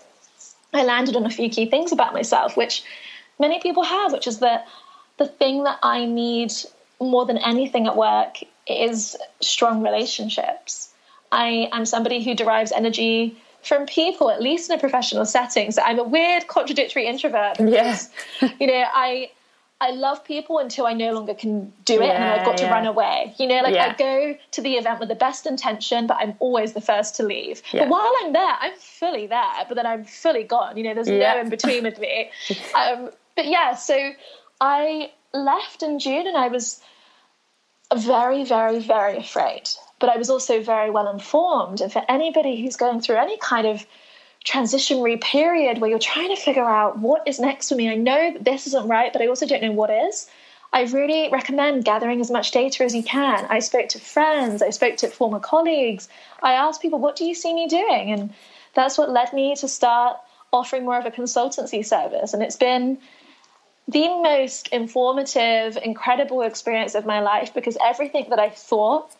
I 0.72 0.82
landed 0.82 1.14
on 1.14 1.26
a 1.26 1.30
few 1.30 1.50
key 1.50 1.66
things 1.66 1.92
about 1.92 2.14
myself, 2.14 2.56
which 2.56 2.84
many 3.38 3.60
people 3.60 3.82
have, 3.82 4.12
which 4.12 4.26
is 4.26 4.38
that 4.38 4.66
the 5.18 5.26
thing 5.26 5.64
that 5.64 5.78
I 5.82 6.06
need 6.06 6.52
more 7.10 7.26
than 7.26 7.38
anything 7.38 7.86
at 7.86 7.96
work 7.96 8.38
is 8.66 9.16
strong 9.40 9.82
relationships. 9.82 10.90
I 11.32 11.68
am 11.72 11.84
somebody 11.84 12.22
who 12.22 12.34
derives 12.34 12.72
energy 12.72 13.36
from 13.62 13.86
people, 13.86 14.30
at 14.30 14.40
least 14.40 14.70
in 14.70 14.76
a 14.76 14.80
professional 14.80 15.24
setting. 15.24 15.70
So 15.70 15.82
I'm 15.82 15.98
a 15.98 16.04
weird, 16.04 16.46
contradictory 16.46 17.06
introvert. 17.06 17.58
Yes. 17.58 18.10
you 18.60 18.66
know, 18.66 18.84
I 18.92 19.30
I 19.80 19.90
love 19.90 20.24
people 20.24 20.58
until 20.58 20.86
I 20.86 20.92
no 20.92 21.12
longer 21.12 21.34
can 21.34 21.72
do 21.84 22.00
it, 22.00 22.06
yeah, 22.06 22.12
and 22.12 22.24
then 22.24 22.38
I've 22.38 22.46
got 22.46 22.56
to 22.58 22.66
run 22.68 22.86
away. 22.86 23.34
You 23.38 23.46
know, 23.46 23.60
like 23.60 23.74
yeah. 23.74 23.92
I 23.92 23.98
go 23.98 24.38
to 24.52 24.62
the 24.62 24.74
event 24.74 25.00
with 25.00 25.08
the 25.08 25.14
best 25.14 25.46
intention, 25.46 26.06
but 26.06 26.16
I'm 26.18 26.34
always 26.38 26.72
the 26.72 26.80
first 26.80 27.16
to 27.16 27.22
leave. 27.22 27.60
But 27.72 27.88
while 27.88 28.10
I'm 28.22 28.32
there, 28.32 28.56
I'm 28.60 28.74
fully 28.76 29.26
there, 29.26 29.64
but 29.68 29.74
then 29.74 29.84
I'm 29.84 30.04
fully 30.04 30.44
gone. 30.44 30.76
You 30.76 30.84
know, 30.84 30.94
there's 30.94 31.08
no 31.08 31.38
in 31.38 31.50
between 31.50 31.84
with 31.84 31.98
me. 31.98 32.30
Um, 32.74 33.10
but 33.36 33.46
yeah, 33.46 33.74
so 33.74 34.12
I 34.60 35.12
left 35.32 35.82
in 35.82 35.98
June, 35.98 36.26
and 36.26 36.36
I 36.36 36.48
was 36.48 36.80
very, 37.96 38.44
very, 38.44 38.78
very 38.78 39.18
afraid. 39.18 39.68
But 39.98 40.10
I 40.10 40.16
was 40.16 40.30
also 40.30 40.62
very 40.62 40.90
well 40.90 41.08
informed. 41.08 41.80
And 41.80 41.92
for 41.92 42.04
anybody 42.08 42.60
who's 42.60 42.76
going 42.76 43.00
through 43.00 43.16
any 43.16 43.38
kind 43.38 43.66
of 43.66 43.86
transitionary 44.44 45.20
period 45.20 45.78
where 45.78 45.88
you're 45.88 45.98
trying 45.98 46.34
to 46.34 46.40
figure 46.40 46.68
out 46.68 46.98
what 46.98 47.26
is 47.26 47.40
next 47.40 47.68
for 47.68 47.74
me, 47.74 47.88
I 47.88 47.94
know 47.94 48.32
that 48.32 48.44
this 48.44 48.66
isn't 48.66 48.88
right, 48.88 49.12
but 49.12 49.22
I 49.22 49.26
also 49.26 49.46
don't 49.46 49.62
know 49.62 49.72
what 49.72 49.90
is. 49.90 50.28
I 50.72 50.82
really 50.82 51.30
recommend 51.30 51.84
gathering 51.84 52.20
as 52.20 52.32
much 52.32 52.50
data 52.50 52.82
as 52.82 52.94
you 52.94 53.02
can. 53.04 53.46
I 53.48 53.60
spoke 53.60 53.88
to 53.90 54.00
friends, 54.00 54.60
I 54.60 54.70
spoke 54.70 54.96
to 54.98 55.08
former 55.08 55.38
colleagues. 55.38 56.08
I 56.42 56.54
asked 56.54 56.82
people, 56.82 56.98
what 56.98 57.14
do 57.14 57.24
you 57.24 57.34
see 57.34 57.54
me 57.54 57.68
doing? 57.68 58.10
And 58.10 58.34
that's 58.74 58.98
what 58.98 59.08
led 59.08 59.32
me 59.32 59.54
to 59.56 59.68
start 59.68 60.18
offering 60.52 60.84
more 60.84 60.98
of 60.98 61.06
a 61.06 61.12
consultancy 61.12 61.86
service. 61.86 62.34
And 62.34 62.42
it's 62.42 62.56
been 62.56 62.98
the 63.88 64.08
most 64.08 64.68
informative, 64.68 65.76
incredible 65.82 66.42
experience 66.42 66.94
of 66.94 67.04
my 67.04 67.20
life 67.20 67.52
because 67.52 67.76
everything 67.84 68.26
that 68.30 68.38
I 68.38 68.50
thought 68.50 69.10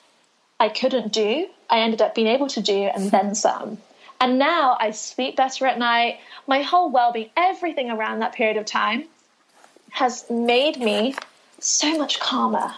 I 0.59 0.68
couldn't 0.68 1.12
do, 1.12 1.48
I 1.68 1.81
ended 1.81 2.00
up 2.00 2.14
being 2.14 2.29
able 2.29 2.48
to 2.48 2.62
do 2.62 2.90
and 2.94 3.11
then 3.11 3.35
some. 3.46 3.79
And 4.20 4.38
now 4.38 4.77
I 4.81 4.92
sleep 4.92 5.37
better 5.37 5.66
at 5.66 5.79
night. 5.79 6.18
My 6.46 6.62
whole 6.62 6.90
well 6.90 7.12
being, 7.12 7.31
everything 7.37 7.90
around 7.90 8.20
that 8.20 8.33
period 8.33 8.57
of 8.57 8.64
time 8.64 9.05
has 9.90 10.29
made 10.31 10.79
me 10.79 11.14
so 11.61 11.96
much 11.98 12.20
calmer. 12.20 12.74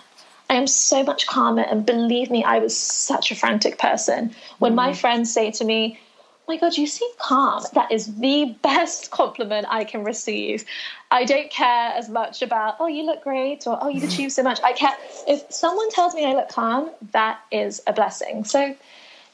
I 0.51 0.55
am 0.55 0.66
so 0.66 1.03
much 1.03 1.27
calmer. 1.27 1.62
And 1.62 1.85
believe 1.87 2.31
me, 2.31 2.44
I 2.44 2.59
was 2.59 2.77
such 2.77 3.31
a 3.31 3.37
frantic 3.37 3.79
person. 3.79 4.35
When 4.59 4.72
mm. 4.72 4.77
my 4.77 4.92
friends 4.92 5.33
say 5.33 5.51
to 5.53 5.64
me, 5.64 5.99
my 6.48 6.56
God, 6.56 6.76
you 6.76 6.87
seem 6.87 7.11
calm. 7.18 7.64
That 7.74 7.90
is 7.90 8.14
the 8.16 8.56
best 8.62 9.11
compliment 9.12 9.66
I 9.68 9.85
can 9.85 10.04
receive. 10.04 10.64
I 11.11 11.24
don't 11.24 11.50
care 11.50 11.92
as 11.94 12.09
much 12.09 12.42
about, 12.42 12.76
oh, 12.78 12.87
you 12.87 13.04
look 13.04 13.22
great 13.22 13.66
or 13.66 13.78
oh, 13.80 13.88
you've 13.88 14.04
achieved 14.11 14.32
so 14.32 14.42
much. 14.42 14.61
I 14.62 14.72
care. 14.72 14.94
If 15.26 15.44
someone 15.50 15.90
tells 15.90 16.14
me 16.14 16.24
I 16.24 16.35
look 16.35 16.48
calm, 16.48 16.90
that 17.12 17.40
is 17.50 17.82
a 17.87 17.92
blessing. 17.92 18.44
So, 18.44 18.76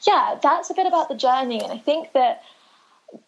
yeah, 0.07 0.37
that's 0.41 0.69
a 0.69 0.73
bit 0.73 0.87
about 0.87 1.09
the 1.09 1.15
journey. 1.15 1.61
And 1.61 1.71
I 1.71 1.77
think 1.77 2.13
that 2.13 2.43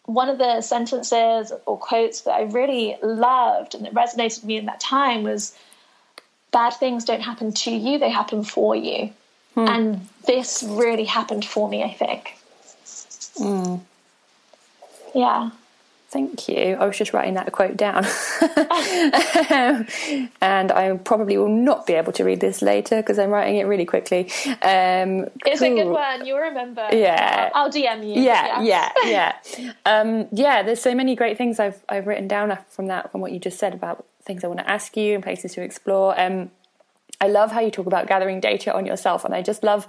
one 0.04 0.28
of 0.28 0.38
the 0.38 0.60
sentences 0.62 1.52
or 1.66 1.78
quotes 1.78 2.22
that 2.22 2.32
I 2.32 2.42
really 2.42 2.96
loved 3.02 3.74
and 3.74 3.84
that 3.84 3.94
resonated 3.94 4.38
with 4.38 4.44
me 4.44 4.56
in 4.56 4.66
that 4.66 4.80
time 4.80 5.22
was 5.22 5.56
bad 6.50 6.70
things 6.70 7.04
don't 7.04 7.20
happen 7.20 7.52
to 7.52 7.70
you, 7.70 7.98
they 7.98 8.10
happen 8.10 8.42
for 8.42 8.74
you. 8.74 9.10
Hmm. 9.54 9.68
And 9.68 10.08
this 10.26 10.64
really 10.66 11.04
happened 11.04 11.44
for 11.44 11.68
me, 11.68 11.84
I 11.84 11.92
think. 11.92 12.36
Mm. 13.38 13.80
Yeah. 15.14 15.50
Thank 16.08 16.48
you. 16.48 16.76
I 16.78 16.86
was 16.86 16.96
just 16.96 17.12
writing 17.12 17.34
that 17.34 17.50
quote 17.50 17.76
down. 17.76 18.04
and 20.40 20.70
I 20.70 20.96
probably 21.02 21.36
will 21.36 21.48
not 21.48 21.84
be 21.84 21.94
able 21.94 22.12
to 22.12 22.24
read 22.24 22.40
this 22.40 22.62
later 22.62 23.02
because 23.02 23.18
I'm 23.18 23.30
writing 23.30 23.56
it 23.56 23.64
really 23.64 23.84
quickly. 23.84 24.30
Um, 24.62 25.26
it's 25.44 25.58
cool. 25.58 25.72
a 25.72 25.82
good 25.82 25.90
one. 25.90 26.24
You'll 26.24 26.38
remember. 26.38 26.88
Yeah. 26.92 27.50
I'll 27.54 27.70
DM 27.70 28.06
you. 28.06 28.22
Yeah, 28.22 28.62
yeah, 28.62 28.92
yeah. 29.04 29.32
yeah. 29.58 29.72
Um, 29.84 30.28
yeah, 30.30 30.62
there's 30.62 30.80
so 30.80 30.94
many 30.94 31.16
great 31.16 31.36
things 31.36 31.58
I've, 31.58 31.82
I've 31.88 32.06
written 32.06 32.28
down 32.28 32.56
from 32.68 32.86
that, 32.86 33.10
from 33.10 33.20
what 33.20 33.32
you 33.32 33.40
just 33.40 33.58
said 33.58 33.74
about 33.74 34.06
things 34.22 34.44
I 34.44 34.46
want 34.46 34.60
to 34.60 34.70
ask 34.70 34.96
you 34.96 35.14
and 35.14 35.24
places 35.24 35.54
to 35.54 35.62
explore. 35.62 36.18
Um, 36.18 36.52
I 37.20 37.28
love 37.28 37.50
how 37.50 37.60
you 37.60 37.72
talk 37.72 37.86
about 37.86 38.06
gathering 38.06 38.38
data 38.38 38.74
on 38.74 38.86
yourself. 38.86 39.24
And 39.24 39.34
I 39.34 39.42
just 39.42 39.64
love 39.64 39.88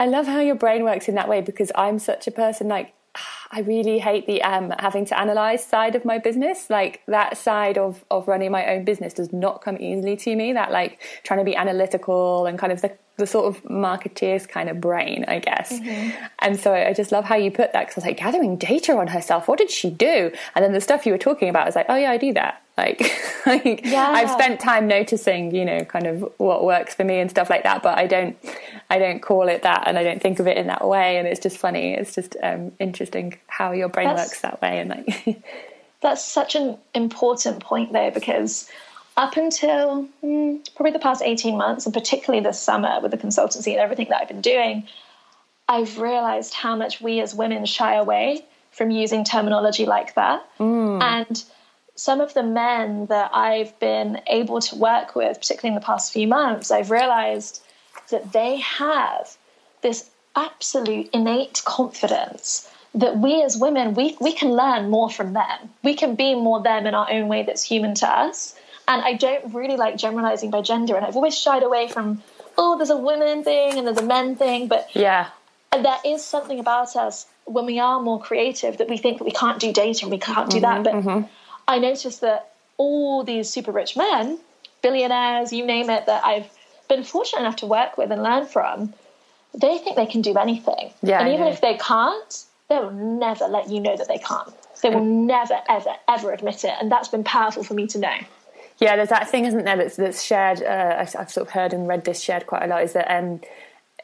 I 0.00 0.06
love 0.06 0.26
how 0.26 0.40
your 0.40 0.54
brain 0.54 0.82
works 0.82 1.08
in 1.08 1.14
that 1.16 1.28
way 1.28 1.42
because 1.42 1.70
I'm 1.74 1.98
such 1.98 2.26
a 2.26 2.30
person 2.30 2.68
like 2.68 2.94
I 3.52 3.60
really 3.60 3.98
hate 3.98 4.26
the 4.26 4.42
um, 4.42 4.72
having 4.78 5.04
to 5.06 5.18
analyze 5.18 5.64
side 5.64 5.96
of 5.96 6.04
my 6.04 6.18
business. 6.18 6.70
Like 6.70 7.02
that 7.06 7.36
side 7.36 7.78
of, 7.78 8.04
of 8.08 8.28
running 8.28 8.52
my 8.52 8.64
own 8.66 8.84
business 8.84 9.12
does 9.12 9.32
not 9.32 9.60
come 9.60 9.76
easily 9.80 10.16
to 10.18 10.36
me. 10.36 10.52
That 10.52 10.70
like 10.70 11.00
trying 11.24 11.40
to 11.40 11.44
be 11.44 11.56
analytical 11.56 12.46
and 12.46 12.56
kind 12.58 12.72
of 12.72 12.80
the, 12.80 12.96
the 13.16 13.26
sort 13.26 13.46
of 13.46 13.62
marketeer's 13.64 14.46
kind 14.46 14.68
of 14.68 14.80
brain, 14.80 15.24
I 15.26 15.40
guess. 15.40 15.72
Mm-hmm. 15.72 16.24
And 16.38 16.60
so 16.60 16.72
I 16.72 16.92
just 16.92 17.10
love 17.10 17.24
how 17.24 17.34
you 17.34 17.50
put 17.50 17.72
that 17.72 17.88
because 17.88 18.04
I 18.04 18.06
was 18.06 18.06
like 18.06 18.18
gathering 18.18 18.56
data 18.56 18.96
on 18.96 19.08
herself. 19.08 19.48
What 19.48 19.58
did 19.58 19.70
she 19.70 19.90
do? 19.90 20.30
And 20.54 20.64
then 20.64 20.72
the 20.72 20.80
stuff 20.80 21.04
you 21.04 21.12
were 21.12 21.18
talking 21.18 21.48
about 21.48 21.66
was 21.66 21.74
like, 21.74 21.86
oh 21.88 21.96
yeah, 21.96 22.12
I 22.12 22.18
do 22.18 22.32
that. 22.34 22.62
Like, 22.80 23.00
like 23.46 23.84
yeah. 23.84 24.08
I've 24.08 24.30
spent 24.30 24.60
time 24.60 24.86
noticing, 24.88 25.54
you 25.54 25.64
know, 25.64 25.84
kind 25.84 26.06
of 26.06 26.32
what 26.38 26.64
works 26.64 26.94
for 26.94 27.04
me 27.04 27.18
and 27.18 27.30
stuff 27.30 27.50
like 27.50 27.64
that. 27.64 27.82
But 27.82 27.98
I 27.98 28.06
don't, 28.06 28.36
I 28.88 28.98
don't 28.98 29.20
call 29.20 29.48
it 29.48 29.62
that, 29.62 29.84
and 29.86 29.98
I 29.98 30.02
don't 30.02 30.22
think 30.22 30.40
of 30.40 30.46
it 30.46 30.56
in 30.56 30.66
that 30.68 30.86
way. 30.86 31.18
And 31.18 31.28
it's 31.28 31.40
just 31.40 31.58
funny. 31.58 31.94
It's 31.94 32.14
just 32.14 32.36
um, 32.42 32.72
interesting 32.78 33.36
how 33.46 33.72
your 33.72 33.88
brain 33.88 34.08
that's, 34.08 34.30
works 34.30 34.40
that 34.40 34.62
way. 34.62 34.80
And 34.80 34.90
like, 34.90 35.42
that's 36.00 36.24
such 36.24 36.54
an 36.54 36.78
important 36.94 37.60
point, 37.60 37.92
though, 37.92 38.10
because 38.10 38.70
up 39.16 39.36
until 39.36 40.08
mm, 40.22 40.74
probably 40.74 40.92
the 40.92 40.98
past 40.98 41.22
eighteen 41.22 41.56
months, 41.56 41.84
and 41.86 41.94
particularly 41.94 42.42
this 42.42 42.60
summer 42.60 43.00
with 43.00 43.10
the 43.10 43.18
consultancy 43.18 43.72
and 43.72 43.80
everything 43.80 44.06
that 44.10 44.22
I've 44.22 44.28
been 44.28 44.40
doing, 44.40 44.86
I've 45.68 45.98
realized 45.98 46.54
how 46.54 46.76
much 46.76 47.00
we 47.00 47.20
as 47.20 47.34
women 47.34 47.66
shy 47.66 47.94
away 47.94 48.44
from 48.70 48.90
using 48.90 49.24
terminology 49.24 49.84
like 49.84 50.14
that, 50.14 50.46
mm. 50.58 51.02
and 51.02 51.44
some 52.00 52.22
of 52.22 52.32
the 52.32 52.42
men 52.42 53.04
that 53.06 53.30
I've 53.34 53.78
been 53.78 54.22
able 54.26 54.60
to 54.62 54.76
work 54.76 55.14
with, 55.14 55.36
particularly 55.36 55.74
in 55.76 55.80
the 55.80 55.84
past 55.84 56.14
few 56.14 56.26
months, 56.26 56.70
I've 56.70 56.90
realized 56.90 57.62
that 58.10 58.32
they 58.32 58.56
have 58.56 59.36
this 59.82 60.08
absolute 60.34 61.10
innate 61.12 61.60
confidence 61.66 62.69
that 62.94 63.18
we 63.18 63.42
as 63.42 63.56
women 63.56 63.94
we, 63.94 64.16
we 64.20 64.32
can 64.32 64.50
learn 64.50 64.90
more 64.90 65.10
from 65.10 65.32
them. 65.32 65.70
We 65.82 65.94
can 65.94 66.14
be 66.14 66.34
more 66.34 66.62
them 66.62 66.86
in 66.86 66.94
our 66.94 67.10
own 67.10 67.28
way 67.28 67.42
that's 67.42 67.62
human 67.62 67.94
to 67.96 68.08
us. 68.08 68.54
And 68.88 69.02
i 69.02 69.14
don't 69.14 69.54
really 69.54 69.76
like 69.76 69.96
generalizing 69.96 70.50
by 70.50 70.62
gender 70.62 70.96
and 70.96 71.06
i've 71.06 71.14
always 71.14 71.38
shied 71.38 71.62
away 71.62 71.86
from 71.86 72.24
oh 72.58 72.76
there's 72.76 72.90
a 72.90 72.96
women 72.96 73.44
thing 73.44 73.78
and 73.78 73.86
there's 73.86 73.98
a 73.98 74.02
men 74.02 74.34
thing 74.34 74.66
but 74.66 74.88
yeah. 74.94 75.28
There 75.72 75.98
is 76.04 76.24
something 76.24 76.58
about 76.58 76.96
us 76.96 77.28
when 77.44 77.64
we 77.64 77.78
are 77.78 78.02
more 78.02 78.20
creative 78.20 78.78
that 78.78 78.88
we 78.88 78.96
think 78.96 79.18
that 79.18 79.24
we 79.24 79.30
can't 79.30 79.60
do 79.60 79.72
data 79.72 80.00
and 80.02 80.10
we 80.10 80.18
can't 80.18 80.50
do 80.50 80.56
mm-hmm, 80.56 80.82
that 80.82 80.84
but 80.84 80.94
mm-hmm. 80.94 81.26
I 81.68 81.78
noticed 81.78 82.20
that 82.22 82.50
all 82.78 83.22
these 83.22 83.48
super 83.48 83.70
rich 83.70 83.96
men, 83.96 84.38
billionaires, 84.82 85.52
you 85.52 85.64
name 85.64 85.90
it, 85.90 86.06
that 86.06 86.24
I've 86.24 86.50
been 86.88 87.04
fortunate 87.04 87.42
enough 87.42 87.56
to 87.56 87.66
work 87.66 87.96
with 87.96 88.10
and 88.10 88.22
learn 88.22 88.46
from, 88.46 88.94
they 89.54 89.78
think 89.78 89.96
they 89.96 90.06
can 90.06 90.22
do 90.22 90.36
anything. 90.36 90.92
Yeah, 91.02 91.20
and 91.20 91.32
even 91.32 91.46
if 91.46 91.60
they 91.60 91.76
can't, 91.76 92.44
they 92.70 92.78
will 92.78 92.92
never 92.92 93.46
let 93.46 93.68
you 93.68 93.80
know 93.80 93.96
that 93.96 94.08
they 94.08 94.18
can't. 94.18 94.48
They 94.80 94.90
will 94.90 95.04
never, 95.04 95.60
ever, 95.68 95.90
ever 96.08 96.32
admit 96.32 96.64
it. 96.64 96.72
And 96.80 96.90
that's 96.90 97.08
been 97.08 97.24
powerful 97.24 97.64
for 97.64 97.74
me 97.74 97.86
to 97.88 97.98
know. 97.98 98.16
Yeah, 98.78 98.96
there's 98.96 99.10
that 99.10 99.28
thing, 99.28 99.44
isn't 99.44 99.64
there, 99.64 99.76
that's, 99.76 99.96
that's 99.96 100.22
shared. 100.22 100.62
Uh, 100.62 100.96
I've, 101.00 101.14
I've, 101.16 101.30
sort 101.30 101.48
of 101.48 101.52
heard 101.52 101.74
and 101.74 101.86
read 101.86 102.04
this 102.04 102.22
shared 102.22 102.46
quite 102.46 102.62
a 102.62 102.66
lot. 102.68 102.82
Is 102.82 102.94
that 102.94 103.12
um, 103.14 103.40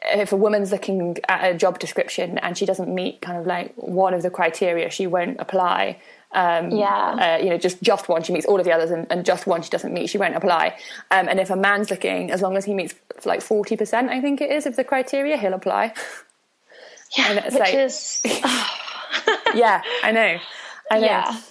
if 0.05 0.33
a 0.33 0.35
woman's 0.35 0.71
looking 0.71 1.17
at 1.29 1.49
a 1.49 1.57
job 1.57 1.79
description 1.79 2.37
and 2.39 2.57
she 2.57 2.65
doesn't 2.65 2.93
meet 2.93 3.21
kind 3.21 3.39
of 3.39 3.47
like 3.47 3.73
one 3.75 4.13
of 4.13 4.21
the 4.21 4.29
criteria, 4.29 4.91
she 4.91 5.07
won't 5.07 5.39
apply. 5.39 5.99
Um, 6.33 6.69
yeah. 6.71 7.37
Uh, 7.39 7.43
you 7.43 7.49
know, 7.49 7.57
just 7.57 7.81
just 7.81 8.09
one 8.09 8.21
she 8.21 8.33
meets 8.33 8.45
all 8.45 8.59
of 8.59 8.65
the 8.65 8.73
others, 8.73 8.91
and, 8.91 9.07
and 9.09 9.25
just 9.25 9.47
one 9.47 9.61
she 9.61 9.69
doesn't 9.69 9.93
meet, 9.93 10.09
she 10.09 10.17
won't 10.17 10.35
apply. 10.35 10.77
Um, 11.09 11.29
and 11.29 11.39
if 11.39 11.49
a 11.49 11.55
man's 11.55 11.89
looking, 11.89 12.31
as 12.31 12.41
long 12.41 12.57
as 12.57 12.65
he 12.65 12.73
meets 12.73 12.93
like 13.23 13.41
forty 13.41 13.77
percent, 13.77 14.09
I 14.09 14.19
think 14.19 14.41
it 14.41 14.51
is 14.51 14.65
of 14.65 14.75
the 14.75 14.83
criteria, 14.83 15.37
he'll 15.37 15.53
apply. 15.53 15.93
Yeah, 17.15 17.45
which 17.45 17.53
like, 17.53 17.73
is. 17.73 18.21
yeah, 19.55 19.81
I 20.03 20.11
know. 20.11 20.37
I 20.91 20.99
know. 20.99 21.05
Yeah. 21.05 21.41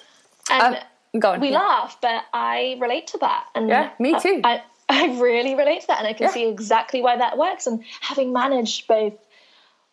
And 0.51 0.77
um, 0.77 1.21
go 1.21 1.33
on. 1.33 1.41
We 1.41 1.51
yeah. 1.51 1.59
laugh, 1.59 1.99
but 2.01 2.25
I 2.33 2.77
relate 2.81 3.09
to 3.09 3.19
that. 3.19 3.47
And 3.55 3.69
yeah, 3.69 3.91
me 3.99 4.19
too. 4.21 4.41
I, 4.45 4.63
I 4.89 5.19
really 5.21 5.55
relate 5.55 5.83
to 5.83 5.87
that, 5.89 5.99
and 5.99 6.07
I 6.07 6.13
can 6.13 6.27
yeah. 6.27 6.33
see 6.33 6.49
exactly 6.49 7.03
why 7.03 7.17
that 7.17 7.39
works. 7.39 7.67
And 7.67 7.85
having 8.01 8.33
managed 8.33 8.87
both 8.87 9.15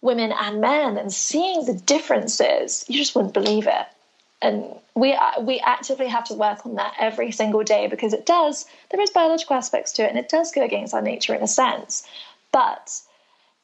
women 0.02 0.32
and 0.32 0.62
men 0.62 0.98
and 0.98 1.12
seeing 1.12 1.66
the 1.66 1.74
differences, 1.74 2.86
you 2.88 2.98
just 2.98 3.16
wouldn't 3.16 3.34
believe 3.34 3.68
it 3.68 3.88
and 4.44 4.66
we 4.94 5.18
we 5.42 5.60
actively 5.60 6.08
have 6.08 6.26
to 6.26 6.34
work 6.36 6.66
on 6.66 6.76
that 6.76 6.94
every 7.00 7.32
single 7.32 7.64
day 7.64 7.88
because 7.88 8.14
it 8.14 8.26
does 8.26 8.66
there 8.92 9.02
is 9.02 9.10
biological 9.10 9.56
aspects 9.56 9.92
to 9.94 10.04
it 10.04 10.10
and 10.10 10.20
it 10.20 10.30
does 10.30 10.52
go 10.52 10.64
against 10.64 10.94
our 10.94 11.02
nature 11.02 11.34
in 11.34 11.42
a 11.42 11.48
sense 11.48 12.06
but 12.52 13.02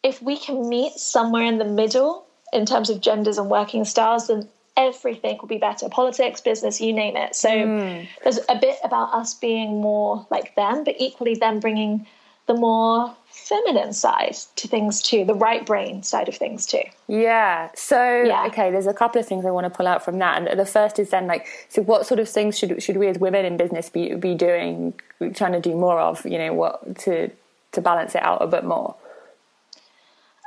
if 0.04 0.22
we 0.22 0.38
can 0.38 0.70
meet 0.70 0.94
somewhere 0.94 1.46
in 1.46 1.58
the 1.58 1.66
middle 1.66 2.26
in 2.54 2.66
terms 2.66 2.90
of 2.90 3.02
genders 3.02 3.38
and 3.38 3.50
working 3.50 3.86
styles 3.86 4.28
then 4.28 4.48
everything 4.78 5.38
will 5.42 5.48
be 5.48 5.58
better 5.58 5.90
politics 5.90 6.42
business 6.42 6.80
you 6.80 6.94
name 6.94 7.18
it 7.18 7.36
so 7.36 7.50
mm. 7.50 8.08
there's 8.24 8.40
a 8.50 8.56
bit 8.60 8.78
about 8.84 9.14
us 9.14 9.34
being 9.34 9.82
more 9.82 10.26
like 10.30 10.56
them 10.56 10.84
but 10.84 10.96
equally 11.00 11.36
them 11.36 11.60
bringing 11.60 12.06
the 12.50 12.56
more 12.56 13.16
feminine 13.30 13.94
side 13.94 14.36
to 14.56 14.68
things 14.68 15.04
too, 15.04 15.24
the 15.24 15.36
right 15.36 15.66
brain 15.68 16.02
side 16.02 16.28
of 16.28 16.36
things 16.36 16.66
too. 16.66 16.82
Yeah. 17.08 17.70
So 17.76 18.24
yeah. 18.24 18.48
okay, 18.48 18.72
there's 18.72 18.88
a 18.88 18.94
couple 18.94 19.22
of 19.22 19.28
things 19.28 19.46
I 19.46 19.52
want 19.52 19.66
to 19.66 19.70
pull 19.70 19.86
out 19.86 20.04
from 20.04 20.18
that, 20.18 20.42
and 20.42 20.60
the 20.60 20.66
first 20.66 20.98
is 20.98 21.12
then 21.12 21.28
like, 21.28 21.46
so 21.70 21.84
what 21.84 22.08
sort 22.08 22.20
of 22.20 22.28
things 22.28 22.58
should 22.58 22.82
should 22.82 22.98
we 22.98 23.08
as 23.08 23.20
women 23.20 23.46
in 23.46 23.56
business 23.56 23.90
be 23.90 24.16
be 24.16 24.34
doing, 24.34 24.96
trying 25.36 25.52
to 25.52 25.62
do 25.62 25.76
more 25.76 26.00
of? 26.00 26.26
You 26.26 26.40
know, 26.40 26.54
what 26.54 26.98
to 27.02 27.30
to 27.74 27.82
balance 27.82 28.16
it 28.16 28.24
out 28.24 28.42
a 28.42 28.48
bit 28.48 28.64
more. 28.64 28.96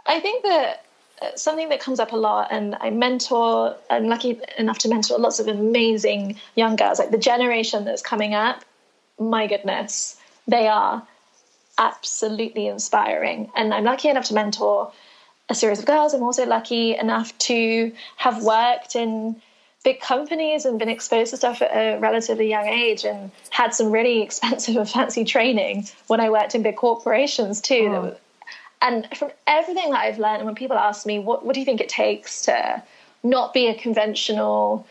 I 0.07 0.21
think 0.21 0.45
that 0.45 0.85
uh, 1.21 1.37
something 1.37 1.69
that 1.69 1.81
comes 1.81 2.01
up 2.01 2.11
a 2.11 2.17
lot 2.17 2.49
and 2.51 2.75
i 2.81 2.91
mentor 2.91 3.77
i'm 3.91 4.09
lucky 4.09 4.41
enough 4.59 4.79
to 4.79 4.88
mentor 4.88 5.17
lots 5.19 5.38
of 5.38 5.47
amazing 5.47 6.37
young 6.57 6.75
girls 6.75 6.99
like 6.99 7.12
the 7.12 7.19
generation 7.19 7.85
that's 7.85 8.03
coming 8.03 8.35
up 8.35 8.65
my 9.21 9.47
goodness 9.47 10.17
they 10.49 10.67
are 10.67 11.07
absolutely 11.79 12.67
inspiring. 12.67 13.51
And 13.57 13.73
I'm 13.73 13.85
lucky 13.85 14.09
enough 14.09 14.27
to 14.27 14.35
mentor 14.35 14.93
a 15.49 15.55
series 15.55 15.79
of 15.79 15.87
girls. 15.87 16.15
I'm 16.15 16.23
also 16.23 16.47
lucky 16.47 16.97
enough 16.97 17.37
to 17.38 17.93
have 18.17 18.43
worked 18.43 18.97
in 18.97 19.41
big 19.85 20.01
companies 20.01 20.65
and 20.65 20.79
been 20.79 20.88
exposed 20.88 21.31
to 21.31 21.37
stuff 21.37 21.61
at 21.61 21.71
a 21.75 21.99
relatively 21.99 22.49
young 22.49 22.67
age 22.67 23.05
and 23.05 23.31
had 23.51 23.75
some 23.75 23.91
really 23.91 24.23
expensive 24.27 24.77
and 24.77 24.88
fancy 24.88 25.25
training 25.25 25.88
when 26.07 26.21
I 26.21 26.31
worked 26.31 26.55
in 26.55 26.62
big 26.62 26.77
corporations 26.77 27.61
too. 27.61 27.88
Oh. 27.91 28.17
And 28.83 29.09
from 29.16 29.31
everything 29.47 29.90
that 29.90 30.01
I've 30.01 30.18
learned, 30.18 30.38
and 30.38 30.47
when 30.47 30.55
people 30.55 30.77
ask 30.77 31.07
me, 31.07 31.18
what, 31.18 31.47
what 31.47 31.55
do 31.55 31.61
you 31.61 31.66
think 31.66 31.81
it 31.81 31.88
takes 31.88 32.42
to 32.42 32.83
not 33.23 33.55
be 33.55 33.68
a 33.68 33.75
conventional 33.75 34.87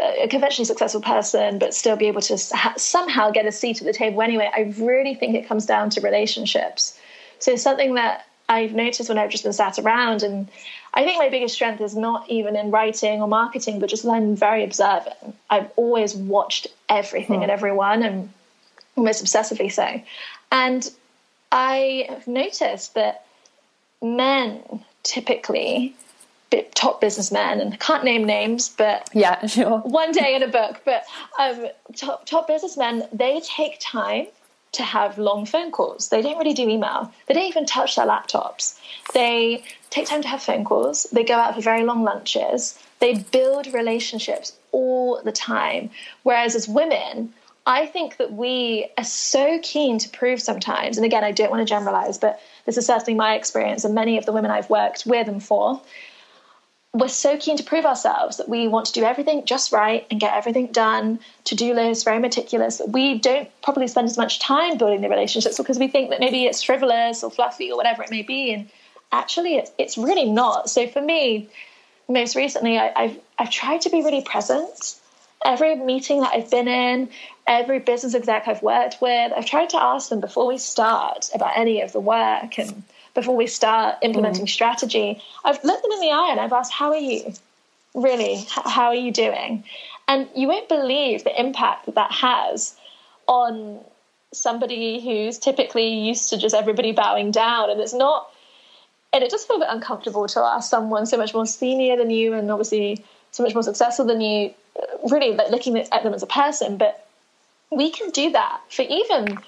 a 0.00 0.28
conventionally 0.28 0.64
successful 0.64 1.02
person, 1.02 1.58
but 1.58 1.74
still 1.74 1.94
be 1.94 2.06
able 2.06 2.22
to 2.22 2.36
ha- 2.56 2.72
somehow 2.76 3.30
get 3.30 3.44
a 3.44 3.52
seat 3.52 3.82
at 3.82 3.86
the 3.86 3.92
table 3.92 4.22
anyway, 4.22 4.50
I 4.54 4.72
really 4.78 5.14
think 5.14 5.34
it 5.34 5.46
comes 5.46 5.66
down 5.66 5.90
to 5.90 6.00
relationships. 6.00 6.98
So 7.38 7.54
something 7.56 7.94
that 7.94 8.26
I've 8.48 8.72
noticed 8.72 9.10
when 9.10 9.18
I've 9.18 9.30
just 9.30 9.44
been 9.44 9.52
sat 9.52 9.78
around, 9.78 10.22
and 10.22 10.48
I 10.94 11.04
think 11.04 11.18
my 11.18 11.28
biggest 11.28 11.54
strength 11.54 11.82
is 11.82 11.94
not 11.94 12.28
even 12.30 12.56
in 12.56 12.70
writing 12.70 13.20
or 13.20 13.28
marketing, 13.28 13.78
but 13.78 13.90
just 13.90 14.06
I'm 14.06 14.34
very 14.34 14.64
observant. 14.64 15.36
I've 15.50 15.70
always 15.76 16.14
watched 16.14 16.66
everything 16.88 17.36
hmm. 17.36 17.42
and 17.42 17.50
everyone, 17.50 18.02
and 18.02 18.30
almost 18.96 19.22
obsessively 19.22 19.70
so. 19.70 20.00
And 20.50 20.90
I 21.52 22.06
have 22.08 22.26
noticed 22.26 22.94
that 22.94 23.24
men 24.02 24.84
typically 25.02 25.94
top 26.74 27.00
businessmen 27.00 27.60
and 27.60 27.74
I 27.74 27.76
can't 27.76 28.04
name 28.04 28.24
names, 28.24 28.68
but 28.68 29.08
yeah, 29.12 29.46
sure. 29.46 29.78
One 29.80 30.12
day 30.12 30.34
in 30.34 30.42
a 30.42 30.48
book, 30.48 30.80
but 30.84 31.04
um, 31.38 31.66
top 31.94 32.26
top 32.26 32.48
businessmen 32.48 33.04
they 33.12 33.40
take 33.40 33.78
time 33.80 34.26
to 34.72 34.82
have 34.82 35.18
long 35.18 35.44
phone 35.46 35.70
calls. 35.72 36.08
They 36.08 36.22
don't 36.22 36.38
really 36.38 36.54
do 36.54 36.68
email. 36.68 37.12
They 37.26 37.34
don't 37.34 37.48
even 37.48 37.66
touch 37.66 37.96
their 37.96 38.06
laptops. 38.06 38.78
They 39.12 39.64
take 39.90 40.06
time 40.06 40.22
to 40.22 40.28
have 40.28 40.42
phone 40.42 40.64
calls. 40.64 41.06
They 41.12 41.24
go 41.24 41.34
out 41.34 41.54
for 41.54 41.60
very 41.60 41.82
long 41.84 42.04
lunches. 42.04 42.78
They 43.00 43.14
build 43.14 43.66
relationships 43.74 44.52
all 44.70 45.20
the 45.22 45.32
time. 45.32 45.90
Whereas 46.22 46.54
as 46.54 46.68
women, 46.68 47.34
I 47.66 47.86
think 47.86 48.16
that 48.16 48.32
we 48.32 48.90
are 48.96 49.04
so 49.04 49.60
keen 49.62 49.98
to 49.98 50.08
prove 50.08 50.40
sometimes, 50.40 50.96
and 50.96 51.04
again, 51.04 51.24
I 51.24 51.32
don't 51.32 51.50
want 51.50 51.60
to 51.60 51.70
generalize, 51.70 52.18
but 52.18 52.40
this 52.66 52.76
is 52.76 52.86
certainly 52.86 53.14
my 53.14 53.34
experience 53.34 53.84
and 53.84 53.94
many 53.94 54.18
of 54.18 54.26
the 54.26 54.32
women 54.32 54.50
I've 54.50 54.70
worked 54.70 55.04
with 55.06 55.28
and 55.28 55.42
for 55.42 55.80
we're 56.92 57.08
so 57.08 57.36
keen 57.36 57.56
to 57.56 57.62
prove 57.62 57.84
ourselves 57.84 58.38
that 58.38 58.48
we 58.48 58.66
want 58.66 58.86
to 58.86 58.92
do 58.92 59.04
everything 59.04 59.44
just 59.44 59.70
right 59.70 60.06
and 60.10 60.18
get 60.18 60.34
everything 60.34 60.66
done, 60.66 61.20
to 61.44 61.54
do 61.54 61.72
lists, 61.72 62.02
very 62.02 62.18
meticulous. 62.18 62.80
We 62.86 63.18
don't 63.18 63.48
probably 63.62 63.86
spend 63.86 64.08
as 64.08 64.16
much 64.16 64.40
time 64.40 64.76
building 64.76 65.00
the 65.00 65.08
relationships 65.08 65.56
because 65.56 65.78
we 65.78 65.86
think 65.86 66.10
that 66.10 66.18
maybe 66.18 66.46
it's 66.46 66.62
frivolous 66.62 67.22
or 67.22 67.30
fluffy 67.30 67.70
or 67.70 67.76
whatever 67.76 68.02
it 68.02 68.10
may 68.10 68.22
be. 68.22 68.52
And 68.52 68.68
actually, 69.12 69.56
it's, 69.56 69.70
it's 69.78 69.96
really 69.96 70.24
not. 70.24 70.68
So 70.68 70.88
for 70.88 71.00
me, 71.00 71.48
most 72.08 72.34
recently, 72.34 72.76
I, 72.76 72.92
I've, 72.96 73.18
I've 73.38 73.50
tried 73.50 73.82
to 73.82 73.90
be 73.90 74.02
really 74.02 74.22
present. 74.22 74.96
Every 75.44 75.74
meeting 75.74 76.20
that 76.20 76.32
I've 76.34 76.50
been 76.50 76.68
in, 76.68 77.08
every 77.46 77.78
business 77.78 78.14
exec 78.14 78.46
I've 78.46 78.62
worked 78.62 79.00
with, 79.00 79.32
I've 79.34 79.46
tried 79.46 79.70
to 79.70 79.82
ask 79.82 80.10
them 80.10 80.20
before 80.20 80.46
we 80.46 80.58
start 80.58 81.30
about 81.34 81.56
any 81.56 81.80
of 81.80 81.92
the 81.92 82.00
work 82.00 82.58
and 82.58 82.82
before 83.14 83.36
we 83.36 83.46
start 83.46 83.96
implementing 84.02 84.44
mm. 84.44 84.50
strategy, 84.50 85.20
I've 85.44 85.62
looked 85.64 85.82
them 85.82 85.92
in 85.92 86.00
the 86.00 86.10
eye 86.10 86.28
and 86.30 86.40
I've 86.40 86.52
asked, 86.52 86.72
How 86.72 86.90
are 86.90 86.96
you? 86.96 87.32
Really, 87.94 88.44
how 88.48 88.88
are 88.88 88.94
you 88.94 89.10
doing? 89.10 89.64
And 90.06 90.28
you 90.34 90.48
won't 90.48 90.68
believe 90.68 91.24
the 91.24 91.40
impact 91.40 91.86
that 91.86 91.94
that 91.96 92.12
has 92.12 92.76
on 93.26 93.80
somebody 94.32 95.00
who's 95.00 95.38
typically 95.38 95.88
used 95.88 96.30
to 96.30 96.38
just 96.38 96.54
everybody 96.54 96.92
bowing 96.92 97.30
down. 97.30 97.70
And 97.70 97.80
it's 97.80 97.94
not, 97.94 98.30
and 99.12 99.22
it 99.24 99.30
does 99.30 99.44
feel 99.44 99.56
a 99.56 99.60
bit 99.60 99.68
uncomfortable 99.70 100.26
to 100.28 100.40
ask 100.40 100.70
someone 100.70 101.06
so 101.06 101.16
much 101.16 101.34
more 101.34 101.46
senior 101.46 101.96
than 101.96 102.10
you 102.10 102.32
and 102.34 102.50
obviously 102.50 103.04
so 103.32 103.42
much 103.42 103.54
more 103.54 103.62
successful 103.62 104.04
than 104.04 104.20
you, 104.20 104.54
really 105.10 105.34
like 105.34 105.50
looking 105.50 105.78
at 105.78 106.02
them 106.02 106.14
as 106.14 106.22
a 106.22 106.26
person. 106.26 106.76
But 106.76 107.06
we 107.70 107.90
can 107.90 108.10
do 108.10 108.30
that 108.32 108.60
for 108.68 108.82
even 108.82 109.38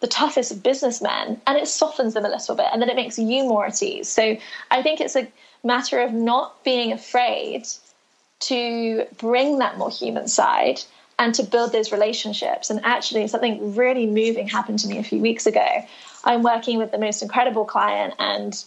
the 0.00 0.06
toughest 0.06 0.62
businessmen 0.62 1.40
and 1.46 1.58
it 1.58 1.66
softens 1.66 2.14
them 2.14 2.24
a 2.24 2.28
little 2.28 2.54
bit 2.54 2.66
and 2.72 2.80
then 2.80 2.88
it 2.88 2.96
makes 2.96 3.18
you 3.18 3.44
more 3.44 3.66
at 3.66 3.82
ease. 3.82 4.08
So 4.08 4.36
I 4.70 4.82
think 4.82 5.00
it's 5.00 5.16
a 5.16 5.26
matter 5.64 6.00
of 6.00 6.12
not 6.12 6.62
being 6.64 6.92
afraid 6.92 7.66
to 8.40 9.04
bring 9.18 9.58
that 9.58 9.78
more 9.78 9.90
human 9.90 10.28
side 10.28 10.80
and 11.18 11.34
to 11.34 11.42
build 11.42 11.72
those 11.72 11.90
relationships. 11.90 12.70
And 12.70 12.80
actually, 12.84 13.26
something 13.26 13.74
really 13.74 14.06
moving 14.06 14.46
happened 14.46 14.78
to 14.80 14.88
me 14.88 14.98
a 14.98 15.02
few 15.02 15.20
weeks 15.20 15.46
ago. 15.46 15.66
I'm 16.24 16.42
working 16.42 16.78
with 16.78 16.92
the 16.92 16.98
most 16.98 17.22
incredible 17.22 17.64
client, 17.64 18.14
and 18.18 18.64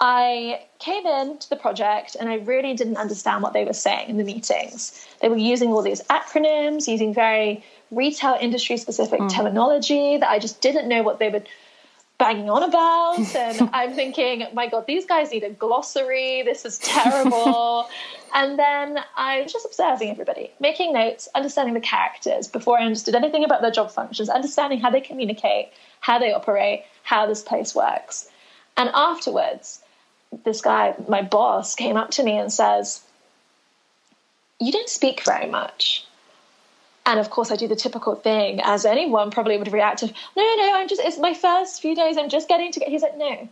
I 0.00 0.62
came 0.78 1.06
into 1.06 1.48
the 1.48 1.56
project 1.56 2.16
and 2.18 2.28
I 2.28 2.36
really 2.36 2.74
didn't 2.74 2.98
understand 2.98 3.42
what 3.42 3.52
they 3.52 3.64
were 3.64 3.72
saying 3.72 4.10
in 4.10 4.18
the 4.18 4.24
meetings. 4.24 5.06
They 5.20 5.28
were 5.28 5.36
using 5.36 5.70
all 5.72 5.82
these 5.82 6.02
acronyms, 6.02 6.86
using 6.86 7.14
very 7.14 7.64
retail 7.90 8.36
industry 8.38 8.76
specific 8.76 9.20
mm. 9.20 9.30
terminology 9.30 10.18
that 10.18 10.28
I 10.28 10.38
just 10.38 10.60
didn't 10.60 10.88
know 10.88 11.02
what 11.02 11.18
they 11.18 11.30
were 11.30 11.42
banging 12.18 12.50
on 12.50 12.62
about. 12.62 13.18
And 13.36 13.70
I'm 13.72 13.94
thinking, 13.94 14.46
my 14.52 14.66
God, 14.66 14.86
these 14.86 15.06
guys 15.06 15.30
need 15.30 15.44
a 15.44 15.50
glossary. 15.50 16.42
This 16.42 16.64
is 16.64 16.78
terrible. 16.78 17.88
and 18.34 18.58
then 18.58 18.98
I 19.16 19.42
was 19.42 19.52
just 19.52 19.66
observing 19.66 20.10
everybody, 20.10 20.50
making 20.60 20.92
notes, 20.92 21.28
understanding 21.34 21.74
the 21.74 21.80
characters 21.80 22.48
before 22.48 22.78
I 22.78 22.84
understood 22.84 23.14
anything 23.14 23.44
about 23.44 23.62
their 23.62 23.70
job 23.70 23.90
functions, 23.90 24.28
understanding 24.28 24.80
how 24.80 24.90
they 24.90 25.00
communicate, 25.00 25.70
how 26.00 26.18
they 26.18 26.32
operate, 26.32 26.84
how 27.02 27.26
this 27.26 27.42
place 27.42 27.74
works. 27.74 28.28
And 28.76 28.90
afterwards, 28.92 29.80
this 30.44 30.60
guy, 30.60 30.94
my 31.08 31.22
boss, 31.22 31.74
came 31.74 31.96
up 31.96 32.10
to 32.12 32.22
me 32.22 32.38
and 32.38 32.52
says, 32.52 33.00
You 34.60 34.72
don't 34.72 34.88
speak 34.88 35.24
very 35.24 35.46
much. 35.46 36.04
And 37.04 37.20
of 37.20 37.30
course, 37.30 37.52
I 37.52 37.56
do 37.56 37.68
the 37.68 37.76
typical 37.76 38.16
thing, 38.16 38.60
as 38.60 38.84
anyone 38.84 39.30
probably 39.30 39.56
would 39.56 39.72
react 39.72 40.00
to. 40.00 40.06
No, 40.06 40.42
no, 40.42 40.56
no, 40.56 40.74
I'm 40.74 40.88
just. 40.88 41.00
It's 41.00 41.18
my 41.18 41.34
first 41.34 41.80
few 41.80 41.94
days. 41.94 42.16
I'm 42.16 42.28
just 42.28 42.48
getting 42.48 42.72
to 42.72 42.80
get. 42.80 42.88
He's 42.88 43.02
like, 43.02 43.16
no, 43.16 43.48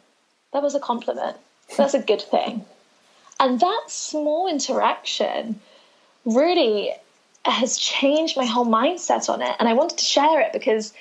that 0.52 0.62
was 0.62 0.74
a 0.74 0.80
compliment. 0.80 1.36
That's 1.76 1.94
a 1.94 2.00
good 2.00 2.20
thing. 2.20 2.64
And 3.38 3.60
that 3.60 3.84
small 3.88 4.48
interaction 4.48 5.60
really 6.24 6.92
has 7.44 7.76
changed 7.76 8.36
my 8.36 8.44
whole 8.44 8.66
mindset 8.66 9.28
on 9.28 9.42
it. 9.42 9.54
And 9.58 9.68
I 9.68 9.74
wanted 9.74 9.98
to 9.98 10.04
share 10.04 10.40
it 10.40 10.52
because 10.52 10.92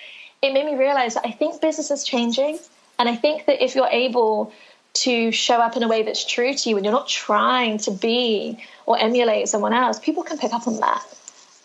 it 0.42 0.54
made 0.54 0.66
me 0.66 0.76
realize 0.76 1.14
that 1.14 1.26
I 1.26 1.32
think 1.32 1.62
business 1.62 1.90
is 1.90 2.04
changing. 2.04 2.60
And 3.00 3.08
I 3.08 3.16
think 3.16 3.46
that 3.46 3.64
if 3.64 3.76
you're 3.76 3.88
able 3.88 4.52
to 4.94 5.32
show 5.32 5.56
up 5.56 5.76
in 5.76 5.84
a 5.84 5.88
way 5.88 6.04
that's 6.04 6.26
true 6.26 6.54
to 6.54 6.70
you 6.70 6.76
and 6.76 6.86
you're 6.86 6.94
not 6.94 7.08
trying 7.08 7.78
to 7.80 7.92
be 7.92 8.64
or 8.86 8.98
emulate 8.98 9.50
someone 9.50 9.74
else, 9.74 10.00
people 10.00 10.24
can 10.24 10.38
pick 10.38 10.54
up 10.54 10.68
on 10.68 10.80
that. 10.80 11.04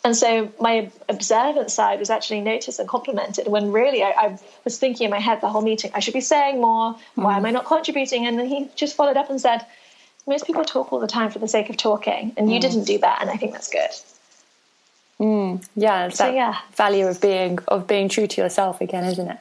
And 0.05 0.17
so 0.17 0.51
my 0.61 0.91
observant 1.09 1.71
side 1.71 1.99
was 1.99 2.09
actually 2.09 2.41
noticed 2.41 2.79
and 2.79 2.88
complimented 2.88 3.49
when 3.49 3.73
really 3.73 4.03
I, 4.03 4.11
I, 4.11 4.38
was 4.64 4.79
thinking 4.79 5.07
in 5.07 5.11
my 5.11 5.19
head 5.19 5.41
the 5.41 5.49
whole 5.49 5.61
meeting, 5.61 5.91
I 5.95 6.01
should 6.01 6.14
be 6.14 6.21
saying 6.21 6.61
more. 6.61 6.97
Why 7.17 7.37
am 7.37 7.45
I 7.45 7.51
not 7.51 7.67
contributing? 7.67 8.27
And 8.27 8.38
then 8.38 8.47
he 8.47 8.71
just 8.77 8.97
followed 8.97 9.17
up 9.17 9.29
and 9.29 9.41
said, 9.41 9.67
most 10.29 10.47
people 10.47 10.64
talk 10.64 10.93
all 10.93 11.01
the 11.01 11.07
time 11.07 11.31
for 11.31 11.38
the 11.38 11.49
sake 11.49 11.71
of 11.71 11.77
talking, 11.77 12.33
and 12.37 12.53
you 12.53 12.59
mm. 12.59 12.62
didn't 12.62 12.85
do 12.85 12.99
that, 12.99 13.19
and 13.23 13.31
I 13.31 13.37
think 13.37 13.53
that's 13.53 13.71
good. 13.71 13.91
Mm. 15.19 15.67
Yeah, 15.75 16.11
so, 16.11 16.25
that 16.25 16.35
yeah. 16.35 16.59
value 16.75 17.07
of 17.07 17.21
being 17.21 17.59
of 17.67 17.87
being 17.88 18.09
true 18.09 18.27
to 18.27 18.41
yourself 18.41 18.81
again, 18.81 19.05
isn't 19.05 19.29
it? 19.29 19.38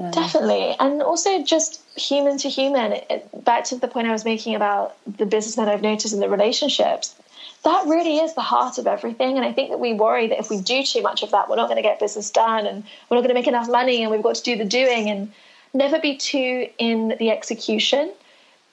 Yeah. 0.00 0.10
Definitely, 0.12 0.74
and 0.80 1.02
also 1.02 1.42
just 1.44 1.82
human 1.96 2.38
to 2.38 2.48
human. 2.48 2.92
It, 2.92 3.44
back 3.44 3.64
to 3.64 3.76
the 3.76 3.86
point 3.86 4.06
I 4.06 4.12
was 4.12 4.24
making 4.24 4.54
about 4.54 4.96
the 5.06 5.26
business 5.26 5.56
that 5.56 5.68
I've 5.68 5.82
noticed 5.82 6.14
in 6.14 6.20
the 6.20 6.28
relationships 6.28 7.14
that 7.62 7.86
really 7.86 8.18
is 8.18 8.34
the 8.34 8.40
heart 8.40 8.78
of 8.78 8.86
everything. 8.86 9.36
And 9.36 9.44
I 9.44 9.52
think 9.52 9.70
that 9.70 9.78
we 9.78 9.92
worry 9.92 10.28
that 10.28 10.38
if 10.38 10.50
we 10.50 10.60
do 10.60 10.82
too 10.82 11.02
much 11.02 11.22
of 11.22 11.32
that, 11.32 11.48
we're 11.48 11.56
not 11.56 11.66
going 11.66 11.76
to 11.76 11.82
get 11.82 12.00
business 12.00 12.30
done 12.30 12.66
and 12.66 12.84
we're 13.08 13.16
not 13.16 13.20
going 13.20 13.28
to 13.28 13.34
make 13.34 13.46
enough 13.46 13.68
money 13.68 14.02
and 14.02 14.10
we've 14.10 14.22
got 14.22 14.36
to 14.36 14.42
do 14.42 14.56
the 14.56 14.64
doing 14.64 15.10
and 15.10 15.32
never 15.74 16.00
be 16.00 16.16
too 16.16 16.68
in 16.78 17.16
the 17.18 17.30
execution 17.30 18.12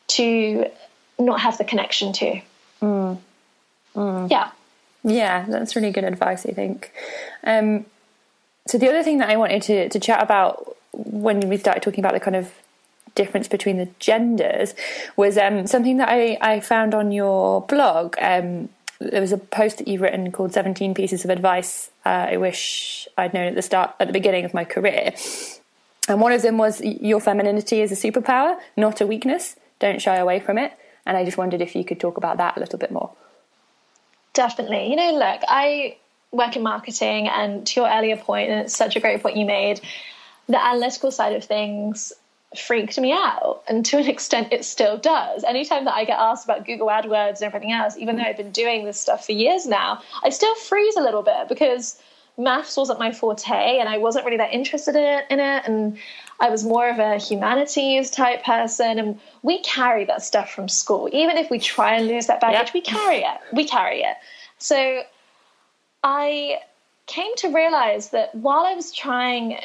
to 0.07 0.67
not 1.19 1.41
have 1.41 1.57
the 1.57 1.65
connection 1.65 2.13
to. 2.13 2.41
Mm. 2.81 3.17
Mm. 3.95 4.31
Yeah. 4.31 4.51
Yeah, 5.03 5.45
that's 5.47 5.75
really 5.75 5.91
good 5.91 6.03
advice, 6.03 6.45
I 6.45 6.51
think. 6.51 6.91
Um, 7.43 7.85
so, 8.67 8.77
the 8.77 8.89
other 8.89 9.03
thing 9.03 9.19
that 9.19 9.29
I 9.29 9.37
wanted 9.37 9.61
to, 9.63 9.89
to 9.89 9.99
chat 9.99 10.21
about 10.21 10.76
when 10.97 11.47
we 11.47 11.57
started 11.57 11.83
talking 11.83 12.03
about 12.03 12.13
the 12.13 12.19
kind 12.19 12.35
of 12.35 12.51
difference 13.15 13.47
between 13.47 13.77
the 13.77 13.89
genders 13.99 14.73
was 15.15 15.37
um, 15.37 15.67
something 15.67 15.97
that 15.97 16.09
I, 16.09 16.37
I 16.41 16.59
found 16.59 16.93
on 16.93 17.11
your 17.11 17.61
blog. 17.61 18.15
Um, 18.19 18.69
there 18.99 19.21
was 19.21 19.31
a 19.31 19.37
post 19.37 19.77
that 19.77 19.87
you've 19.87 20.01
written 20.01 20.31
called 20.31 20.53
17 20.53 20.93
pieces 20.95 21.23
of 21.23 21.29
advice 21.29 21.91
uh, 22.03 22.29
i 22.31 22.37
wish 22.37 23.07
i'd 23.15 23.31
known 23.31 23.45
at 23.45 23.53
the 23.53 23.61
start 23.61 23.93
at 23.99 24.07
the 24.07 24.13
beginning 24.13 24.45
of 24.45 24.53
my 24.53 24.65
career. 24.65 25.13
And 26.09 26.21
one 26.21 26.31
of 26.31 26.41
them 26.41 26.57
was 26.57 26.81
your 26.81 27.19
femininity 27.19 27.81
is 27.81 27.91
a 27.91 27.95
superpower 27.95 28.57
not 28.75 29.01
a 29.01 29.07
weakness. 29.07 29.55
Don't 29.79 30.01
shy 30.01 30.15
away 30.15 30.39
from 30.39 30.57
it. 30.57 30.71
And 31.05 31.15
i 31.17 31.23
just 31.23 31.37
wondered 31.37 31.61
if 31.61 31.75
you 31.75 31.83
could 31.83 31.99
talk 31.99 32.17
about 32.17 32.37
that 32.37 32.57
a 32.57 32.59
little 32.59 32.79
bit 32.79 32.91
more. 32.91 33.11
Definitely. 34.33 34.89
You 34.89 34.95
know 34.95 35.13
look 35.13 35.41
i 35.47 35.97
work 36.31 36.55
in 36.55 36.63
marketing 36.63 37.27
and 37.27 37.67
to 37.67 37.81
your 37.81 37.89
earlier 37.89 38.17
point 38.17 38.49
and 38.49 38.61
it's 38.61 38.75
such 38.75 38.95
a 38.95 38.99
great 38.99 39.21
point 39.21 39.37
you 39.37 39.45
made 39.45 39.79
the 40.47 40.63
analytical 40.63 41.11
side 41.11 41.33
of 41.33 41.43
things 41.43 42.13
freaked 42.55 42.97
me 42.97 43.11
out. 43.11 43.63
And 43.67 43.85
to 43.87 43.97
an 43.97 44.07
extent, 44.07 44.53
it 44.53 44.63
still 44.63 44.97
does. 44.97 45.43
Anytime 45.43 45.85
that 45.85 45.93
I 45.93 46.05
get 46.05 46.17
asked 46.17 46.45
about 46.45 46.65
Google 46.65 46.87
AdWords 46.87 47.37
and 47.37 47.43
everything 47.43 47.71
else, 47.71 47.97
even 47.97 48.15
though 48.15 48.23
I've 48.23 48.37
been 48.37 48.51
doing 48.51 48.85
this 48.85 48.99
stuff 48.99 49.25
for 49.25 49.33
years 49.33 49.65
now, 49.65 50.01
I 50.23 50.29
still 50.29 50.55
freeze 50.55 50.95
a 50.95 51.01
little 51.01 51.23
bit 51.23 51.49
because 51.49 52.01
maths 52.37 52.77
wasn't 52.77 52.99
my 52.99 53.11
forte 53.11 53.79
and 53.79 53.89
I 53.89 53.97
wasn't 53.97 54.25
really 54.25 54.37
that 54.37 54.53
interested 54.53 54.95
in 54.95 55.03
it, 55.03 55.25
in 55.29 55.39
it. 55.39 55.63
And 55.65 55.97
I 56.39 56.49
was 56.49 56.63
more 56.63 56.89
of 56.89 56.99
a 56.99 57.17
humanities 57.17 58.09
type 58.09 58.43
person. 58.43 58.97
And 58.97 59.19
we 59.41 59.61
carry 59.63 60.05
that 60.05 60.21
stuff 60.21 60.49
from 60.49 60.69
school. 60.69 61.09
Even 61.11 61.37
if 61.37 61.49
we 61.49 61.59
try 61.59 61.95
and 61.95 62.07
lose 62.07 62.27
that 62.27 62.39
baggage, 62.39 62.73
we 62.73 62.81
carry 62.81 63.17
it. 63.17 63.39
We 63.51 63.67
carry 63.67 64.01
it. 64.01 64.15
So 64.57 65.01
I 66.03 66.59
came 67.07 67.33
to 67.37 67.47
realize 67.47 68.09
that 68.09 68.35
while 68.35 68.65
I 68.65 68.73
was 68.73 68.93
trying 68.93 69.57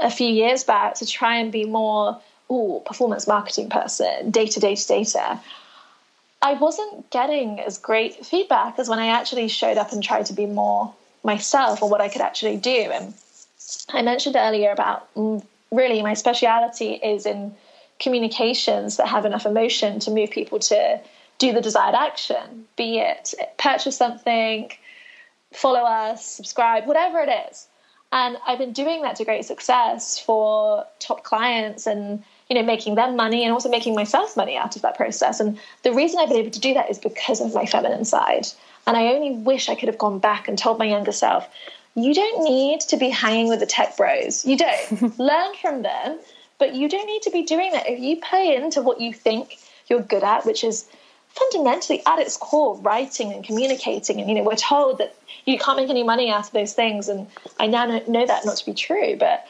a 0.00 0.10
few 0.10 0.28
years 0.28 0.64
back 0.64 0.94
to 0.96 1.06
try 1.06 1.36
and 1.36 1.50
be 1.50 1.64
more 1.64 2.20
oh, 2.48 2.82
performance 2.84 3.26
marketing 3.26 3.70
person, 3.70 4.30
data, 4.30 4.60
data, 4.60 4.86
data, 4.86 5.40
I 6.42 6.54
wasn't 6.54 7.10
getting 7.10 7.60
as 7.60 7.78
great 7.78 8.24
feedback 8.24 8.78
as 8.78 8.88
when 8.88 8.98
I 8.98 9.08
actually 9.08 9.48
showed 9.48 9.78
up 9.78 9.92
and 9.92 10.02
tried 10.02 10.26
to 10.26 10.32
be 10.32 10.46
more 10.46 10.94
myself 11.22 11.82
or 11.82 11.88
what 11.88 12.00
I 12.00 12.08
could 12.08 12.22
actually 12.22 12.56
do. 12.56 12.70
And 12.70 13.14
I 13.90 14.02
mentioned 14.02 14.36
earlier 14.36 14.70
about 14.70 15.12
mm, 15.14 15.44
really 15.70 16.02
my 16.02 16.14
speciality 16.14 16.92
is 16.94 17.26
in 17.26 17.54
communications 17.98 18.96
that 18.96 19.08
have 19.08 19.26
enough 19.26 19.46
emotion 19.46 20.00
to 20.00 20.10
move 20.10 20.30
people 20.30 20.58
to 20.58 21.00
do 21.38 21.52
the 21.52 21.60
desired 21.60 21.94
action, 21.94 22.66
be 22.76 22.98
it 22.98 23.34
purchase 23.58 23.96
something, 23.96 24.70
follow 25.52 25.80
us, 25.80 26.24
subscribe, 26.24 26.86
whatever 26.86 27.20
it 27.20 27.48
is. 27.50 27.66
And 28.12 28.36
I've 28.46 28.58
been 28.58 28.72
doing 28.72 29.02
that 29.02 29.16
to 29.16 29.24
great 29.24 29.44
success 29.44 30.18
for 30.18 30.84
top 30.98 31.22
clients 31.22 31.86
and 31.86 32.24
you 32.50 32.56
know, 32.56 32.62
making 32.64 32.96
them 32.96 33.14
money 33.14 33.44
and 33.44 33.52
also 33.52 33.68
making 33.68 33.94
myself 33.94 34.36
money 34.36 34.56
out 34.56 34.74
of 34.74 34.82
that 34.82 34.96
process. 34.96 35.38
And 35.38 35.56
the 35.84 35.92
reason 35.92 36.18
I've 36.18 36.28
been 36.28 36.38
able 36.38 36.50
to 36.50 36.60
do 36.60 36.74
that 36.74 36.90
is 36.90 36.98
because 36.98 37.40
of 37.40 37.54
my 37.54 37.64
feminine 37.64 38.04
side. 38.04 38.48
And 38.88 38.96
I 38.96 39.14
only 39.14 39.30
wish 39.30 39.68
I 39.68 39.76
could 39.76 39.88
have 39.88 39.98
gone 39.98 40.18
back 40.18 40.48
and 40.48 40.58
told 40.58 40.76
my 40.76 40.84
younger 40.84 41.12
self, 41.12 41.48
you 41.94 42.12
don't 42.12 42.42
need 42.42 42.80
to 42.80 42.96
be 42.96 43.08
hanging 43.08 43.48
with 43.48 43.60
the 43.60 43.66
tech 43.66 43.96
bros. 43.96 44.44
You 44.44 44.56
don't. 44.56 45.18
Learn 45.18 45.54
from 45.62 45.82
them, 45.82 46.18
but 46.58 46.74
you 46.74 46.88
don't 46.88 47.06
need 47.06 47.22
to 47.22 47.30
be 47.30 47.42
doing 47.42 47.70
that. 47.72 47.88
If 47.88 48.00
you 48.00 48.16
pay 48.16 48.56
into 48.56 48.82
what 48.82 49.00
you 49.00 49.14
think 49.14 49.58
you're 49.88 50.02
good 50.02 50.24
at, 50.24 50.44
which 50.44 50.64
is 50.64 50.88
fundamentally 51.30 52.02
at 52.06 52.18
its 52.18 52.36
core 52.36 52.76
writing 52.78 53.32
and 53.32 53.44
communicating 53.44 54.20
and 54.20 54.28
you 54.28 54.34
know 54.34 54.42
we're 54.42 54.56
told 54.56 54.98
that 54.98 55.14
you 55.46 55.58
can't 55.58 55.76
make 55.76 55.88
any 55.88 56.02
money 56.02 56.30
out 56.30 56.46
of 56.46 56.52
those 56.52 56.74
things 56.74 57.08
and 57.08 57.26
i 57.58 57.66
now 57.66 57.86
know 57.86 58.26
that 58.26 58.44
not 58.44 58.56
to 58.56 58.66
be 58.66 58.74
true 58.74 59.16
but 59.16 59.46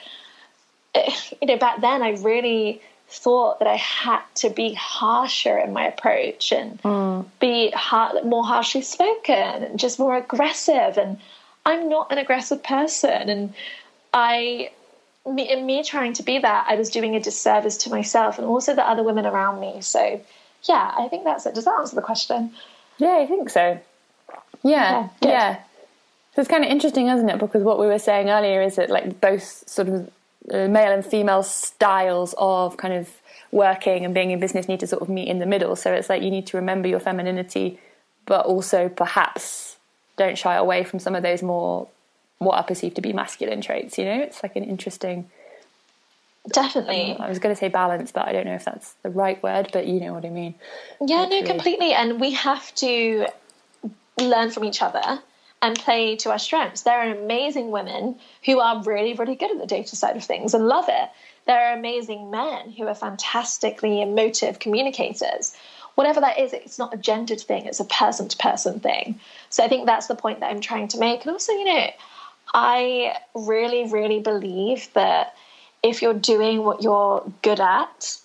eh, 0.94 1.10
you 1.40 1.48
know 1.48 1.56
back 1.56 1.80
then 1.80 2.02
i 2.02 2.10
really 2.10 2.80
thought 3.10 3.58
that 3.58 3.66
I 3.66 3.74
had 3.74 4.22
to 4.36 4.50
be 4.50 4.72
harsher 4.72 5.58
in 5.58 5.72
my 5.72 5.86
approach 5.86 6.52
and 6.52 6.80
mm. 6.80 7.26
be 7.40 7.70
hard, 7.72 8.24
more 8.24 8.44
harshly 8.44 8.82
spoken 8.82 9.64
and 9.64 9.78
just 9.78 9.98
more 9.98 10.16
aggressive. 10.16 10.96
And 10.96 11.18
I'm 11.66 11.88
not 11.88 12.12
an 12.12 12.18
aggressive 12.18 12.62
person. 12.62 13.28
And 13.28 13.54
I, 14.14 14.70
me, 15.28 15.50
in 15.50 15.66
me 15.66 15.82
trying 15.82 16.12
to 16.14 16.22
be 16.22 16.38
that, 16.38 16.66
I 16.68 16.76
was 16.76 16.88
doing 16.88 17.16
a 17.16 17.20
disservice 17.20 17.78
to 17.78 17.90
myself 17.90 18.38
and 18.38 18.46
also 18.46 18.76
the 18.76 18.88
other 18.88 19.02
women 19.02 19.26
around 19.26 19.60
me. 19.60 19.80
So, 19.80 20.20
yeah, 20.64 20.94
I 20.96 21.08
think 21.08 21.24
that's 21.24 21.46
it. 21.46 21.54
Does 21.54 21.64
that 21.64 21.78
answer 21.78 21.96
the 21.96 22.02
question? 22.02 22.52
Yeah, 22.98 23.18
I 23.18 23.26
think 23.26 23.50
so. 23.50 23.80
Yeah, 24.62 25.08
yeah. 25.22 25.28
yeah. 25.28 25.60
So 26.34 26.42
it's 26.42 26.48
kind 26.48 26.64
of 26.64 26.70
interesting, 26.70 27.08
isn't 27.08 27.28
it? 27.28 27.38
Because 27.38 27.62
what 27.62 27.78
we 27.78 27.86
were 27.86 27.98
saying 27.98 28.30
earlier 28.30 28.62
is 28.62 28.76
that 28.76 28.90
like 28.90 29.20
both 29.20 29.68
sort 29.68 29.88
of 29.88 30.10
uh, 30.52 30.68
male 30.68 30.92
and 30.92 31.04
female 31.04 31.42
styles 31.42 32.34
of 32.38 32.76
kind 32.76 32.94
of 32.94 33.10
working 33.52 34.04
and 34.04 34.14
being 34.14 34.30
in 34.30 34.38
business 34.38 34.68
need 34.68 34.80
to 34.80 34.86
sort 34.86 35.02
of 35.02 35.08
meet 35.08 35.28
in 35.28 35.38
the 35.38 35.46
middle. 35.46 35.74
So 35.76 35.92
it's 35.92 36.08
like 36.08 36.22
you 36.22 36.30
need 36.30 36.46
to 36.48 36.56
remember 36.56 36.88
your 36.88 37.00
femininity, 37.00 37.78
but 38.26 38.46
also 38.46 38.88
perhaps 38.88 39.76
don't 40.16 40.38
shy 40.38 40.54
away 40.54 40.84
from 40.84 40.98
some 41.00 41.14
of 41.14 41.22
those 41.22 41.42
more 41.42 41.88
what 42.38 42.56
are 42.56 42.64
perceived 42.64 42.96
to 42.96 43.02
be 43.02 43.12
masculine 43.12 43.60
traits. 43.60 43.98
You 43.98 44.04
know, 44.04 44.20
it's 44.20 44.42
like 44.42 44.56
an 44.56 44.64
interesting. 44.64 45.30
Definitely. 46.48 47.12
Um, 47.12 47.22
I 47.22 47.28
was 47.28 47.38
going 47.38 47.54
to 47.54 47.58
say 47.58 47.68
balance, 47.68 48.12
but 48.12 48.26
I 48.26 48.32
don't 48.32 48.46
know 48.46 48.54
if 48.54 48.64
that's 48.64 48.94
the 49.02 49.10
right 49.10 49.42
word, 49.42 49.70
but 49.72 49.86
you 49.86 50.00
know 50.00 50.14
what 50.14 50.24
I 50.24 50.30
mean. 50.30 50.54
Yeah, 51.00 51.18
Hopefully. 51.18 51.42
no, 51.42 51.46
completely. 51.46 51.92
And 51.92 52.20
we 52.20 52.32
have 52.32 52.74
to 52.76 53.26
learn 54.18 54.50
from 54.50 54.64
each 54.64 54.82
other 54.82 55.20
and 55.62 55.78
play 55.78 56.16
to 56.16 56.30
our 56.30 56.38
strengths. 56.38 56.82
There 56.82 56.98
are 56.98 57.10
amazing 57.10 57.70
women 57.70 58.16
who 58.44 58.60
are 58.60 58.82
really, 58.82 59.12
really 59.12 59.34
good 59.34 59.50
at 59.50 59.58
the 59.58 59.66
data 59.66 59.94
side 59.96 60.16
of 60.16 60.24
things 60.24 60.54
and 60.54 60.66
love 60.66 60.86
it. 60.88 61.10
There 61.46 61.58
are 61.58 61.74
amazing 61.74 62.30
men 62.30 62.70
who 62.70 62.86
are 62.86 62.94
fantastically 62.94 64.00
emotive 64.00 64.58
communicators. 64.58 65.54
Whatever 65.96 66.20
that 66.20 66.38
is, 66.38 66.52
it's 66.54 66.78
not 66.78 66.94
a 66.94 66.96
gendered 66.96 67.40
thing, 67.40 67.66
it's 67.66 67.80
a 67.80 67.84
person 67.84 68.28
to 68.28 68.36
person 68.38 68.80
thing. 68.80 69.20
So 69.50 69.62
I 69.62 69.68
think 69.68 69.84
that's 69.84 70.06
the 70.06 70.14
point 70.14 70.40
that 70.40 70.50
I'm 70.50 70.60
trying 70.60 70.88
to 70.88 70.98
make. 70.98 71.22
And 71.22 71.32
also, 71.32 71.52
you 71.52 71.64
know, 71.64 71.90
I 72.54 73.16
really, 73.34 73.90
really 73.90 74.20
believe 74.20 74.88
that 74.94 75.34
if 75.82 76.02
you're 76.02 76.14
doing 76.14 76.62
what 76.62 76.82
you're 76.82 77.24
good 77.42 77.60
at, 77.60 78.16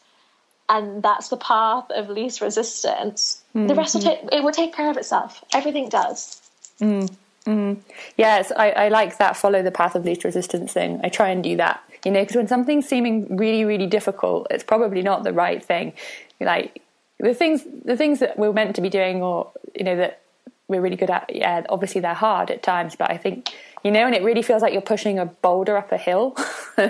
and 0.67 1.03
that's 1.03 1.29
the 1.29 1.37
path 1.37 1.85
of 1.91 2.09
least 2.09 2.41
resistance, 2.41 3.43
mm-hmm. 3.55 3.67
the 3.67 3.75
rest 3.75 3.95
will 3.95 4.01
take 4.01 4.19
it 4.31 4.43
will 4.43 4.51
take 4.51 4.73
care 4.73 4.89
of 4.89 4.97
itself. 4.97 5.43
Everything 5.53 5.89
does. 5.89 6.41
Mm. 6.79 7.13
Mm. 7.45 7.77
Yes, 8.17 8.51
I, 8.55 8.71
I, 8.71 8.87
like 8.87 9.19
that 9.19 9.37
follow 9.37 9.61
the 9.61 9.71
path 9.71 9.93
of 9.93 10.03
least 10.03 10.23
resistance 10.23 10.73
thing. 10.73 10.99
I 11.03 11.09
try 11.09 11.29
and 11.29 11.43
do 11.43 11.57
that, 11.57 11.79
you 12.03 12.09
know, 12.11 12.21
because 12.21 12.35
when 12.35 12.47
something's 12.47 12.87
seeming 12.87 13.37
really, 13.37 13.65
really 13.65 13.85
difficult, 13.85 14.47
it's 14.49 14.63
probably 14.63 15.03
not 15.03 15.23
the 15.23 15.31
right 15.31 15.63
thing. 15.63 15.93
Like 16.39 16.81
the 17.19 17.35
things, 17.35 17.63
the 17.85 17.95
things 17.95 18.19
that 18.19 18.39
we're 18.39 18.51
meant 18.51 18.75
to 18.77 18.81
be 18.81 18.89
doing, 18.89 19.21
or 19.21 19.51
you 19.75 19.83
know, 19.83 19.95
that 19.95 20.21
we're 20.67 20.81
really 20.81 20.95
good 20.95 21.11
at. 21.11 21.33
Yeah, 21.33 21.63
obviously 21.69 22.01
they're 22.01 22.15
hard 22.15 22.49
at 22.49 22.63
times, 22.63 22.95
but 22.95 23.11
I 23.11 23.17
think 23.17 23.53
you 23.85 23.91
know, 23.91 24.07
and 24.07 24.15
it 24.15 24.23
really 24.23 24.41
feels 24.41 24.63
like 24.63 24.73
you're 24.73 24.81
pushing 24.81 25.19
a 25.19 25.27
boulder 25.27 25.77
up 25.77 25.91
a 25.91 25.97
hill. 25.97 26.35
so 26.75 26.89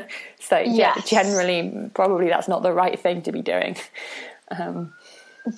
yes. 0.57 0.65
yeah, 0.65 0.95
generally, 1.05 1.91
probably 1.93 2.29
that's 2.29 2.47
not 2.47 2.63
the 2.63 2.71
right 2.71 2.97
thing 2.97 3.21
to 3.23 3.33
be 3.33 3.41
doing. 3.41 3.75
Um, 4.49 4.93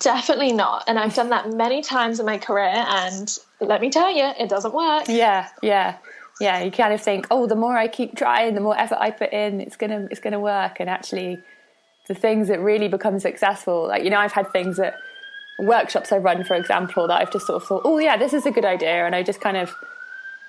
Definitely 0.00 0.52
not. 0.52 0.82
And 0.88 0.98
I've 0.98 1.14
done 1.14 1.30
that 1.30 1.52
many 1.52 1.80
times 1.80 2.18
in 2.18 2.26
my 2.26 2.38
career, 2.38 2.84
and 2.88 3.38
let 3.60 3.80
me 3.80 3.88
tell 3.88 4.10
you, 4.10 4.32
it 4.36 4.48
doesn't 4.48 4.74
work. 4.74 5.04
Yeah, 5.06 5.48
yeah, 5.62 5.98
yeah. 6.40 6.60
You 6.60 6.72
kind 6.72 6.92
of 6.92 7.00
think, 7.00 7.28
oh, 7.30 7.46
the 7.46 7.54
more 7.54 7.76
I 7.76 7.86
keep 7.86 8.16
trying, 8.16 8.56
the 8.56 8.60
more 8.60 8.76
effort 8.76 8.98
I 9.00 9.12
put 9.12 9.32
in, 9.32 9.60
it's 9.60 9.76
gonna 9.76 10.08
it's 10.10 10.20
gonna 10.20 10.40
work. 10.40 10.80
And 10.80 10.90
actually, 10.90 11.38
the 12.08 12.14
things 12.16 12.48
that 12.48 12.58
really 12.58 12.88
become 12.88 13.20
successful, 13.20 13.86
like 13.86 14.02
you 14.02 14.10
know, 14.10 14.18
I've 14.18 14.32
had 14.32 14.50
things 14.50 14.76
that 14.78 14.96
workshops 15.60 16.10
I've 16.10 16.24
run, 16.24 16.42
for 16.42 16.56
example, 16.56 17.06
that 17.06 17.20
I've 17.20 17.30
just 17.30 17.46
sort 17.46 17.62
of 17.62 17.68
thought, 17.68 17.82
oh 17.84 17.98
yeah, 17.98 18.16
this 18.16 18.32
is 18.32 18.44
a 18.44 18.50
good 18.50 18.64
idea, 18.64 19.06
and 19.06 19.14
I 19.14 19.22
just 19.22 19.40
kind 19.40 19.56
of 19.56 19.72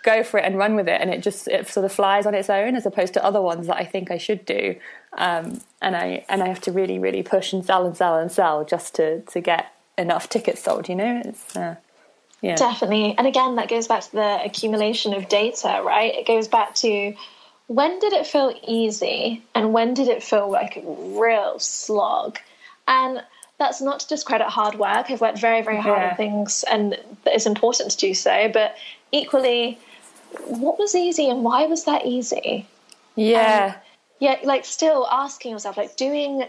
go 0.04 0.24
for 0.24 0.40
it 0.40 0.46
and 0.46 0.58
run 0.58 0.76
with 0.76 0.88
it 0.88 1.02
and 1.02 1.10
it 1.10 1.22
just 1.22 1.48
it 1.48 1.68
sort 1.68 1.86
of 1.86 1.92
flies 1.92 2.26
on 2.26 2.34
its 2.34 2.50
own 2.50 2.76
as 2.76 2.86
opposed 2.86 3.14
to 3.14 3.24
other 3.24 3.42
ones 3.42 3.68
that 3.68 3.78
I 3.78 3.86
think 3.86 4.12
I 4.12 4.18
should 4.18 4.46
do 4.46 4.76
um, 5.18 5.62
and 5.82 5.96
I 5.96 6.26
and 6.30 6.42
I 6.42 6.48
have 6.48 6.62
to 6.62 6.72
really 6.72 7.00
really 7.00 7.24
push 7.24 7.54
and 7.54 7.66
sell 7.66 7.86
and 7.86 7.96
sell 7.96 8.18
and 8.18 8.32
sell 8.32 8.64
just 8.64 8.96
to 8.96 9.22
to 9.22 9.42
get 9.42 9.74
enough 9.98 10.30
tickets 10.30 10.64
sold 10.64 10.88
you 10.88 10.96
know 10.96 11.22
it's 11.26 11.56
uh, 11.56 11.76
yeah 12.42 12.56
definitely 12.56 13.16
and 13.18 13.28
again 13.28 13.56
that 13.56 13.70
goes 13.70 13.88
back 13.88 14.04
to 14.04 14.12
the 14.12 14.44
accumulation 14.44 15.14
of 15.14 15.28
data 15.28 15.82
right 15.86 16.16
it 16.16 16.26
goes 16.26 16.48
back 16.48 16.76
to 16.76 17.14
when 17.68 18.00
did 18.00 18.14
it 18.14 18.26
feel 18.26 18.54
easy 18.68 19.44
and 19.54 19.74
when 19.74 19.94
did 19.94 20.08
it 20.08 20.24
feel 20.24 20.50
like 20.50 20.78
a 20.78 20.82
real 21.20 21.60
slog 21.60 22.40
and 22.88 23.22
that's 23.60 23.82
not 23.82 24.00
to 24.00 24.08
discredit 24.08 24.48
hard 24.48 24.76
work. 24.76 25.12
I've 25.12 25.20
worked 25.20 25.38
very, 25.38 25.62
very 25.62 25.80
hard 25.82 26.02
yeah. 26.02 26.10
on 26.12 26.16
things, 26.16 26.64
and 26.72 26.98
it's 27.26 27.46
important 27.46 27.92
to 27.92 27.98
do 27.98 28.14
so. 28.14 28.50
But 28.52 28.78
equally, 29.12 29.78
what 30.48 30.80
was 30.80 30.96
easy 30.96 31.30
and 31.30 31.44
why 31.44 31.66
was 31.66 31.86
that 31.86 32.06
easy? 32.06 32.68
Yeah. 33.16 33.74
Um, 33.76 33.82
yeah, 34.20 34.38
like 34.44 34.66
still 34.66 35.08
asking 35.10 35.52
yourself, 35.52 35.78
like 35.78 35.96
doing 35.96 36.46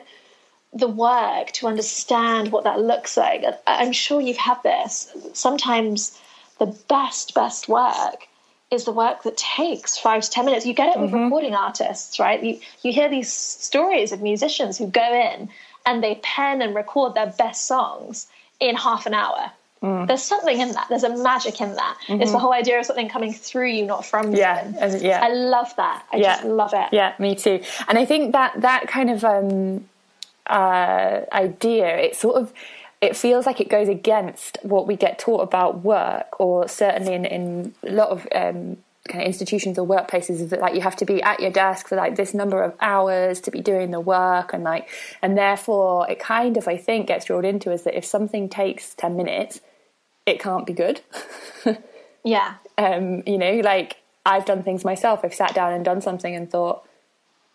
the 0.72 0.88
work 0.88 1.50
to 1.52 1.66
understand 1.66 2.52
what 2.52 2.64
that 2.64 2.80
looks 2.80 3.16
like. 3.16 3.44
I'm 3.66 3.92
sure 3.92 4.20
you've 4.20 4.36
had 4.36 4.62
this. 4.62 5.12
Sometimes 5.32 6.18
the 6.58 6.66
best, 6.88 7.34
best 7.34 7.68
work 7.68 8.26
is 8.70 8.84
the 8.84 8.92
work 8.92 9.24
that 9.24 9.36
takes 9.36 9.98
five 9.98 10.22
to 10.22 10.30
ten 10.30 10.44
minutes. 10.44 10.66
You 10.66 10.74
get 10.74 10.94
it 10.94 11.00
with 11.00 11.10
mm-hmm. 11.10 11.24
recording 11.24 11.54
artists, 11.54 12.20
right? 12.20 12.42
You 12.42 12.60
you 12.82 12.92
hear 12.92 13.08
these 13.08 13.32
stories 13.32 14.12
of 14.12 14.20
musicians 14.20 14.78
who 14.78 14.86
go 14.86 15.12
in 15.12 15.48
and 15.86 16.02
they 16.02 16.20
pen 16.22 16.62
and 16.62 16.74
record 16.74 17.14
their 17.14 17.32
best 17.38 17.66
songs 17.66 18.28
in 18.60 18.76
half 18.76 19.06
an 19.06 19.14
hour. 19.14 19.50
Mm. 19.82 20.06
There's 20.06 20.22
something 20.22 20.60
in 20.60 20.72
that. 20.72 20.86
There's 20.90 21.04
a 21.04 21.16
magic 21.16 21.60
in 21.60 21.74
that. 21.74 21.98
Mm-hmm. 22.06 22.20
It's 22.20 22.32
the 22.32 22.38
whole 22.38 22.52
idea 22.52 22.78
of 22.78 22.84
something 22.86 23.08
coming 23.08 23.32
through 23.32 23.68
you, 23.68 23.86
not 23.86 24.04
from 24.04 24.34
yeah, 24.34 24.68
you. 24.68 24.98
Yeah, 24.98 25.20
I 25.22 25.28
love 25.28 25.74
that. 25.76 26.04
I 26.12 26.16
yeah. 26.16 26.36
just 26.36 26.44
love 26.44 26.72
it. 26.74 26.88
Yeah, 26.92 27.14
me 27.18 27.34
too. 27.34 27.62
And 27.88 27.98
I 27.98 28.04
think 28.04 28.32
that 28.32 28.60
that 28.60 28.88
kind 28.88 29.10
of 29.10 29.24
um, 29.24 29.88
uh, 30.46 31.22
idea, 31.32 31.96
it 31.96 32.14
sort 32.14 32.36
of 32.36 32.52
it 33.00 33.16
feels 33.16 33.46
like 33.46 33.60
it 33.60 33.70
goes 33.70 33.88
against 33.88 34.58
what 34.62 34.86
we 34.86 34.96
get 34.96 35.18
taught 35.18 35.40
about 35.40 35.82
work, 35.82 36.38
or 36.38 36.68
certainly 36.68 37.14
in, 37.14 37.24
in 37.24 37.74
a 37.82 37.92
lot 37.92 38.10
of 38.10 38.28
um, 38.34 38.76
kind 39.08 39.22
of 39.22 39.26
institutions 39.26 39.78
or 39.78 39.86
workplaces 39.86 40.40
is 40.40 40.50
that 40.50 40.60
like 40.60 40.74
you 40.74 40.82
have 40.82 40.96
to 40.96 41.06
be 41.06 41.22
at 41.22 41.40
your 41.40 41.50
desk 41.50 41.88
for 41.88 41.96
like 41.96 42.16
this 42.16 42.34
number 42.34 42.62
of 42.62 42.74
hours 42.80 43.40
to 43.40 43.50
be 43.50 43.62
doing 43.62 43.90
the 43.90 44.00
work 44.00 44.52
and 44.52 44.62
like 44.62 44.88
and 45.22 45.38
therefore 45.38 46.08
it 46.10 46.20
kind 46.20 46.58
of 46.58 46.68
I 46.68 46.76
think 46.76 47.06
gets 47.06 47.24
drilled 47.24 47.46
into 47.46 47.72
is 47.72 47.84
that 47.84 47.96
if 47.96 48.04
something 48.04 48.48
takes 48.48 48.94
10 48.94 49.16
minutes 49.16 49.62
it 50.30 50.40
can't 50.40 50.66
be 50.66 50.72
good. 50.72 51.00
yeah. 52.24 52.54
Um, 52.78 53.22
you 53.26 53.36
know, 53.36 53.60
like 53.62 53.98
I've 54.24 54.44
done 54.44 54.62
things 54.62 54.84
myself. 54.84 55.20
I've 55.24 55.34
sat 55.34 55.54
down 55.54 55.72
and 55.72 55.84
done 55.84 56.00
something 56.00 56.34
and 56.34 56.50
thought, 56.50 56.86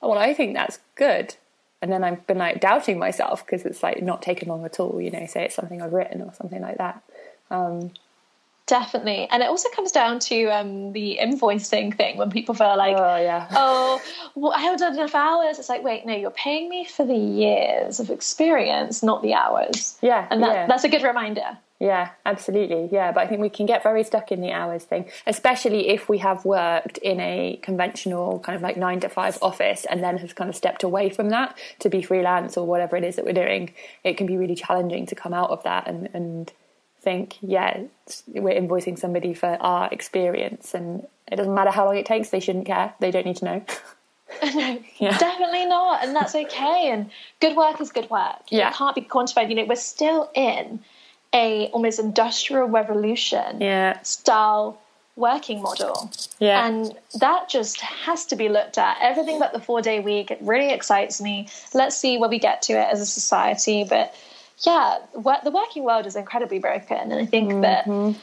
oh, 0.02 0.10
well, 0.10 0.20
I 0.20 0.34
think 0.34 0.54
that's 0.54 0.80
good. 0.96 1.36
And 1.82 1.92
then 1.92 2.04
I've 2.04 2.26
been 2.28 2.38
like 2.38 2.62
doubting 2.62 3.00
myself 3.00 3.46
because 3.46 3.66
it's 3.66 3.84
like 3.84 4.02
not 4.02 4.22
taken 4.22 4.50
long 4.50 4.66
at 4.66 4.80
all, 4.80 5.00
you 5.02 5.12
know, 5.12 5.26
say 5.26 5.46
it's 5.46 5.56
something 5.56 5.82
I've 5.82 5.94
written 5.94 6.22
or 6.22 6.34
something 6.34 6.62
like 6.62 6.78
that. 6.78 7.02
Um, 7.50 7.92
Definitely. 8.68 9.28
And 9.30 9.44
it 9.44 9.46
also 9.46 9.70
comes 9.70 9.92
down 9.92 10.18
to 10.22 10.46
um, 10.48 10.92
the 10.94 11.20
invoicing 11.22 11.96
thing 11.96 12.18
when 12.18 12.32
people 12.32 12.56
feel 12.56 12.76
like, 12.76 12.98
oh, 12.98 13.18
yeah. 13.18 13.48
oh, 13.52 14.02
well, 14.34 14.54
I 14.54 14.62
haven't 14.62 14.80
done 14.80 14.96
enough 14.96 15.14
hours. 15.14 15.60
It's 15.60 15.70
like, 15.70 15.84
wait, 15.84 16.06
no, 16.06 16.16
you're 16.16 16.32
paying 16.32 16.68
me 16.68 16.84
for 16.84 17.06
the 17.06 17.16
years 17.16 18.00
of 18.00 18.10
experience, 18.10 19.04
not 19.04 19.22
the 19.22 19.36
hours. 19.36 20.00
Yeah. 20.02 20.28
And 20.32 20.42
that, 20.42 20.54
yeah. 20.54 20.68
that's 20.68 20.84
a 20.84 20.90
good 20.90 21.04
reminder. 21.04 21.58
Yeah, 21.86 22.10
absolutely. 22.26 22.90
Yeah, 22.92 23.12
but 23.12 23.22
I 23.22 23.28
think 23.28 23.42
we 23.42 23.50
can 23.50 23.68
get 23.68 23.84
very 23.84 24.04
stuck 24.04 24.32
in 24.32 24.42
the 24.42 24.52
hours 24.52 24.86
thing, 24.86 25.08
especially 25.28 25.90
if 25.90 26.10
we 26.10 26.18
have 26.18 26.44
worked 26.44 26.98
in 26.98 27.20
a 27.20 27.60
conventional 27.62 28.40
kind 28.40 28.56
of 28.56 28.64
like 28.64 28.76
nine 28.76 29.02
to 29.02 29.10
five 29.10 29.38
office 29.40 29.86
and 29.88 30.04
then 30.04 30.18
have 30.18 30.34
kind 30.34 30.50
of 30.50 30.56
stepped 30.56 30.82
away 30.82 31.12
from 31.12 31.30
that 31.30 31.56
to 31.80 31.90
be 31.90 32.02
freelance 32.02 32.58
or 32.58 32.66
whatever 32.66 32.98
it 32.98 33.04
is 33.04 33.18
that 33.18 33.26
we're 33.26 33.34
doing. 33.34 33.72
It 34.04 34.18
can 34.18 34.26
be 34.26 34.36
really 34.36 34.56
challenging 34.56 35.06
to 35.06 35.14
come 35.14 35.32
out 35.32 35.52
of 35.52 35.62
that 35.62 35.88
and, 35.88 36.10
and 36.12 36.52
think, 37.02 37.38
yeah, 37.42 37.82
we're 38.30 38.60
invoicing 38.60 38.98
somebody 38.98 39.36
for 39.36 39.56
our 39.62 39.88
experience, 39.92 40.74
and 40.74 41.06
it 41.32 41.36
doesn't 41.36 41.54
matter 41.54 41.70
how 41.70 41.86
long 41.86 41.98
it 41.98 42.08
takes. 42.08 42.30
They 42.30 42.40
shouldn't 42.40 42.66
care. 42.66 42.96
They 43.00 43.12
don't 43.12 43.28
need 43.28 43.38
to 43.38 43.46
know. 43.46 43.66
no, 44.56 44.84
yeah. 44.98 45.16
definitely 45.20 45.66
not, 45.66 46.04
and 46.04 46.16
that's 46.16 46.34
okay. 46.34 46.90
And 46.90 47.12
good 47.40 47.56
work 47.56 47.80
is 47.80 47.92
good 47.92 48.10
work. 48.10 48.42
Yeah. 48.50 48.70
It 48.70 48.74
can't 48.74 48.96
be 48.96 49.02
quantified. 49.02 49.50
You 49.50 49.56
know, 49.56 49.66
we're 49.66 49.76
still 49.76 50.32
in 50.34 50.80
a 51.36 51.68
almost 51.68 52.00
industrial 52.00 52.68
revolution 52.68 53.62
yeah. 53.62 54.02
style 54.02 54.82
working 55.16 55.62
model. 55.62 56.12
Yeah. 56.40 56.66
And 56.66 56.94
that 57.20 57.50
just 57.50 57.82
has 57.82 58.26
to 58.28 58.36
be 58.36 58.50
looked 58.50 58.78
at. 58.78 58.98
Everything 59.02 59.40
but 59.40 59.54
the 59.54 59.60
four 59.60 59.82
day 59.82 60.00
week, 60.00 60.32
it 60.32 60.40
really 60.42 60.72
excites 60.72 61.22
me. 61.22 61.48
Let's 61.74 61.96
see 61.96 62.18
where 62.18 62.30
we 62.30 62.40
get 62.40 62.62
to 62.64 62.74
it 62.74 62.88
as 62.92 63.02
a 63.02 63.06
society. 63.06 63.84
But 63.84 64.16
yeah, 64.66 65.00
the 65.14 65.52
working 65.52 65.84
world 65.84 66.06
is 66.06 66.16
incredibly 66.16 66.60
broken, 66.60 67.12
and 67.12 67.16
I 67.16 67.26
think 67.26 67.52
mm-hmm. 67.52 67.62
that 67.62 68.16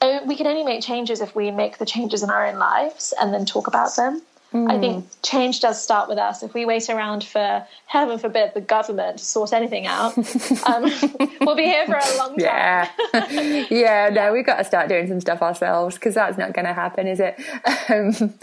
uh, 0.00 0.20
we 0.26 0.34
can 0.34 0.46
only 0.46 0.64
make 0.64 0.82
changes 0.82 1.20
if 1.20 1.36
we 1.36 1.50
make 1.50 1.78
the 1.78 1.86
changes 1.86 2.22
in 2.22 2.30
our 2.30 2.46
own 2.46 2.58
lives 2.58 3.12
and 3.20 3.32
then 3.34 3.44
talk 3.44 3.66
about 3.66 3.94
them. 3.96 4.22
Mm. 4.52 4.70
I 4.70 4.78
think 4.78 5.06
change 5.22 5.60
does 5.60 5.82
start 5.82 6.08
with 6.08 6.18
us. 6.18 6.42
If 6.42 6.52
we 6.52 6.66
wait 6.66 6.90
around 6.90 7.24
for, 7.24 7.66
heaven 7.86 8.18
forbid, 8.18 8.52
the 8.52 8.60
government 8.60 9.18
to 9.18 9.24
sort 9.24 9.52
anything 9.52 9.86
out, 9.86 10.16
um, 10.66 10.84
we'll 11.40 11.56
be 11.56 11.64
here 11.64 11.86
for 11.86 11.94
a 11.94 12.16
long 12.18 12.36
time. 12.36 12.38
Yeah, 12.38 12.90
yeah. 13.70 14.10
No, 14.12 14.32
we've 14.32 14.44
got 14.44 14.58
to 14.58 14.64
start 14.64 14.88
doing 14.88 15.08
some 15.08 15.20
stuff 15.20 15.40
ourselves 15.40 15.94
because 15.94 16.14
that's 16.14 16.36
not 16.36 16.52
going 16.52 16.66
to 16.66 16.74
happen, 16.74 17.06
is 17.06 17.20
it? 17.20 17.40
Um, 17.88 18.34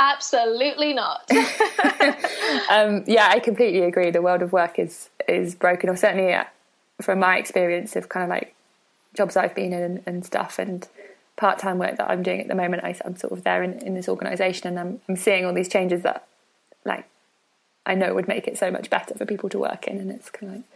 Absolutely 0.00 0.94
not. 0.94 1.30
um, 2.70 3.04
yeah, 3.06 3.28
I 3.28 3.40
completely 3.42 3.82
agree. 3.82 4.10
The 4.10 4.22
world 4.22 4.42
of 4.42 4.52
work 4.52 4.78
is 4.78 5.10
is 5.28 5.54
broken, 5.54 5.88
or 5.88 5.96
certainly 5.96 6.32
uh, 6.32 6.44
from 7.00 7.20
my 7.20 7.38
experience 7.38 7.94
of 7.94 8.08
kind 8.08 8.24
of 8.24 8.30
like 8.30 8.54
jobs 9.14 9.36
I've 9.36 9.54
been 9.54 9.72
in 9.72 9.82
and, 9.82 10.02
and 10.06 10.24
stuff, 10.24 10.58
and 10.58 10.88
part 11.42 11.58
time 11.58 11.76
work 11.76 11.96
that 11.96 12.08
I'm 12.08 12.22
doing 12.22 12.40
at 12.40 12.46
the 12.46 12.54
moment. 12.54 12.84
I, 12.84 12.94
am 13.04 13.16
sort 13.16 13.32
of 13.32 13.42
there 13.42 13.64
in, 13.64 13.72
in 13.80 13.94
this 13.94 14.08
organisation, 14.08 14.68
and 14.68 14.78
I'm, 14.78 15.00
I'm 15.08 15.16
seeing 15.16 15.44
all 15.44 15.52
these 15.52 15.68
changes 15.68 16.02
that, 16.02 16.24
like, 16.84 17.04
I 17.84 17.96
know 17.96 18.14
would 18.14 18.28
make 18.28 18.46
it 18.46 18.56
so 18.56 18.70
much 18.70 18.88
better 18.88 19.14
for 19.14 19.26
people 19.26 19.48
to 19.48 19.58
work 19.58 19.88
in, 19.88 19.98
and 19.98 20.12
it's 20.12 20.30
kind 20.30 20.52
of 20.52 20.56
like, 20.58 20.66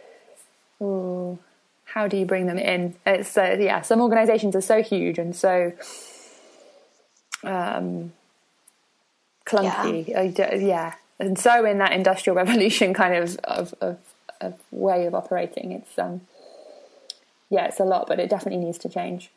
oh, 0.81 1.39
how 1.85 2.09
do 2.09 2.17
you 2.17 2.25
bring 2.25 2.47
them 2.47 2.59
in? 2.59 2.95
It's 3.05 3.37
uh, 3.37 3.55
yeah, 3.57 3.81
some 3.81 4.01
organisations 4.01 4.57
are 4.57 4.61
so 4.61 4.83
huge 4.83 5.17
and 5.17 5.33
so 5.33 5.71
um, 7.45 8.11
clunky. 9.45 10.05
Yeah. 10.05 10.53
yeah. 10.53 10.93
and 11.17 11.39
so 11.39 11.63
in 11.63 11.77
that 11.77 11.93
industrial 11.93 12.35
revolution 12.43 12.93
kind 12.93 13.15
of 13.15 13.37
of, 13.45 13.73
of, 13.79 13.97
of 14.41 14.55
way 14.71 15.05
of 15.05 15.15
operating, 15.15 15.71
it's 15.71 15.97
um, 15.97 16.19
yeah, 17.49 17.67
it's 17.67 17.79
a 17.79 17.85
lot, 17.85 18.07
but 18.09 18.19
it 18.19 18.29
definitely 18.29 18.65
needs 18.65 18.79
to 18.79 18.89
change. 18.89 19.31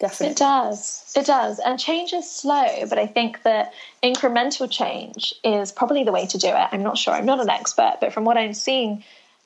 Definitely. 0.00 0.32
It 0.32 0.36
does. 0.36 1.12
It 1.16 1.26
does. 1.26 1.60
And 1.60 1.78
change 1.78 2.12
is 2.12 2.30
slow, 2.30 2.86
but 2.88 2.98
I 2.98 3.06
think 3.06 3.42
that 3.44 3.72
incremental 4.02 4.70
change 4.70 5.34
is 5.44 5.70
probably 5.70 6.04
the 6.04 6.12
way 6.12 6.26
to 6.26 6.38
do 6.38 6.48
it. 6.48 6.68
I'm 6.72 6.82
not 6.82 6.98
sure. 6.98 7.14
I'm 7.14 7.26
not 7.26 7.40
an 7.40 7.48
expert, 7.48 7.98
but 8.00 8.12
from 8.12 8.24
what 8.24 8.36
I'm 8.36 8.54
seeing, 8.54 9.04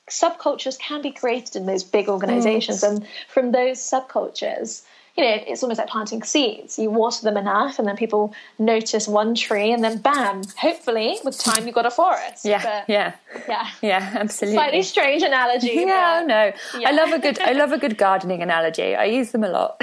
subcultures 0.09 0.79
can 0.79 1.01
be 1.01 1.11
created 1.11 1.55
in 1.55 1.65
those 1.65 1.83
big 1.83 2.09
organizations. 2.09 2.81
Mm. 2.81 2.89
And 2.89 3.07
from 3.27 3.51
those 3.51 3.77
subcultures, 3.77 4.83
you 5.15 5.23
know, 5.23 5.43
it's 5.47 5.61
almost 5.63 5.79
like 5.79 5.89
planting 5.89 6.23
seeds. 6.23 6.79
You 6.79 6.89
water 6.89 7.23
them 7.23 7.37
enough, 7.37 7.77
and 7.77 7.87
then 7.87 7.97
people 7.97 8.33
notice 8.57 9.07
one 9.07 9.35
tree, 9.35 9.71
and 9.71 9.83
then 9.83 9.97
bam, 9.97 10.43
hopefully, 10.57 11.19
with 11.23 11.37
time, 11.37 11.65
you've 11.65 11.75
got 11.75 11.85
a 11.85 11.91
forest. 11.91 12.45
Yeah, 12.45 12.63
but, 12.63 12.85
yeah, 12.87 13.13
yeah, 13.47 13.67
yeah, 13.81 14.13
absolutely. 14.15 14.55
Slightly 14.55 14.83
strange 14.83 15.23
analogy. 15.23 15.69
Yeah, 15.89 16.23
no, 16.25 16.51
yeah. 16.79 16.89
I 16.89 16.91
love 16.91 17.11
a 17.11 17.19
good, 17.19 17.39
I 17.39 17.51
love 17.51 17.71
a 17.71 17.77
good 17.77 17.97
gardening 18.05 18.41
analogy. 18.41 18.95
I 18.95 19.05
use 19.05 19.31
them 19.31 19.43
a 19.43 19.49
lot. 19.49 19.81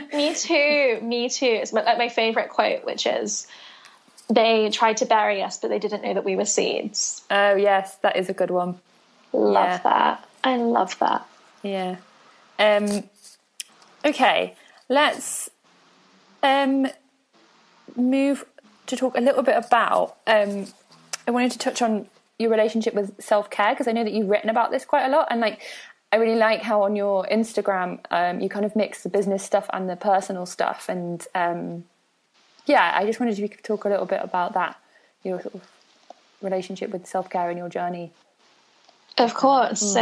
me 0.12 0.34
too. 0.34 0.98
Me 1.02 1.28
too. 1.28 1.46
It's 1.46 1.72
my, 1.72 1.82
like 1.82 1.98
my 1.98 2.08
favorite 2.08 2.50
quote, 2.50 2.84
which 2.84 3.06
is, 3.06 3.46
"They 4.28 4.70
tried 4.70 4.98
to 4.98 5.06
bury 5.06 5.42
us, 5.42 5.58
but 5.58 5.68
they 5.68 5.78
didn't 5.78 6.02
know 6.02 6.14
that 6.14 6.24
we 6.24 6.36
were 6.36 6.44
seeds." 6.44 7.22
Oh 7.30 7.54
yes, 7.54 7.96
that 7.96 8.16
is 8.16 8.28
a 8.28 8.32
good 8.34 8.50
one. 8.50 8.80
Love 9.32 9.54
yeah. 9.54 9.78
that. 9.78 10.28
I 10.44 10.56
love 10.56 10.98
that. 10.98 11.26
Yeah. 11.62 11.96
Um, 12.58 13.04
okay, 14.04 14.54
let's 14.88 15.50
um, 16.42 16.86
move 17.96 18.44
to 18.86 18.96
talk 18.96 19.16
a 19.16 19.20
little 19.20 19.42
bit 19.42 19.56
about. 19.56 20.16
Um, 20.26 20.66
I 21.26 21.30
wanted 21.30 21.52
to 21.52 21.58
touch 21.58 21.82
on 21.82 22.06
your 22.38 22.50
relationship 22.50 22.94
with 22.94 23.20
self 23.22 23.50
care 23.50 23.72
because 23.72 23.88
I 23.88 23.92
know 23.92 24.04
that 24.04 24.12
you've 24.12 24.28
written 24.28 24.50
about 24.50 24.70
this 24.70 24.84
quite 24.84 25.06
a 25.06 25.08
lot, 25.08 25.28
and 25.30 25.40
like 25.40 25.60
I 26.12 26.16
really 26.16 26.36
like 26.36 26.60
how 26.62 26.82
on 26.82 26.94
your 26.94 27.26
Instagram 27.26 28.00
um, 28.10 28.40
you 28.40 28.50
kind 28.50 28.66
of 28.66 28.76
mix 28.76 29.02
the 29.02 29.08
business 29.08 29.42
stuff 29.42 29.68
and 29.72 29.88
the 29.88 29.96
personal 29.96 30.44
stuff, 30.44 30.88
and 30.88 31.26
um, 31.34 31.84
yeah, 32.66 32.92
I 32.94 33.06
just 33.06 33.18
wanted 33.18 33.32
if 33.32 33.38
you 33.38 33.48
could 33.48 33.64
talk 33.64 33.86
a 33.86 33.88
little 33.88 34.04
bit 34.04 34.20
about 34.22 34.52
that, 34.52 34.76
your 35.24 35.40
sort 35.40 35.54
of 35.54 35.62
relationship 36.42 36.90
with 36.90 37.06
self 37.06 37.30
care 37.30 37.48
and 37.48 37.58
your 37.58 37.70
journey. 37.70 38.12
Of 39.18 39.34
course. 39.34 39.82
Mm. 39.82 39.92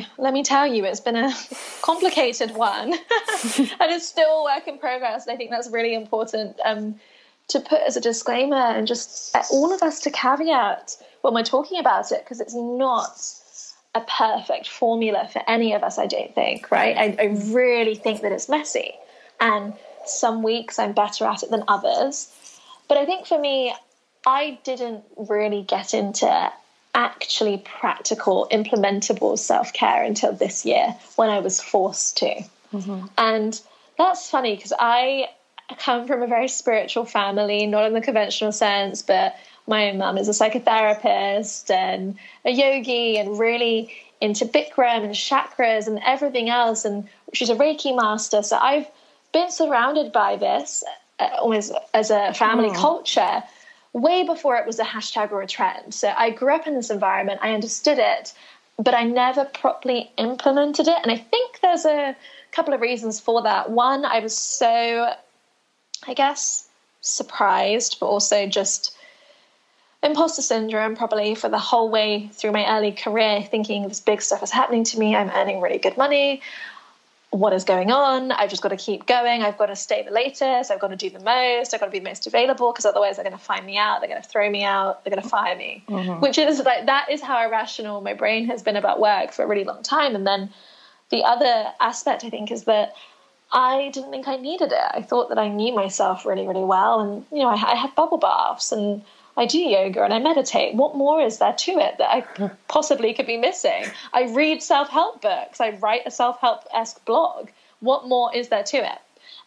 So 0.00 0.22
let 0.22 0.32
me 0.32 0.42
tell 0.42 0.66
you, 0.66 0.84
it's 0.84 1.00
been 1.00 1.16
a 1.16 1.34
complicated 1.82 2.54
one, 2.54 2.92
and 2.92 3.00
it's 3.92 4.08
still 4.08 4.40
a 4.40 4.44
work 4.44 4.66
in 4.68 4.78
progress. 4.78 5.26
And 5.26 5.34
I 5.34 5.36
think 5.36 5.50
that's 5.50 5.68
really 5.70 5.94
important 5.94 6.58
um, 6.64 6.96
to 7.48 7.60
put 7.60 7.80
as 7.80 7.96
a 7.96 8.00
disclaimer 8.00 8.56
and 8.56 8.86
just 8.86 9.36
all 9.50 9.72
of 9.72 9.82
us 9.82 10.00
to 10.00 10.10
caveat 10.10 10.96
when 11.22 11.34
we're 11.34 11.42
talking 11.42 11.78
about 11.78 12.12
it, 12.12 12.24
because 12.24 12.40
it's 12.40 12.54
not 12.54 13.20
a 13.98 14.04
perfect 14.08 14.68
formula 14.68 15.28
for 15.32 15.42
any 15.46 15.74
of 15.74 15.82
us, 15.82 15.98
I 15.98 16.06
don't 16.06 16.34
think, 16.34 16.70
right? 16.70 16.96
I, 16.96 17.16
I 17.18 17.26
really 17.52 17.94
think 17.94 18.22
that 18.22 18.32
it's 18.32 18.48
messy. 18.48 18.92
And 19.40 19.74
some 20.06 20.42
weeks 20.42 20.78
I'm 20.78 20.92
better 20.92 21.24
at 21.26 21.42
it 21.42 21.50
than 21.50 21.64
others. 21.68 22.32
But 22.88 22.98
I 22.98 23.04
think 23.04 23.26
for 23.26 23.38
me, 23.38 23.74
I 24.26 24.58
didn't 24.64 25.04
really 25.16 25.62
get 25.62 25.94
into 25.94 26.52
actually 26.94 27.58
practical, 27.58 28.48
implementable 28.50 29.38
self 29.38 29.72
care 29.72 30.02
until 30.02 30.32
this 30.32 30.64
year 30.64 30.96
when 31.16 31.28
I 31.28 31.40
was 31.40 31.60
forced 31.60 32.16
to. 32.18 32.42
Mm-hmm. 32.72 33.06
And 33.16 33.60
that's 33.96 34.28
funny 34.30 34.56
because 34.56 34.72
I 34.78 35.28
come 35.78 36.06
from 36.06 36.22
a 36.22 36.26
very 36.26 36.48
spiritual 36.48 37.04
family, 37.04 37.66
not 37.66 37.86
in 37.86 37.92
the 37.92 38.00
conventional 38.00 38.52
sense, 38.52 39.02
but 39.02 39.36
my 39.68 39.90
own 39.90 39.98
mum 39.98 40.18
is 40.18 40.28
a 40.28 40.32
psychotherapist 40.32 41.70
and 41.70 42.16
a 42.44 42.50
yogi 42.50 43.18
and 43.18 43.38
really 43.38 43.92
into 44.20 44.44
Bikram 44.46 45.04
and 45.04 45.14
chakras 45.14 45.86
and 45.86 46.00
everything 46.04 46.48
else. 46.48 46.84
And 46.84 47.08
she's 47.32 47.50
a 47.50 47.54
Reiki 47.54 47.94
master. 47.94 48.42
So 48.42 48.56
I've 48.56 48.86
been 49.32 49.50
surrounded 49.50 50.12
by 50.12 50.36
this 50.36 50.82
uh, 51.20 51.28
almost 51.40 51.72
as 51.94 52.10
a 52.10 52.32
family 52.34 52.70
mm. 52.70 52.76
culture 52.76 53.42
way 53.92 54.22
before 54.24 54.56
it 54.56 54.66
was 54.66 54.78
a 54.78 54.84
hashtag 54.84 55.32
or 55.32 55.42
a 55.42 55.46
trend. 55.46 55.94
So 55.94 56.12
I 56.16 56.30
grew 56.30 56.54
up 56.54 56.66
in 56.66 56.74
this 56.74 56.90
environment, 56.90 57.40
I 57.42 57.52
understood 57.54 57.98
it, 57.98 58.32
but 58.78 58.94
I 58.94 59.04
never 59.04 59.44
properly 59.44 60.10
implemented 60.16 60.88
it. 60.88 60.98
And 61.02 61.10
I 61.10 61.16
think 61.16 61.60
there's 61.60 61.84
a 61.84 62.16
couple 62.52 62.74
of 62.74 62.80
reasons 62.80 63.18
for 63.18 63.42
that. 63.42 63.70
One, 63.70 64.04
I 64.04 64.20
was 64.20 64.36
so, 64.36 65.12
I 66.06 66.14
guess, 66.14 66.68
surprised, 67.00 67.96
but 67.98 68.06
also 68.06 68.46
just 68.46 68.94
imposter 70.02 70.42
syndrome 70.42 70.96
probably 70.96 71.34
for 71.34 71.48
the 71.48 71.58
whole 71.58 71.90
way 71.90 72.28
through 72.32 72.52
my 72.52 72.76
early 72.76 72.92
career, 72.92 73.42
thinking 73.42 73.88
this 73.88 74.00
big 74.00 74.22
stuff 74.22 74.42
is 74.42 74.50
happening 74.50 74.84
to 74.84 74.98
me. 74.98 75.16
I'm 75.16 75.30
earning 75.30 75.60
really 75.60 75.78
good 75.78 75.96
money 75.96 76.42
what 77.30 77.52
is 77.52 77.64
going 77.64 77.90
on. 77.90 78.32
I've 78.32 78.48
just 78.48 78.62
got 78.62 78.70
to 78.70 78.76
keep 78.76 79.06
going. 79.06 79.42
I've 79.42 79.58
got 79.58 79.66
to 79.66 79.76
stay 79.76 80.02
the 80.02 80.10
latest. 80.10 80.70
I've 80.70 80.80
got 80.80 80.88
to 80.88 80.96
do 80.96 81.10
the 81.10 81.20
most. 81.20 81.74
I've 81.74 81.80
got 81.80 81.86
to 81.86 81.92
be 81.92 82.00
most 82.00 82.26
available 82.26 82.72
because 82.72 82.86
otherwise 82.86 83.16
they're 83.16 83.24
going 83.24 83.36
to 83.36 83.42
find 83.42 83.66
me 83.66 83.76
out. 83.76 84.00
They're 84.00 84.08
going 84.08 84.22
to 84.22 84.28
throw 84.28 84.48
me 84.48 84.64
out. 84.64 85.04
They're 85.04 85.10
going 85.10 85.22
to 85.22 85.28
fire 85.28 85.56
me. 85.56 85.84
Mm-hmm. 85.88 86.20
Which 86.20 86.38
is 86.38 86.58
like 86.60 86.86
that 86.86 87.10
is 87.10 87.20
how 87.20 87.44
irrational 87.44 88.00
my 88.00 88.14
brain 88.14 88.46
has 88.46 88.62
been 88.62 88.76
about 88.76 88.98
work 88.98 89.32
for 89.32 89.44
a 89.44 89.46
really 89.46 89.64
long 89.64 89.82
time. 89.82 90.14
And 90.14 90.26
then 90.26 90.50
the 91.10 91.24
other 91.24 91.66
aspect 91.80 92.24
I 92.24 92.30
think 92.30 92.50
is 92.50 92.64
that 92.64 92.94
I 93.52 93.90
didn't 93.92 94.10
think 94.10 94.26
I 94.26 94.36
needed 94.36 94.72
it. 94.72 94.90
I 94.94 95.02
thought 95.02 95.28
that 95.28 95.38
I 95.38 95.48
knew 95.48 95.74
myself 95.74 96.24
really, 96.24 96.46
really 96.46 96.64
well. 96.64 97.00
And 97.00 97.26
you 97.30 97.40
know, 97.40 97.48
I, 97.48 97.72
I 97.72 97.74
had 97.74 97.94
bubble 97.94 98.18
baths 98.18 98.72
and 98.72 99.02
I 99.38 99.46
do 99.46 99.58
yoga 99.58 100.02
and 100.02 100.12
I 100.12 100.18
meditate. 100.18 100.74
What 100.74 100.96
more 100.96 101.22
is 101.22 101.38
there 101.38 101.52
to 101.52 101.72
it 101.78 101.98
that 101.98 102.10
I 102.10 102.20
hmm. 102.20 102.46
possibly 102.66 103.14
could 103.14 103.26
be 103.26 103.36
missing? 103.36 103.84
I 104.12 104.24
read 104.24 104.62
self 104.62 104.88
help 104.88 105.22
books, 105.22 105.60
I 105.60 105.70
write 105.70 106.02
a 106.06 106.10
self 106.10 106.40
help 106.40 106.64
esque 106.74 107.02
blog. 107.04 107.48
What 107.80 108.08
more 108.08 108.34
is 108.34 108.48
there 108.48 108.64
to 108.64 108.78
it? 108.78 108.98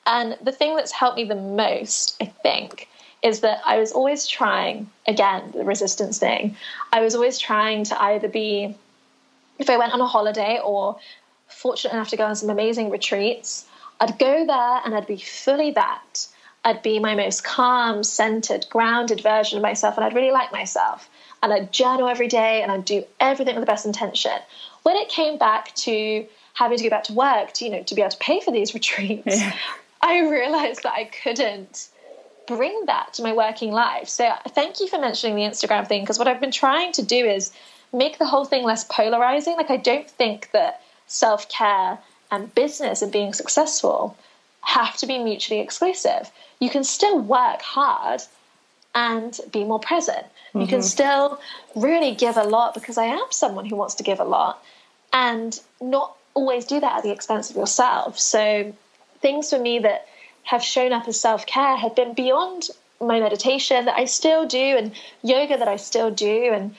And 0.08 0.38
the 0.42 0.54
thing 0.54 0.76
that's 0.78 0.94
helped 0.94 1.18
me 1.18 1.26
the 1.26 1.36
most, 1.36 2.16
I 2.22 2.26
think, 2.26 2.88
is 3.22 3.42
that 3.42 3.62
I 3.66 3.78
was 3.78 3.92
always 3.92 4.26
trying, 4.26 4.90
again, 5.08 5.52
the 5.52 5.66
resistance 5.66 6.18
thing, 6.18 6.56
I 6.94 7.02
was 7.02 7.14
always 7.14 7.38
trying 7.38 7.84
to 7.86 8.02
either 8.02 8.30
be, 8.30 8.74
if 9.60 9.70
I 9.70 9.78
went 9.78 9.94
on 9.94 10.02
a 10.02 10.08
holiday 10.08 10.60
or 10.64 10.98
fortunate 11.50 11.94
enough 11.94 12.10
to 12.10 12.18
go 12.18 12.26
on 12.26 12.36
some 12.36 12.50
amazing 12.50 12.90
retreats, 12.90 13.68
I'd 14.00 14.18
go 14.18 14.46
there 14.46 14.82
and 14.86 14.96
I'd 14.96 15.06
be 15.06 15.18
fully 15.18 15.72
that. 15.72 16.28
I'd 16.64 16.84
be 16.84 17.00
my 17.00 17.16
most 17.16 17.44
calm, 17.44 18.04
centered, 18.04 18.68
grounded 18.70 19.22
version 19.22 19.58
of 19.58 19.64
myself, 19.64 19.98
and 19.98 20.06
I'd 20.06 20.14
really 20.14 20.32
like 20.32 20.52
myself. 20.52 21.10
And 21.42 21.52
I'd 21.52 21.72
journal 21.72 22.08
every 22.08 22.28
day 22.28 22.62
and 22.62 22.72
I'd 22.72 22.86
do 22.86 23.04
everything 23.20 23.56
with 23.56 23.64
the 23.64 23.72
best 23.72 23.86
intention. 23.86 24.38
When 24.84 24.96
it 24.96 25.10
came 25.10 25.38
back 25.40 25.74
to 25.76 26.26
having 26.54 26.78
to 26.78 26.84
go 26.84 26.90
back 26.90 27.06
to 27.06 27.14
work 27.14 27.54
to, 27.54 27.66
you 27.66 27.72
know, 27.72 27.84
to 27.84 27.96
be 27.96 28.02
able 28.02 28.12
to 28.12 28.18
pay 28.18 28.42
for 28.42 28.52
these 28.52 28.74
retreats, 28.76 29.40
yeah. 29.40 29.56
I 30.02 30.28
realized 30.28 30.84
that 30.84 30.94
I 30.94 31.06
couldn't 31.06 31.90
bring 32.48 32.86
that 32.86 33.14
to 33.14 33.24
my 33.24 33.34
working 33.34 33.72
life. 33.72 34.08
So 34.08 34.32
thank 34.50 34.80
you 34.80 34.88
for 34.88 35.00
mentioning 35.00 35.36
the 35.36 35.44
Instagram 35.44 35.88
thing, 35.88 36.04
because 36.04 36.20
what 36.20 36.28
I've 36.28 36.42
been 36.42 36.52
trying 36.52 36.92
to 36.94 37.04
do 37.04 37.26
is 37.26 37.52
make 37.94 38.20
the 38.20 38.26
whole 38.26 38.46
thing 38.46 38.64
less 38.64 38.84
polarizing. 38.84 39.56
Like 39.58 39.72
I 39.72 39.78
don't 39.78 40.10
think 40.10 40.52
that 40.52 40.82
self-care 41.08 42.00
and 42.30 42.54
business 42.54 43.02
and 43.02 43.12
being 43.12 43.34
successful 43.34 44.16
have 44.62 44.98
to 44.98 45.08
be 45.08 45.20
mutually 45.20 45.60
exclusive. 45.60 46.32
You 46.60 46.70
can 46.70 46.84
still 46.84 47.20
work 47.20 47.62
hard 47.62 48.22
and 48.94 49.40
be 49.52 49.64
more 49.64 49.80
present. 49.80 50.26
Mm-hmm. 50.26 50.62
You 50.62 50.68
can 50.68 50.80
mm-hmm. 50.80 50.88
still 50.88 51.40
really 51.76 52.14
give 52.16 52.38
a 52.38 52.44
lot 52.44 52.74
because 52.74 52.98
I 52.98 53.06
am 53.06 53.26
someone 53.32 53.66
who 53.66 53.76
wants 53.76 53.96
to 53.96 54.04
give 54.04 54.20
a 54.20 54.26
lot 54.26 54.64
and 55.14 55.60
not 55.82 56.16
always 56.34 56.66
do 56.66 56.80
that 56.80 56.98
at 56.98 57.04
the 57.04 57.12
expense 57.12 57.50
of 57.50 57.56
yourself. 57.56 58.20
So, 58.20 58.74
things 59.22 59.50
for 59.50 59.60
me 59.60 59.80
that 59.80 60.08
have 60.44 60.64
shown 60.64 60.94
up 60.94 61.08
as 61.08 61.20
self 61.20 61.46
care 61.46 61.76
have 61.76 61.96
been 61.96 62.14
beyond 62.14 62.70
my 63.00 63.20
meditation 63.20 63.86
that 63.86 63.98
I 63.98 64.06
still 64.06 64.46
do 64.46 64.58
and 64.78 64.92
yoga 65.24 65.58
that 65.58 65.68
I 65.68 65.78
still 65.78 66.12
do. 66.12 66.52
And 66.54 66.76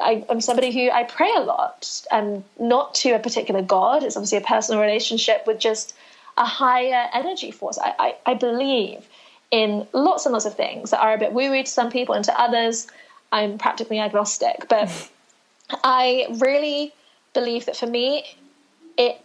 I, 0.00 0.24
am 0.28 0.40
somebody 0.40 0.72
who 0.72 0.90
I 0.90 1.04
pray 1.04 1.30
a 1.36 1.40
lot 1.40 2.02
and 2.10 2.44
not 2.58 2.94
to 2.96 3.12
a 3.12 3.18
particular 3.18 3.62
God. 3.62 4.02
It's 4.02 4.16
obviously 4.16 4.38
a 4.38 4.42
personal 4.42 4.80
relationship 4.80 5.46
with 5.46 5.58
just 5.58 5.94
a 6.36 6.44
higher 6.44 7.08
energy 7.12 7.50
force. 7.50 7.78
I, 7.78 7.94
I, 7.98 8.16
I 8.26 8.34
believe 8.34 9.08
in 9.50 9.86
lots 9.92 10.26
and 10.26 10.32
lots 10.32 10.44
of 10.44 10.54
things 10.54 10.90
that 10.90 11.00
are 11.00 11.14
a 11.14 11.18
bit 11.18 11.32
woo 11.32 11.50
woo 11.50 11.62
to 11.62 11.70
some 11.70 11.90
people 11.90 12.14
and 12.14 12.24
to 12.24 12.40
others. 12.40 12.86
I'm 13.32 13.58
practically 13.58 13.98
agnostic, 13.98 14.66
but 14.68 15.10
I 15.84 16.26
really 16.38 16.92
believe 17.34 17.66
that 17.66 17.76
for 17.76 17.86
me, 17.86 18.24
it 18.96 19.20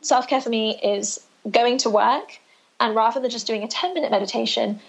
self 0.00 0.28
care 0.28 0.40
for 0.40 0.48
me 0.48 0.78
is 0.82 1.24
going 1.50 1.78
to 1.78 1.90
work 1.90 2.38
and 2.82 2.96
rather 2.96 3.20
than 3.20 3.30
just 3.30 3.46
doing 3.46 3.62
a 3.62 3.68
10 3.68 3.94
minute 3.94 4.10
meditation, 4.10 4.80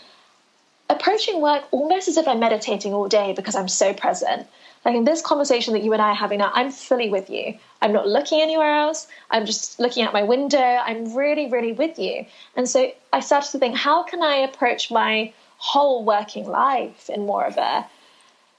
approaching 0.89 1.41
work 1.41 1.63
almost 1.71 2.07
as 2.07 2.17
if 2.17 2.27
I'm 2.27 2.39
meditating 2.39 2.93
all 2.93 3.07
day 3.07 3.33
because 3.33 3.55
I'm 3.55 3.67
so 3.67 3.93
present. 3.93 4.47
Like 4.85 4.95
in 4.95 5.05
this 5.05 5.21
conversation 5.21 5.73
that 5.73 5.83
you 5.83 5.93
and 5.93 6.01
I 6.01 6.11
are 6.11 6.15
having 6.15 6.39
now, 6.39 6.51
I'm 6.53 6.71
fully 6.71 7.09
with 7.09 7.29
you. 7.29 7.57
I'm 7.81 7.93
not 7.93 8.07
looking 8.07 8.41
anywhere 8.41 8.75
else. 8.75 9.07
I'm 9.31 9.45
just 9.45 9.79
looking 9.79 10.03
out 10.03 10.11
my 10.11 10.23
window. 10.23 10.57
I'm 10.57 11.15
really, 11.15 11.49
really 11.49 11.71
with 11.71 11.97
you. 11.97 12.25
And 12.55 12.67
so 12.67 12.91
I 13.13 13.21
started 13.21 13.51
to 13.51 13.59
think, 13.59 13.77
how 13.77 14.03
can 14.03 14.21
I 14.21 14.35
approach 14.37 14.91
my 14.91 15.33
whole 15.57 16.03
working 16.03 16.45
life 16.45 17.09
in 17.09 17.25
more 17.25 17.45
of 17.45 17.57
a 17.57 17.85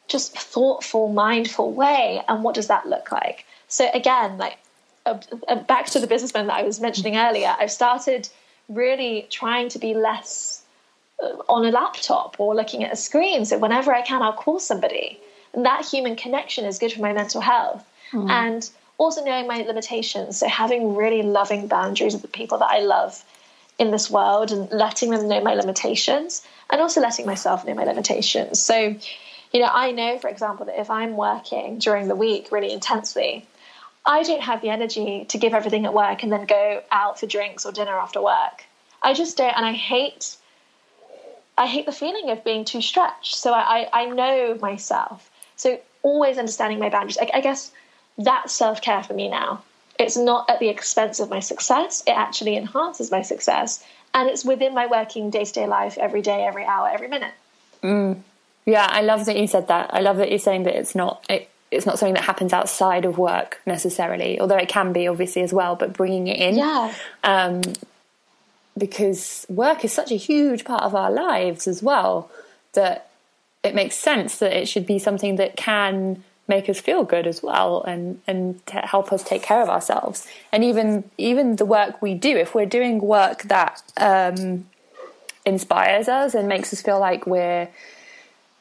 just 0.08 0.36
thoughtful, 0.36 1.12
mindful 1.12 1.72
way? 1.72 2.22
And 2.26 2.42
what 2.42 2.54
does 2.54 2.68
that 2.68 2.86
look 2.88 3.12
like? 3.12 3.44
So 3.68 3.88
again, 3.92 4.38
like 4.38 4.56
uh, 5.04 5.18
uh, 5.48 5.56
back 5.56 5.86
to 5.86 5.98
the 5.98 6.06
businessman 6.06 6.46
that 6.46 6.58
I 6.58 6.62
was 6.62 6.80
mentioning 6.80 7.16
earlier, 7.16 7.54
I've 7.58 7.70
started 7.70 8.30
really 8.70 9.26
trying 9.30 9.68
to 9.70 9.78
be 9.78 9.92
less 9.92 10.63
on 11.48 11.64
a 11.64 11.70
laptop 11.70 12.36
or 12.38 12.54
looking 12.54 12.84
at 12.84 12.92
a 12.92 12.96
screen. 12.96 13.44
So 13.44 13.58
whenever 13.58 13.94
I 13.94 14.02
can, 14.02 14.22
I'll 14.22 14.32
call 14.32 14.58
somebody 14.58 15.20
and 15.54 15.64
that 15.64 15.86
human 15.86 16.16
connection 16.16 16.64
is 16.64 16.78
good 16.78 16.92
for 16.92 17.00
my 17.00 17.12
mental 17.12 17.40
health. 17.40 17.86
Mm. 18.12 18.30
And 18.30 18.70
also 18.98 19.24
knowing 19.24 19.46
my 19.46 19.62
limitations. 19.62 20.38
So 20.38 20.48
having 20.48 20.94
really 20.94 21.22
loving 21.22 21.66
boundaries 21.66 22.12
with 22.12 22.22
the 22.22 22.28
people 22.28 22.58
that 22.58 22.70
I 22.70 22.80
love 22.80 23.24
in 23.78 23.90
this 23.90 24.10
world 24.10 24.52
and 24.52 24.70
letting 24.70 25.10
them 25.10 25.28
know 25.28 25.40
my 25.40 25.54
limitations 25.54 26.42
and 26.70 26.80
also 26.80 27.00
letting 27.00 27.26
myself 27.26 27.64
know 27.64 27.74
my 27.74 27.84
limitations. 27.84 28.60
So, 28.60 28.96
you 29.52 29.60
know, 29.60 29.70
I 29.70 29.90
know, 29.90 30.18
for 30.18 30.28
example, 30.28 30.66
that 30.66 30.80
if 30.80 30.90
I'm 30.90 31.16
working 31.16 31.78
during 31.78 32.06
the 32.06 32.14
week 32.14 32.52
really 32.52 32.72
intensely, 32.72 33.46
I 34.06 34.22
don't 34.22 34.42
have 34.42 34.60
the 34.60 34.68
energy 34.68 35.24
to 35.28 35.38
give 35.38 35.54
everything 35.54 35.86
at 35.86 35.94
work 35.94 36.22
and 36.22 36.30
then 36.30 36.46
go 36.46 36.82
out 36.92 37.18
for 37.18 37.26
drinks 37.26 37.64
or 37.64 37.72
dinner 37.72 37.96
after 37.96 38.22
work. 38.22 38.64
I 39.02 39.12
just 39.12 39.36
don't, 39.36 39.56
and 39.56 39.66
I 39.66 39.72
hate, 39.72 40.36
I 41.56 41.66
hate 41.66 41.86
the 41.86 41.92
feeling 41.92 42.30
of 42.30 42.44
being 42.44 42.64
too 42.64 42.82
stretched. 42.82 43.36
So 43.36 43.52
I, 43.52 43.88
I, 43.92 44.02
I 44.02 44.06
know 44.06 44.58
myself, 44.60 45.30
so 45.56 45.80
always 46.02 46.38
understanding 46.38 46.78
my 46.78 46.88
boundaries. 46.88 47.18
I, 47.18 47.30
I 47.34 47.40
guess 47.40 47.70
that's 48.18 48.52
self 48.52 48.80
care 48.80 49.02
for 49.02 49.14
me 49.14 49.28
now. 49.28 49.62
It's 49.98 50.16
not 50.16 50.50
at 50.50 50.58
the 50.58 50.68
expense 50.68 51.20
of 51.20 51.30
my 51.30 51.40
success. 51.40 52.02
It 52.06 52.12
actually 52.12 52.56
enhances 52.56 53.10
my 53.10 53.22
success, 53.22 53.84
and 54.12 54.28
it's 54.28 54.44
within 54.44 54.74
my 54.74 54.86
working 54.86 55.30
day 55.30 55.44
to 55.44 55.52
day 55.52 55.66
life, 55.66 55.96
every 55.98 56.22
day, 56.22 56.44
every 56.44 56.64
hour, 56.64 56.88
every 56.88 57.08
minute. 57.08 57.34
Mm. 57.82 58.20
Yeah, 58.66 58.86
I 58.88 59.02
love 59.02 59.26
that 59.26 59.36
you 59.36 59.46
said 59.46 59.68
that. 59.68 59.92
I 59.92 60.00
love 60.00 60.16
that 60.16 60.30
you're 60.30 60.38
saying 60.38 60.64
that 60.64 60.74
it's 60.74 60.94
not 60.94 61.24
it, 61.28 61.48
it's 61.70 61.86
not 61.86 61.98
something 61.98 62.14
that 62.14 62.24
happens 62.24 62.52
outside 62.52 63.04
of 63.04 63.18
work 63.18 63.60
necessarily, 63.66 64.40
although 64.40 64.56
it 64.56 64.68
can 64.68 64.92
be 64.92 65.06
obviously 65.06 65.42
as 65.42 65.52
well. 65.52 65.76
But 65.76 65.92
bringing 65.92 66.26
it 66.28 66.38
in, 66.38 66.56
yeah. 66.56 66.94
Um, 67.22 67.60
because 68.76 69.46
work 69.48 69.84
is 69.84 69.92
such 69.92 70.10
a 70.10 70.16
huge 70.16 70.64
part 70.64 70.82
of 70.82 70.94
our 70.94 71.10
lives 71.10 71.66
as 71.66 71.82
well 71.82 72.30
that 72.72 73.10
it 73.62 73.74
makes 73.74 73.96
sense 73.96 74.38
that 74.38 74.52
it 74.52 74.68
should 74.68 74.86
be 74.86 74.98
something 74.98 75.36
that 75.36 75.56
can 75.56 76.22
make 76.46 76.68
us 76.68 76.78
feel 76.78 77.04
good 77.04 77.26
as 77.26 77.42
well 77.42 77.82
and 77.84 78.20
and 78.26 78.60
help 78.68 79.12
us 79.12 79.22
take 79.22 79.42
care 79.42 79.62
of 79.62 79.68
ourselves. 79.68 80.26
And 80.52 80.62
even 80.62 81.04
even 81.16 81.56
the 81.56 81.64
work 81.64 82.02
we 82.02 82.14
do 82.14 82.36
if 82.36 82.54
we're 82.54 82.66
doing 82.66 83.00
work 83.00 83.44
that 83.44 83.82
um, 83.96 84.66
inspires 85.46 86.08
us 86.08 86.34
and 86.34 86.48
makes 86.48 86.72
us 86.72 86.82
feel 86.82 87.00
like 87.00 87.26
we're 87.26 87.68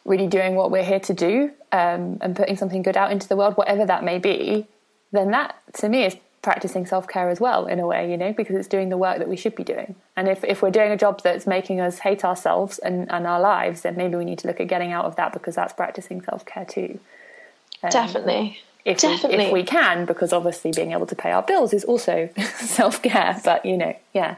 really 0.06 0.28
doing 0.28 0.56
what 0.56 0.72
we're 0.72 0.84
here 0.84 1.00
to 1.00 1.14
do 1.14 1.52
um, 1.72 2.18
and 2.22 2.36
putting 2.36 2.58
something 2.58 2.82
good 2.82 2.98
out 2.98 3.12
into 3.12 3.28
the 3.28 3.36
world 3.36 3.56
whatever 3.56 3.86
that 3.86 4.04
may 4.04 4.20
be 4.20 4.68
then 5.14 5.32
that 5.32 5.56
to 5.74 5.88
me 5.88 6.04
is 6.04 6.16
practicing 6.44 6.86
self 6.86 7.08
care 7.08 7.30
as 7.30 7.40
well, 7.40 7.66
in 7.66 7.80
a 7.80 7.88
way, 7.88 8.12
you 8.12 8.18
know, 8.18 8.32
because 8.34 8.56
it's 8.56 8.68
doing 8.68 8.90
the 8.90 8.98
work 8.98 9.18
that 9.18 9.28
we 9.28 9.36
should 9.36 9.56
be 9.56 9.64
doing. 9.64 9.96
And 10.16 10.28
if, 10.28 10.44
if 10.44 10.62
we're 10.62 10.70
doing 10.70 10.92
a 10.92 10.98
job 10.98 11.24
that's 11.24 11.48
making 11.48 11.80
us 11.82 12.00
hate 12.00 12.24
ourselves 12.24 12.78
and, 12.78 13.12
and 13.12 13.26
our 13.26 13.40
lives, 13.40 13.82
then 13.82 13.96
maybe 13.96 14.16
we 14.16 14.26
need 14.26 14.38
to 14.40 14.48
look 14.48 14.60
at 14.60 14.68
getting 14.68 14.92
out 14.92 15.06
of 15.06 15.16
that 15.16 15.34
because 15.34 15.56
that's 15.56 15.74
practicing 15.74 16.22
self 16.22 16.46
care 16.46 16.66
too. 16.66 17.00
Um, 17.82 17.90
Definitely. 17.90 18.60
If 18.86 19.00
Definitely. 19.00 19.38
We, 19.38 19.44
if 19.46 19.54
we 19.54 19.64
can, 19.64 20.06
because 20.06 20.34
obviously 20.34 20.72
being 20.72 20.92
able 20.92 21.08
to 21.08 21.16
pay 21.16 21.32
our 21.32 21.42
bills 21.42 21.74
is 21.74 21.86
also 21.86 22.30
self 22.58 23.02
care, 23.02 23.42
but 23.44 23.66
you 23.66 23.78
know, 23.78 23.96
yeah. 24.14 24.36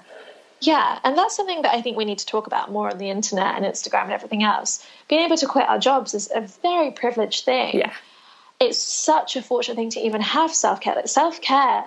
Yeah, 0.62 1.00
and 1.04 1.18
that's 1.18 1.36
something 1.36 1.64
that 1.64 1.76
I 1.76 1.82
think 1.82 1.98
we 1.98 2.06
need 2.06 2.20
to 2.20 2.26
talk 2.26 2.48
about 2.48 2.72
more 2.72 2.90
on 2.90 2.98
the 2.98 3.10
internet 3.10 3.56
and 3.56 3.66
Instagram 3.66 4.04
and 4.04 4.14
everything 4.14 4.44
else. 4.44 4.86
Being 5.10 5.26
able 5.26 5.38
to 5.38 5.48
quit 5.48 5.68
our 5.68 5.80
jobs 5.80 6.14
is 6.14 6.32
a 6.34 6.42
very 6.42 6.92
privileged 6.92 7.46
thing. 7.46 7.80
Yeah. 7.80 7.94
It's 8.60 8.78
such 8.78 9.36
a 9.36 9.42
fortunate 9.42 9.76
thing 9.76 9.90
to 9.92 10.00
even 10.00 10.22
have 10.22 10.54
self 10.54 10.80
care. 10.80 10.96
Like 10.96 11.08
self 11.08 11.42
care 11.42 11.86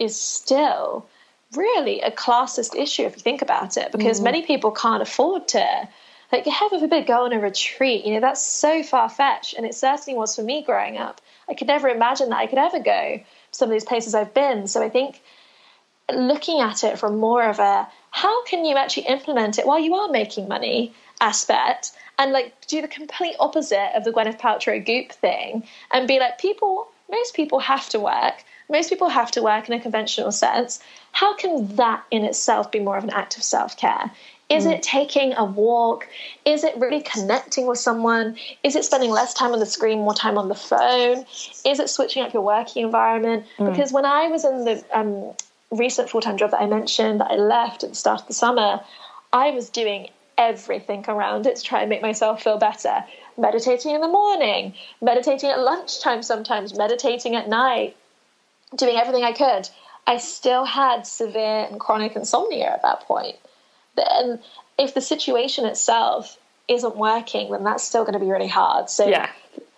is 0.00 0.20
still 0.20 1.06
really 1.54 2.00
a 2.00 2.10
classist 2.10 2.76
issue 2.76 3.02
if 3.02 3.16
you 3.16 3.22
think 3.22 3.42
about 3.42 3.76
it, 3.76 3.92
because 3.92 4.20
mm. 4.20 4.24
many 4.24 4.42
people 4.42 4.70
can't 4.70 5.02
afford 5.02 5.46
to. 5.48 5.88
Like, 6.32 6.46
heaven 6.46 6.80
forbid, 6.80 7.06
go 7.06 7.24
on 7.24 7.32
a 7.32 7.40
retreat. 7.40 8.04
You 8.04 8.14
know, 8.14 8.20
that's 8.20 8.42
so 8.42 8.82
far 8.82 9.08
fetched. 9.08 9.54
And 9.54 9.66
it 9.66 9.74
certainly 9.74 10.16
was 10.16 10.36
for 10.36 10.42
me 10.42 10.62
growing 10.62 10.96
up. 10.96 11.20
I 11.48 11.54
could 11.54 11.66
never 11.66 11.88
imagine 11.88 12.30
that 12.30 12.38
I 12.38 12.46
could 12.46 12.58
ever 12.58 12.78
go 12.78 13.18
to 13.18 13.24
some 13.50 13.68
of 13.68 13.72
these 13.72 13.84
places 13.84 14.14
I've 14.14 14.32
been. 14.32 14.68
So 14.68 14.82
I 14.82 14.88
think 14.88 15.20
looking 16.14 16.60
at 16.60 16.84
it 16.84 16.98
from 16.98 17.18
more 17.18 17.42
of 17.42 17.58
a 17.58 17.88
how 18.10 18.44
can 18.44 18.64
you 18.64 18.76
actually 18.76 19.06
implement 19.06 19.58
it 19.58 19.66
while 19.66 19.78
you 19.78 19.94
are 19.94 20.08
making 20.08 20.48
money 20.48 20.92
aspect 21.20 21.92
and 22.18 22.32
like 22.32 22.54
do 22.66 22.82
the 22.82 22.88
complete 22.88 23.36
opposite 23.38 23.92
of 23.94 24.04
the 24.04 24.10
Gwyneth 24.10 24.40
Paltrow 24.40 24.84
goop 24.84 25.12
thing 25.12 25.64
and 25.92 26.08
be 26.08 26.18
like 26.18 26.38
people 26.38 26.88
most 27.10 27.34
people 27.34 27.60
have 27.60 27.88
to 27.90 28.00
work 28.00 28.44
most 28.70 28.88
people 28.88 29.08
have 29.08 29.30
to 29.32 29.42
work 29.42 29.68
in 29.68 29.74
a 29.74 29.80
conventional 29.80 30.32
sense. 30.32 30.80
How 31.12 31.34
can 31.34 31.74
that 31.76 32.04
in 32.10 32.24
itself 32.24 32.70
be 32.70 32.78
more 32.80 32.96
of 32.96 33.04
an 33.04 33.10
act 33.10 33.36
of 33.36 33.42
self 33.42 33.76
care? 33.76 34.10
Is 34.48 34.64
mm. 34.64 34.72
it 34.72 34.82
taking 34.82 35.32
a 35.34 35.44
walk? 35.44 36.08
Is 36.44 36.64
it 36.64 36.76
really 36.76 37.02
connecting 37.02 37.66
with 37.66 37.78
someone? 37.78 38.36
Is 38.64 38.74
it 38.74 38.84
spending 38.84 39.10
less 39.10 39.32
time 39.32 39.52
on 39.52 39.60
the 39.60 39.66
screen, 39.66 39.98
more 39.98 40.14
time 40.14 40.38
on 40.38 40.48
the 40.48 40.54
phone? 40.54 41.24
Is 41.64 41.78
it 41.78 41.88
switching 41.88 42.22
up 42.22 42.32
your 42.32 42.42
working 42.42 42.84
environment? 42.84 43.46
Mm. 43.58 43.70
Because 43.70 43.92
when 43.92 44.04
I 44.04 44.26
was 44.26 44.44
in 44.44 44.64
the 44.64 44.84
um, 44.92 45.32
recent 45.70 46.10
full 46.10 46.20
time 46.20 46.36
job 46.36 46.50
that 46.50 46.60
I 46.60 46.66
mentioned 46.66 47.20
that 47.20 47.30
I 47.30 47.36
left 47.36 47.84
at 47.84 47.90
the 47.90 47.96
start 47.96 48.22
of 48.22 48.26
the 48.26 48.34
summer, 48.34 48.80
I 49.32 49.50
was 49.50 49.70
doing 49.70 50.08
everything 50.36 51.04
around 51.06 51.46
it 51.46 51.56
to 51.56 51.62
try 51.62 51.80
and 51.82 51.90
make 51.90 52.02
myself 52.02 52.42
feel 52.42 52.56
better. 52.56 53.04
Meditating 53.38 53.94
in 53.94 54.00
the 54.00 54.08
morning, 54.08 54.74
meditating 55.00 55.50
at 55.50 55.60
lunchtime 55.60 56.22
sometimes, 56.22 56.76
meditating 56.76 57.36
at 57.36 57.48
night, 57.48 57.96
doing 58.76 58.96
everything 58.96 59.24
I 59.24 59.32
could, 59.32 59.68
I 60.06 60.18
still 60.18 60.64
had 60.64 61.06
severe 61.06 61.66
and 61.70 61.78
chronic 61.78 62.16
insomnia 62.16 62.70
at 62.70 62.82
that 62.82 63.00
point. 63.00 63.36
And 63.96 64.40
if 64.78 64.94
the 64.94 65.00
situation 65.00 65.66
itself 65.66 66.38
isn't 66.68 66.96
working, 66.96 67.50
then 67.50 67.64
that's 67.64 67.84
still 67.84 68.04
going 68.04 68.14
to 68.14 68.20
be 68.20 68.30
really 68.30 68.48
hard. 68.48 68.88
So 68.88 69.06
yeah. 69.06 69.30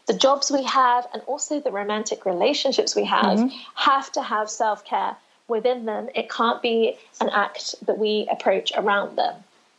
the 0.07 0.15
jobs 0.15 0.51
we 0.51 0.63
have 0.65 1.07
and 1.13 1.23
also 1.27 1.61
the 1.61 1.71
romantic 1.71 2.25
relationships 2.25 2.95
we 2.95 3.05
have 3.05 3.39
mm-hmm. 3.39 3.57
have 3.75 4.13
to 4.13 4.23
have 4.23 4.49
self 4.51 4.85
care 4.85 5.17
within 5.49 5.87
them. 5.87 6.09
It 6.15 6.31
can't 6.31 6.63
be 6.63 6.97
an 7.21 7.31
act 7.31 7.75
that 7.87 7.99
we 7.99 8.29
approach 8.31 8.73
around 8.77 9.17
them. 9.17 9.35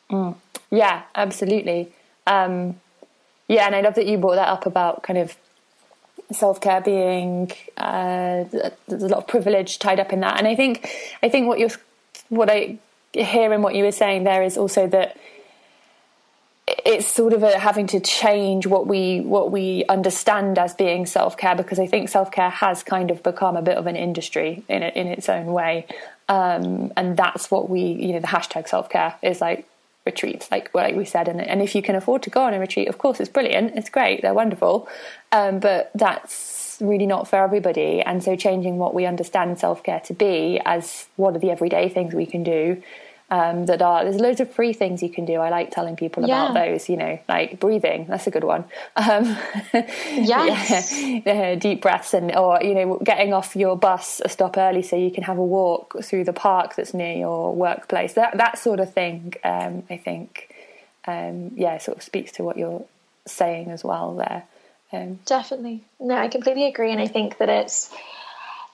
Mm. 0.09 0.35
Yeah, 0.71 1.03
absolutely. 1.15 1.91
Um, 2.25 2.79
yeah, 3.47 3.65
and 3.65 3.75
I 3.75 3.81
love 3.81 3.95
that 3.95 4.07
you 4.07 4.17
brought 4.17 4.35
that 4.35 4.47
up 4.47 4.65
about 4.65 5.03
kind 5.03 5.19
of 5.19 5.37
self 6.31 6.61
care 6.61 6.81
being 6.81 7.51
uh, 7.77 8.45
there's 8.87 9.03
a 9.03 9.07
lot 9.07 9.19
of 9.19 9.27
privilege 9.27 9.79
tied 9.79 9.99
up 9.99 10.13
in 10.13 10.21
that, 10.21 10.37
and 10.37 10.47
I 10.47 10.55
think 10.55 10.89
I 11.21 11.29
think 11.29 11.47
what 11.47 11.59
you're 11.59 11.69
what 12.29 12.49
I 12.49 12.77
hear 13.13 13.53
in 13.53 13.61
what 13.61 13.75
you 13.75 13.83
were 13.83 13.91
saying 13.91 14.23
there 14.23 14.43
is 14.43 14.57
also 14.57 14.87
that 14.87 15.17
it's 16.67 17.07
sort 17.07 17.33
of 17.33 17.43
a, 17.43 17.59
having 17.59 17.87
to 17.87 17.99
change 17.99 18.65
what 18.65 18.87
we 18.87 19.19
what 19.19 19.51
we 19.51 19.83
understand 19.89 20.57
as 20.57 20.73
being 20.73 21.05
self 21.05 21.37
care 21.37 21.55
because 21.55 21.79
I 21.79 21.87
think 21.87 22.09
self 22.09 22.31
care 22.31 22.49
has 22.49 22.83
kind 22.83 23.11
of 23.11 23.21
become 23.21 23.57
a 23.57 23.61
bit 23.61 23.77
of 23.77 23.87
an 23.87 23.95
industry 23.95 24.63
in 24.69 24.83
in 24.83 25.07
its 25.07 25.29
own 25.29 25.47
way, 25.47 25.85
um, 26.29 26.93
and 26.95 27.17
that's 27.17 27.51
what 27.51 27.69
we 27.69 27.81
you 27.81 28.13
know 28.13 28.19
the 28.19 28.27
hashtag 28.27 28.67
self 28.67 28.89
care 28.89 29.15
is 29.21 29.41
like 29.41 29.67
retreats, 30.05 30.49
like 30.51 30.73
like 30.73 30.95
we 30.95 31.05
said, 31.05 31.27
and 31.27 31.41
and 31.41 31.61
if 31.61 31.75
you 31.75 31.81
can 31.81 31.95
afford 31.95 32.23
to 32.23 32.29
go 32.29 32.43
on 32.43 32.53
a 32.53 32.59
retreat, 32.59 32.87
of 32.87 32.97
course 32.97 33.19
it's 33.19 33.29
brilliant, 33.29 33.75
it's 33.75 33.89
great, 33.89 34.21
they're 34.21 34.33
wonderful, 34.33 34.87
um, 35.31 35.59
but 35.59 35.91
that's 35.95 36.77
really 36.81 37.05
not 37.05 37.27
for 37.27 37.37
everybody. 37.37 38.01
And 38.01 38.23
so 38.23 38.35
changing 38.35 38.77
what 38.77 38.93
we 38.93 39.05
understand 39.05 39.59
self 39.59 39.83
care 39.83 40.01
to 40.01 40.13
be 40.13 40.59
as 40.65 41.07
what 41.15 41.35
are 41.35 41.39
the 41.39 41.51
everyday 41.51 41.89
things 41.89 42.13
we 42.13 42.25
can 42.25 42.43
do 42.43 42.81
um, 43.33 43.65
that 43.65 43.81
are 43.81 44.03
there's 44.03 44.21
loads 44.21 44.39
of 44.41 44.51
free 44.51 44.73
things 44.73 45.01
you 45.01 45.09
can 45.09 45.25
do. 45.25 45.39
I 45.39 45.49
like 45.49 45.71
telling 45.71 45.95
people 45.95 46.27
yeah. 46.27 46.51
about 46.51 46.53
those. 46.53 46.87
You 46.87 46.97
know, 46.97 47.19
like 47.27 47.59
breathing. 47.59 48.05
That's 48.05 48.27
a 48.27 48.31
good 48.31 48.43
one. 48.43 48.65
Um, 48.95 49.35
yes, 49.73 50.93
yeah, 51.25 51.55
deep 51.55 51.81
breaths 51.81 52.13
and 52.13 52.33
or 52.35 52.59
you 52.61 52.75
know 52.75 52.99
getting 53.03 53.33
off 53.33 53.55
your 53.55 53.75
bus 53.75 54.21
a 54.23 54.29
stop 54.29 54.57
early 54.57 54.83
so 54.83 54.95
you 54.95 55.11
can 55.11 55.23
have 55.23 55.37
a 55.37 55.43
walk 55.43 55.95
through 56.03 56.23
the 56.25 56.33
park 56.33 56.75
that's 56.75 56.93
near 56.93 57.17
your 57.17 57.53
workplace. 57.53 58.13
That 58.13 58.37
that 58.37 58.59
sort 58.59 58.79
of 58.79 58.93
thing. 58.93 59.33
Um, 59.43 59.83
I 59.89 59.97
think, 59.97 60.53
um, 61.05 61.51
yeah, 61.55 61.79
sort 61.79 61.97
of 61.97 62.03
speaks 62.03 62.31
to 62.33 62.43
what 62.43 62.55
you're 62.55 62.85
saying 63.25 63.71
as 63.71 63.83
well 63.83 64.15
there. 64.15 64.43
Um, 64.93 65.19
Definitely, 65.25 65.83
no, 65.99 66.15
I 66.15 66.27
completely 66.27 66.67
agree, 66.67 66.91
and 66.91 67.01
I 67.01 67.07
think 67.07 67.39
that 67.39 67.49
it's 67.49 67.91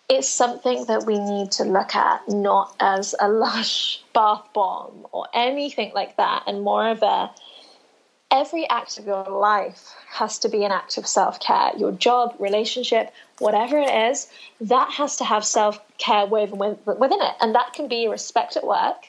it's 0.10 0.28
something 0.28 0.86
that 0.86 1.06
we 1.06 1.20
need 1.20 1.52
to 1.52 1.64
look 1.64 1.96
at 1.96 2.28
not 2.28 2.76
as 2.80 3.16
a 3.20 3.30
lush 3.46 4.02
bath 4.14 4.48
bomb 4.54 5.06
or 5.12 5.28
anything 5.34 5.92
like 5.94 6.18
that, 6.18 6.44
and 6.48 6.62
more 6.62 6.90
of 6.90 7.02
a 7.04 7.32
every 8.32 8.70
act 8.70 9.00
of 9.00 9.06
your 9.06 9.24
life 9.26 9.96
has 10.08 10.38
to 10.40 10.50
be 10.50 10.64
an 10.64 10.72
act 10.72 10.98
of 10.98 11.08
self 11.08 11.40
care. 11.40 11.72
Your 11.78 11.92
job, 11.92 12.36
relationship, 12.40 13.12
whatever 13.40 13.78
it 13.78 14.12
is, 14.12 14.28
that 14.62 14.92
has 14.92 15.18
to 15.18 15.24
have 15.24 15.46
self 15.46 15.80
care 15.98 16.26
woven 16.26 16.58
within 16.58 17.22
it. 17.22 17.36
And 17.42 17.56
that 17.56 17.74
can 17.74 17.88
be 17.88 18.08
respect 18.08 18.58
at 18.58 18.66
work, 18.66 19.08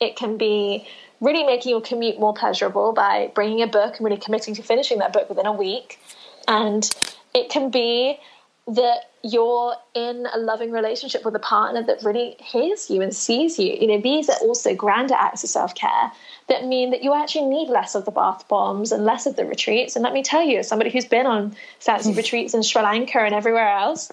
it 0.00 0.16
can 0.16 0.36
be 0.36 0.86
really 1.20 1.44
making 1.44 1.70
your 1.70 1.80
commute 1.80 2.18
more 2.18 2.34
pleasurable 2.34 2.92
by 2.92 3.30
bringing 3.34 3.62
a 3.62 3.66
book 3.66 3.96
and 3.96 4.04
really 4.04 4.16
committing 4.16 4.54
to 4.56 4.62
finishing 4.62 4.98
that 4.98 5.12
book 5.12 5.28
within 5.28 5.46
a 5.46 5.52
week. 5.52 6.00
And 6.48 6.88
it 7.32 7.48
can 7.48 7.70
be 7.70 8.18
that 8.66 9.11
you're 9.24 9.76
in 9.94 10.26
a 10.32 10.38
loving 10.38 10.72
relationship 10.72 11.24
with 11.24 11.34
a 11.36 11.38
partner 11.38 11.82
that 11.82 12.02
really 12.02 12.34
hears 12.40 12.90
you 12.90 13.00
and 13.00 13.14
sees 13.14 13.58
you. 13.58 13.72
You 13.74 13.86
know, 13.86 14.00
these 14.00 14.28
are 14.28 14.36
also 14.38 14.74
grander 14.74 15.14
acts 15.14 15.44
of 15.44 15.50
self 15.50 15.74
care 15.74 16.10
that 16.48 16.66
mean 16.66 16.90
that 16.90 17.04
you 17.04 17.14
actually 17.14 17.46
need 17.46 17.68
less 17.68 17.94
of 17.94 18.04
the 18.04 18.10
bath 18.10 18.46
bombs 18.48 18.90
and 18.90 19.04
less 19.04 19.26
of 19.26 19.36
the 19.36 19.44
retreats. 19.44 19.94
And 19.94 20.02
let 20.02 20.12
me 20.12 20.22
tell 20.22 20.42
you, 20.42 20.58
as 20.58 20.68
somebody 20.68 20.90
who's 20.90 21.04
been 21.04 21.26
on 21.26 21.54
fancy 21.78 22.12
mm. 22.12 22.16
retreats 22.16 22.52
in 22.52 22.62
Sri 22.62 22.82
Lanka 22.82 23.20
and 23.20 23.34
everywhere 23.34 23.68
else, 23.68 24.10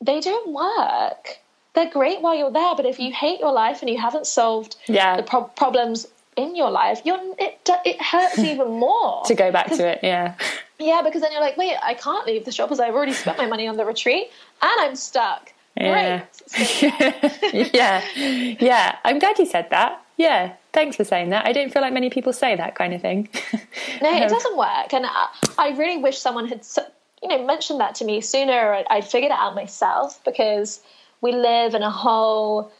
they 0.00 0.20
don't 0.20 0.52
work. 0.52 1.38
They're 1.74 1.90
great 1.90 2.20
while 2.20 2.36
you're 2.36 2.52
there, 2.52 2.76
but 2.76 2.86
if 2.86 3.00
you 3.00 3.12
hate 3.12 3.40
your 3.40 3.52
life 3.52 3.82
and 3.82 3.90
you 3.90 4.00
haven't 4.00 4.28
solved 4.28 4.76
yeah. 4.86 5.16
the 5.16 5.24
pro- 5.24 5.44
problems 5.44 6.06
in 6.36 6.56
your 6.56 6.70
life, 6.70 7.00
you're, 7.04 7.18
it 7.38 7.68
it 7.84 8.00
hurts 8.00 8.38
even 8.52 8.68
more 8.68 9.22
to 9.24 9.34
go 9.34 9.50
back 9.50 9.68
to 9.68 9.86
it. 9.86 10.00
Yeah, 10.02 10.34
yeah, 10.78 11.02
because 11.02 11.22
then 11.22 11.32
you're 11.32 11.40
like, 11.40 11.56
wait, 11.56 11.76
I 11.82 11.94
can't 11.94 12.26
leave 12.26 12.44
the 12.44 12.50
job 12.50 12.68
because 12.68 12.80
I've 12.80 12.94
already 12.94 13.12
spent 13.12 13.38
my 13.38 13.46
money 13.46 13.66
on 13.68 13.76
the 13.76 13.84
retreat 13.84 14.30
and 14.62 14.72
I'm 14.80 14.96
stuck. 14.96 15.52
Yeah. 15.76 16.24
yeah, 17.52 18.04
yeah. 18.14 18.96
I'm 19.04 19.18
glad 19.18 19.38
you 19.38 19.46
said 19.46 19.70
that. 19.70 20.00
Yeah, 20.16 20.54
thanks 20.72 20.96
for 20.96 21.04
saying 21.04 21.30
that. 21.30 21.46
I 21.46 21.52
don't 21.52 21.72
feel 21.72 21.82
like 21.82 21.92
many 21.92 22.10
people 22.10 22.32
say 22.32 22.54
that 22.54 22.76
kind 22.76 22.94
of 22.94 23.00
thing. 23.00 23.28
no, 24.02 24.16
it 24.16 24.22
um, 24.22 24.28
doesn't 24.28 24.56
work, 24.56 24.92
and 24.92 25.04
I, 25.06 25.28
I 25.58 25.70
really 25.70 25.96
wish 25.96 26.18
someone 26.18 26.46
had, 26.46 26.64
you 27.20 27.28
know, 27.28 27.44
mentioned 27.44 27.80
that 27.80 27.96
to 27.96 28.04
me 28.04 28.20
sooner. 28.20 28.84
I'd 28.88 29.04
figured 29.04 29.32
it 29.32 29.38
out 29.38 29.56
myself 29.56 30.20
because 30.24 30.80
we 31.20 31.32
live 31.32 31.74
in 31.74 31.82
a 31.82 31.90
whole 31.90 32.70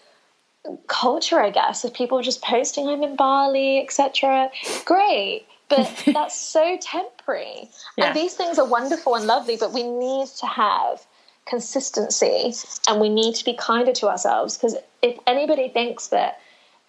culture, 0.86 1.40
I 1.40 1.50
guess, 1.50 1.84
of 1.84 1.92
people 1.92 2.20
just 2.22 2.42
posting 2.42 2.88
I'm 2.88 3.02
in 3.02 3.16
Bali, 3.16 3.80
etc. 3.80 4.50
Great, 4.84 5.46
but 5.68 6.02
that's 6.06 6.36
so 6.36 6.78
temporary. 6.80 7.70
Yeah. 7.96 8.06
And 8.06 8.16
these 8.16 8.34
things 8.34 8.58
are 8.58 8.66
wonderful 8.66 9.14
and 9.14 9.26
lovely, 9.26 9.56
but 9.56 9.72
we 9.72 9.82
need 9.82 10.28
to 10.40 10.46
have 10.46 11.04
consistency 11.46 12.54
and 12.88 13.00
we 13.00 13.08
need 13.08 13.34
to 13.34 13.44
be 13.44 13.54
kinder 13.54 13.92
to 13.92 14.08
ourselves 14.08 14.56
because 14.56 14.76
if 15.02 15.18
anybody 15.26 15.68
thinks 15.68 16.08
that 16.08 16.40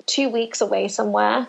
two 0.06 0.30
weeks 0.30 0.62
away 0.62 0.88
somewhere 0.88 1.46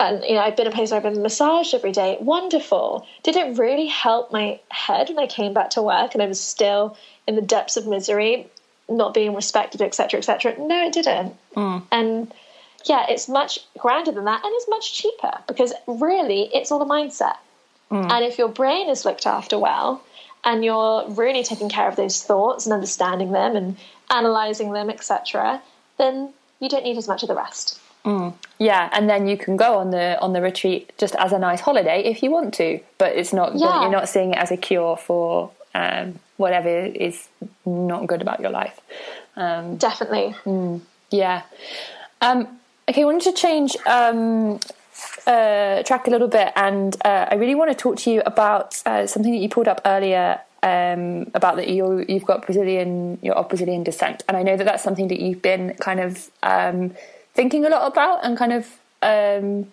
and 0.00 0.22
you 0.24 0.34
know 0.34 0.40
I've 0.40 0.56
been 0.56 0.66
a 0.66 0.70
place 0.70 0.90
where 0.90 0.98
I've 0.98 1.12
been 1.12 1.22
massaged 1.22 1.74
every 1.74 1.92
day. 1.92 2.18
Wonderful. 2.20 3.06
Did 3.22 3.36
it 3.36 3.58
really 3.58 3.86
help 3.86 4.32
my 4.32 4.60
head 4.70 5.08
when 5.08 5.18
I 5.18 5.26
came 5.26 5.52
back 5.52 5.70
to 5.70 5.82
work 5.82 6.14
and 6.14 6.22
I 6.22 6.26
was 6.26 6.40
still 6.40 6.96
in 7.26 7.34
the 7.34 7.42
depths 7.42 7.76
of 7.76 7.86
misery? 7.86 8.48
Not 8.88 9.14
being 9.14 9.34
respected, 9.34 9.82
etc., 9.82 10.18
etc. 10.18 10.54
No, 10.58 10.86
it 10.86 10.92
didn't. 10.92 11.36
Mm. 11.54 11.82
And 11.92 12.32
yeah, 12.84 13.06
it's 13.08 13.28
much 13.28 13.60
grander 13.78 14.12
than 14.12 14.24
that, 14.24 14.44
and 14.44 14.52
it's 14.54 14.68
much 14.68 14.94
cheaper 14.94 15.32
because 15.46 15.72
really, 15.86 16.50
it's 16.54 16.70
all 16.70 16.82
a 16.82 16.86
mindset. 16.86 17.36
Mm. 17.90 18.10
And 18.10 18.24
if 18.24 18.38
your 18.38 18.48
brain 18.48 18.88
is 18.88 19.04
looked 19.04 19.26
after 19.26 19.58
well, 19.58 20.02
and 20.44 20.64
you're 20.64 21.04
really 21.10 21.42
taking 21.42 21.68
care 21.68 21.88
of 21.88 21.96
those 21.96 22.22
thoughts 22.22 22.66
and 22.66 22.72
understanding 22.72 23.32
them 23.32 23.56
and 23.56 23.76
analyzing 24.10 24.72
them, 24.72 24.88
etc., 24.90 25.60
then 25.98 26.32
you 26.60 26.68
don't 26.68 26.84
need 26.84 26.96
as 26.96 27.08
much 27.08 27.22
of 27.22 27.28
the 27.28 27.34
rest. 27.34 27.80
Mm. 28.04 28.34
Yeah, 28.58 28.88
and 28.92 29.10
then 29.10 29.26
you 29.26 29.36
can 29.36 29.56
go 29.56 29.78
on 29.78 29.90
the 29.90 30.18
on 30.20 30.32
the 30.32 30.40
retreat 30.40 30.92
just 30.98 31.14
as 31.16 31.32
a 31.32 31.38
nice 31.38 31.60
holiday 31.60 32.02
if 32.04 32.22
you 32.22 32.30
want 32.30 32.54
to, 32.54 32.80
but 32.96 33.16
it's 33.16 33.32
not 33.32 33.56
yeah. 33.56 33.82
you're 33.82 33.90
not 33.90 34.08
seeing 34.08 34.32
it 34.32 34.38
as 34.38 34.50
a 34.50 34.56
cure 34.56 34.96
for 34.96 35.50
um, 35.74 36.18
whatever 36.38 36.68
is 36.68 37.28
not 37.66 38.06
good 38.06 38.22
about 38.22 38.40
your 38.40 38.50
life. 38.50 38.80
Um, 39.36 39.76
Definitely. 39.76 40.34
Mm, 40.44 40.80
yeah. 41.10 41.42
Um, 42.22 42.58
okay, 42.88 43.02
I 43.02 43.04
wanted 43.04 43.22
to 43.22 43.32
change 43.32 43.76
um, 43.86 44.58
uh, 45.26 45.82
track 45.82 46.06
a 46.06 46.10
little 46.10 46.28
bit, 46.28 46.52
and 46.56 46.96
uh, 47.04 47.26
I 47.30 47.34
really 47.34 47.54
want 47.54 47.70
to 47.70 47.76
talk 47.76 47.98
to 47.98 48.10
you 48.10 48.22
about 48.24 48.80
uh, 48.86 49.06
something 49.06 49.32
that 49.32 49.38
you 49.38 49.48
pulled 49.48 49.68
up 49.68 49.82
earlier 49.84 50.40
um, 50.62 51.30
about 51.34 51.56
that 51.56 51.68
you 51.68 52.04
you've 52.08 52.24
got 52.24 52.46
Brazilian, 52.46 53.18
you're 53.22 53.34
of 53.34 53.48
Brazilian 53.48 53.84
descent, 53.84 54.24
and 54.26 54.36
I 54.36 54.42
know 54.42 54.56
that 54.56 54.64
that's 54.64 54.82
something 54.82 55.08
that 55.08 55.20
you've 55.20 55.42
been 55.42 55.74
kind 55.74 56.00
of 56.00 56.30
um, 56.42 56.94
thinking 57.34 57.64
a 57.64 57.68
lot 57.68 57.90
about, 57.90 58.24
and 58.24 58.36
kind 58.36 58.52
of 58.52 58.64
um, 59.02 59.70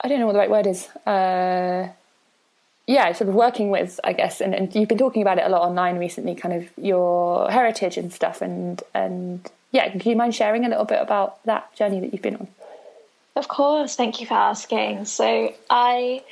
I 0.00 0.08
don't 0.08 0.20
know 0.20 0.26
what 0.26 0.34
the 0.34 0.38
right 0.38 0.50
word 0.50 0.66
is. 0.66 0.86
Uh, 1.06 1.88
yeah, 2.88 3.12
sort 3.12 3.28
of 3.28 3.34
working 3.34 3.68
with, 3.68 4.00
I 4.02 4.14
guess, 4.14 4.40
and, 4.40 4.54
and 4.54 4.74
you've 4.74 4.88
been 4.88 4.96
talking 4.96 5.20
about 5.20 5.36
it 5.36 5.44
a 5.44 5.50
lot 5.50 5.60
online 5.60 5.98
recently, 5.98 6.34
kind 6.34 6.54
of 6.54 6.70
your 6.78 7.50
heritage 7.50 7.98
and 7.98 8.10
stuff, 8.10 8.40
and 8.40 8.82
and 8.94 9.46
yeah, 9.72 9.94
do 9.94 10.08
you 10.08 10.16
mind 10.16 10.34
sharing 10.34 10.64
a 10.64 10.70
little 10.70 10.86
bit 10.86 11.00
about 11.00 11.44
that 11.44 11.72
journey 11.74 12.00
that 12.00 12.14
you've 12.14 12.22
been 12.22 12.36
on? 12.36 12.48
Of 13.36 13.46
course, 13.46 13.94
thank 13.94 14.22
you 14.22 14.26
for 14.26 14.34
asking. 14.34 15.04
So 15.04 15.54
I 15.68 16.24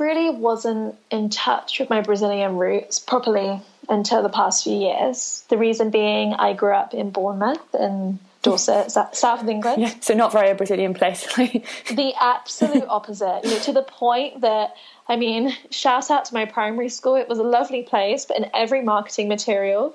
really 0.00 0.30
wasn't 0.30 0.96
in 1.12 1.30
touch 1.30 1.78
with 1.78 1.88
my 1.90 2.00
Brazilian 2.00 2.56
roots 2.56 2.98
properly 2.98 3.60
until 3.88 4.24
the 4.24 4.28
past 4.28 4.64
few 4.64 4.76
years. 4.76 5.44
The 5.48 5.56
reason 5.56 5.90
being, 5.90 6.34
I 6.34 6.54
grew 6.54 6.74
up 6.74 6.92
in 6.92 7.10
Bournemouth 7.10 7.74
in 7.78 8.18
Dorset, 8.42 8.90
south 8.90 9.42
of 9.42 9.48
England. 9.48 9.82
Yeah, 9.82 9.92
so 10.00 10.14
not 10.14 10.32
very 10.32 10.50
a 10.50 10.54
Brazilian 10.54 10.94
place. 10.94 11.26
the 11.36 12.12
absolute 12.20 12.86
opposite, 12.88 13.40
you 13.44 13.50
know, 13.50 13.58
to 13.60 13.72
the 13.72 13.82
point 13.82 14.40
that 14.40 14.74
I 15.08 15.16
mean, 15.16 15.52
shout 15.70 16.10
out 16.10 16.24
to 16.26 16.34
my 16.34 16.44
primary 16.44 16.88
school. 16.88 17.16
It 17.16 17.28
was 17.28 17.38
a 17.38 17.42
lovely 17.42 17.82
place, 17.82 18.24
but 18.24 18.38
in 18.38 18.48
every 18.54 18.80
marketing 18.80 19.28
material, 19.28 19.94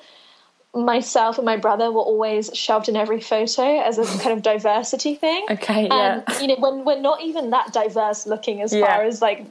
myself 0.75 1.37
and 1.37 1.45
my 1.45 1.55
brother 1.55 1.89
were 1.91 2.01
always 2.01 2.51
shoved 2.53 2.89
in 2.89 2.97
every 2.97 3.21
photo 3.21 3.79
as 3.79 3.97
a 3.97 4.05
kind 4.19 4.35
of 4.37 4.43
diversity 4.43 5.15
thing. 5.15 5.45
Okay, 5.49 5.87
yeah. 5.87 6.21
And, 6.27 6.41
you 6.41 6.47
know, 6.47 6.55
when 6.59 6.83
we're 6.83 6.99
not 6.99 7.21
even 7.21 7.49
that 7.51 7.71
diverse 7.71 8.27
looking 8.27 8.61
as 8.61 8.73
yeah. 8.73 8.85
far 8.85 9.05
as 9.05 9.21
like 9.21 9.45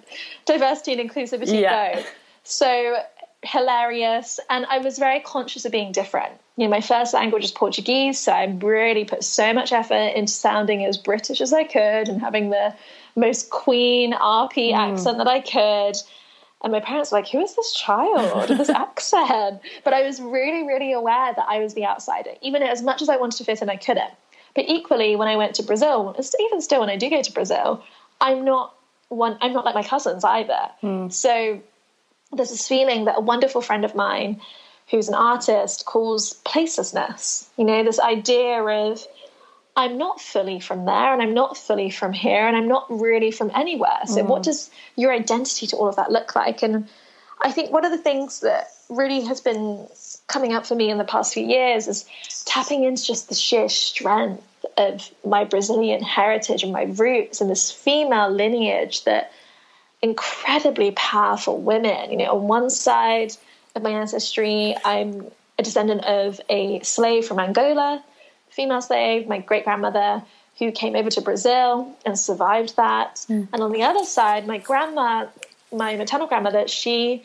diversity 0.45 0.93
and 0.93 1.11
inclusivity 1.11 1.63
yeah. 1.63 1.95
go. 1.95 2.05
So 2.43 2.99
hilarious. 3.47 4.41
And 4.51 4.67
I 4.67 4.79
was 4.79 4.99
very 4.99 5.21
conscious 5.21 5.65
of 5.65 5.73
being 5.73 5.93
different. 5.93 6.33
You 6.57 6.65
know, 6.65 6.71
my 6.71 6.81
first 6.81 7.15
language 7.15 7.45
is 7.45 7.51
Portuguese, 7.51 8.19
so 8.19 8.33
I 8.33 8.45
really 8.45 9.05
put 9.05 9.25
so 9.25 9.53
much 9.53 9.73
effort 9.73 10.15
into 10.15 10.33
sounding 10.33 10.85
as 10.85 10.97
British 10.97 11.41
as 11.41 11.53
I 11.53 11.65
could 11.65 12.09
and 12.09 12.21
having 12.21 12.51
the 12.51 12.75
most 13.17 13.51
Queen 13.51 14.13
RP 14.13 14.73
mm. 14.73 14.77
accent 14.77 15.19
that 15.19 15.29
I 15.29 15.41
could. 15.41 15.97
And 16.63 16.73
my 16.73 16.81
parents 16.81 17.11
were 17.11 17.19
like, 17.19 17.29
Who 17.29 17.41
is 17.41 17.55
this 17.57 17.75
child 17.75 18.49
with 18.49 18.59
this 18.59 18.69
accent? 18.71 19.61
But 19.85 19.95
I 19.95 20.03
was 20.03 20.21
really, 20.21 20.67
really 20.67 20.93
aware 20.93 21.35
that 21.35 21.47
I 21.49 21.59
was 21.59 21.75
the 21.75 21.85
outsider. 21.85 22.31
Even 22.41 22.63
as 22.63 22.83
much 22.83 23.03
as 23.03 23.09
I 23.09 23.17
wanted 23.17 23.39
to 23.39 23.45
fit 23.45 23.61
in, 23.61 23.69
I 23.69 23.77
couldn't. 23.77 24.13
But 24.55 24.67
equally, 24.69 25.17
when 25.17 25.29
I 25.29 25.37
went 25.37 25.57
to 25.57 25.63
Brazil, 25.63 26.15
even 26.41 26.61
still 26.61 26.81
when 26.81 26.89
I 26.89 26.97
do 26.97 27.11
go 27.11 27.21
to 27.21 27.33
Brazil, 27.33 27.83
I'm 28.21 28.45
not 28.45 28.75
one. 29.09 29.37
I'm 29.41 29.53
not 29.53 29.65
like 29.65 29.75
my 29.75 29.83
cousins 29.83 30.25
either. 30.25 30.71
Mm. 30.83 31.13
So 31.13 31.61
there's 32.37 32.51
this 32.51 32.69
feeling 32.69 33.05
that 33.07 33.19
a 33.19 33.21
wonderful 33.21 33.61
friend 33.61 33.85
of 33.85 33.95
mine, 33.95 34.41
who's 34.91 35.09
an 35.09 35.15
artist, 35.15 35.85
calls 35.87 36.41
placelessness. 36.45 37.49
You 37.57 37.65
know, 37.65 37.83
this 37.85 38.01
idea 38.01 38.63
of 38.63 39.07
I'm 39.77 39.99
not 39.99 40.21
fully 40.21 40.61
from 40.61 40.85
there 40.85 41.13
and 41.13 41.21
I'm 41.21 41.35
not 41.35 41.57
fully 41.57 41.91
from 41.91 42.13
here 42.13 42.47
and 42.47 42.57
I'm 42.57 42.69
not 42.69 42.87
really 42.89 43.31
from 43.31 43.51
anywhere. 43.55 44.01
So, 44.07 44.23
mm. 44.23 44.27
what 44.27 44.43
does 44.43 44.71
your 44.97 45.13
identity 45.13 45.67
to 45.69 45.77
all 45.77 45.89
of 45.89 45.97
that 45.97 46.13
look 46.13 46.37
like? 46.37 46.63
And 46.63 46.89
I 47.41 47.51
think 47.51 47.73
one 47.73 47.85
of 47.85 47.91
the 47.91 47.99
things 47.99 48.41
that 48.41 48.69
really 48.89 49.23
has 49.23 49.41
been 49.41 49.89
coming 50.29 50.53
up 50.53 50.67
for 50.67 50.75
me 50.75 50.91
in 50.91 50.99
the 50.99 51.05
past 51.05 51.35
few 51.35 51.45
years 51.45 51.89
is 51.89 52.05
tapping 52.47 52.85
into 52.85 53.05
just 53.05 53.29
the 53.29 53.35
sheer 53.35 53.69
strength 53.69 54.45
of 54.77 55.11
my 55.25 55.45
Brazilian 55.45 56.03
heritage 56.03 56.63
and 56.63 56.73
my 56.73 56.85
roots 56.85 57.41
and 57.41 57.51
this 57.51 57.71
female 57.71 58.31
lineage 58.31 59.05
that 59.05 59.33
incredibly 60.05 60.93
powerful 60.93 61.61
women. 61.61 62.11
You 62.11 62.19
know, 62.19 62.37
on 62.37 62.47
one 62.47 62.71
side 62.71 63.33
of 63.75 63.83
my 63.83 63.91
ancestry, 63.91 64.77
I'm 64.85 65.27
a 65.59 65.63
descendant 65.63 66.05
of 66.05 66.41
a 66.49 66.81
slave 66.81 67.27
from 67.27 67.39
Angola 67.39 68.05
female 68.55 68.81
slave, 68.81 69.27
my 69.27 69.39
great 69.39 69.65
grandmother, 69.65 70.23
who 70.59 70.71
came 70.71 70.95
over 70.95 71.11
to 71.11 71.21
Brazil 71.21 71.93
and 72.07 72.19
survived 72.19 72.77
that. 72.77 73.17
Mm. 73.29 73.49
And 73.53 73.63
on 73.63 73.73
the 73.73 73.83
other 73.83 74.05
side, 74.05 74.47
my 74.47 74.59
grandma, 74.59 75.27
my 75.73 75.97
maternal 75.97 76.29
grandmother, 76.29 76.69
she 76.69 77.25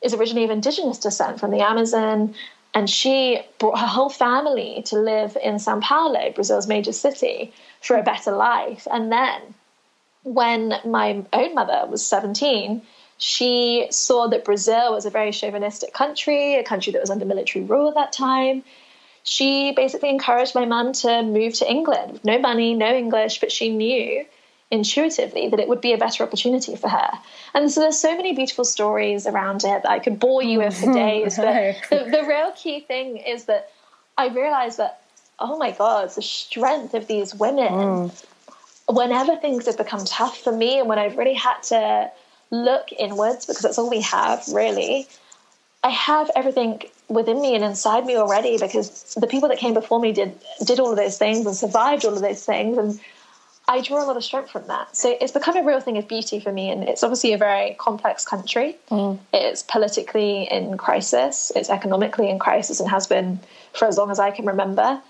is 0.00 0.14
originally 0.14 0.44
of 0.44 0.50
indigenous 0.50 0.98
descent 0.98 1.40
from 1.40 1.50
the 1.50 1.60
Amazon. 1.60 2.34
And 2.74 2.88
she 2.88 3.40
brought 3.58 3.80
her 3.80 3.86
whole 3.86 4.10
family 4.10 4.82
to 4.86 4.96
live 4.96 5.36
in 5.42 5.58
Sao 5.58 5.80
Paulo, 5.80 6.30
Brazil's 6.30 6.68
major 6.68 6.92
city, 6.92 7.52
for 7.80 7.96
a 7.96 8.02
better 8.02 8.30
life. 8.30 8.86
And 8.92 9.10
then, 9.10 9.54
when 10.22 10.74
my 10.84 11.24
own 11.32 11.54
mother 11.54 11.86
was 11.88 12.06
17, 12.06 12.82
She 13.20 13.88
saw 13.90 14.28
that 14.28 14.44
Brazil 14.44 14.92
was 14.92 15.04
a 15.04 15.10
very 15.10 15.32
chauvinistic 15.32 15.92
country, 15.92 16.54
a 16.54 16.62
country 16.62 16.92
that 16.92 17.00
was 17.00 17.10
under 17.10 17.24
military 17.24 17.64
rule 17.64 17.88
at 17.88 17.94
that 17.96 18.12
time. 18.12 18.62
She 19.24 19.72
basically 19.72 20.08
encouraged 20.08 20.54
my 20.54 20.64
mum 20.64 20.92
to 20.92 21.22
move 21.22 21.54
to 21.54 21.68
England. 21.68 22.20
No 22.22 22.38
money, 22.38 22.74
no 22.74 22.94
English, 22.94 23.40
but 23.40 23.50
she 23.50 23.70
knew 23.70 24.24
intuitively 24.70 25.48
that 25.48 25.58
it 25.58 25.68
would 25.68 25.80
be 25.80 25.92
a 25.92 25.98
better 25.98 26.22
opportunity 26.22 26.76
for 26.76 26.88
her. 26.88 27.10
And 27.54 27.70
so 27.70 27.80
there's 27.80 27.98
so 27.98 28.16
many 28.16 28.34
beautiful 28.34 28.64
stories 28.64 29.26
around 29.26 29.64
it 29.64 29.82
that 29.82 29.90
I 29.90 29.98
could 29.98 30.20
bore 30.20 30.42
you 30.42 30.58
with 30.58 30.78
for 30.78 30.92
days. 31.04 31.36
But 31.36 31.76
the, 31.90 32.10
the 32.10 32.24
real 32.24 32.52
key 32.52 32.80
thing 32.80 33.16
is 33.16 33.46
that 33.46 33.70
I 34.16 34.28
realized 34.28 34.78
that, 34.78 35.02
oh 35.38 35.58
my 35.58 35.72
God, 35.72 36.10
the 36.10 36.22
strength 36.22 36.94
of 36.94 37.06
these 37.06 37.34
women. 37.34 37.72
Mm. 37.72 38.24
Whenever 38.88 39.36
things 39.36 39.66
have 39.66 39.76
become 39.76 40.04
tough 40.04 40.38
for 40.38 40.52
me 40.52 40.78
and 40.78 40.88
when 40.88 40.98
I've 40.98 41.16
really 41.16 41.34
had 41.34 41.62
to 41.64 42.10
look 42.50 42.90
inwards, 42.92 43.46
because 43.46 43.62
that's 43.62 43.78
all 43.78 43.90
we 43.90 44.00
have 44.00 44.44
really, 44.48 45.06
I 45.84 45.90
have 45.90 46.30
everything 46.34 46.82
within 47.08 47.40
me 47.40 47.54
and 47.54 47.64
inside 47.64 48.06
me 48.06 48.16
already 48.16 48.58
because 48.58 49.14
the 49.14 49.26
people 49.26 49.48
that 49.48 49.58
came 49.58 49.74
before 49.74 50.00
me 50.00 50.12
did 50.12 50.38
did 50.64 50.78
all 50.78 50.90
of 50.90 50.96
those 50.96 51.16
things 51.16 51.46
and 51.46 51.56
survived 51.56 52.04
all 52.04 52.12
of 52.12 52.20
those 52.20 52.44
things 52.44 52.76
and 52.76 53.00
I 53.68 53.82
draw 53.82 54.02
a 54.02 54.06
lot 54.06 54.16
of 54.16 54.24
strength 54.24 54.50
from 54.50 54.66
that. 54.68 54.96
So 54.96 55.14
it's 55.20 55.30
become 55.30 55.56
a 55.58 55.62
real 55.62 55.80
thing 55.80 55.98
of 55.98 56.08
beauty 56.08 56.40
for 56.40 56.50
me. 56.50 56.70
And 56.70 56.88
it's 56.88 57.02
obviously 57.02 57.34
a 57.34 57.38
very 57.38 57.74
complex 57.78 58.24
country. 58.24 58.78
Mm. 58.90 59.18
It's 59.34 59.62
politically 59.62 60.44
in 60.44 60.78
crisis, 60.78 61.52
it's 61.54 61.68
economically 61.68 62.30
in 62.30 62.38
crisis, 62.38 62.80
and 62.80 62.88
has 62.88 63.06
been 63.06 63.38
for 63.74 63.86
as 63.86 63.98
long 63.98 64.10
as 64.10 64.18
I 64.18 64.30
can 64.30 64.46
remember. 64.46 65.02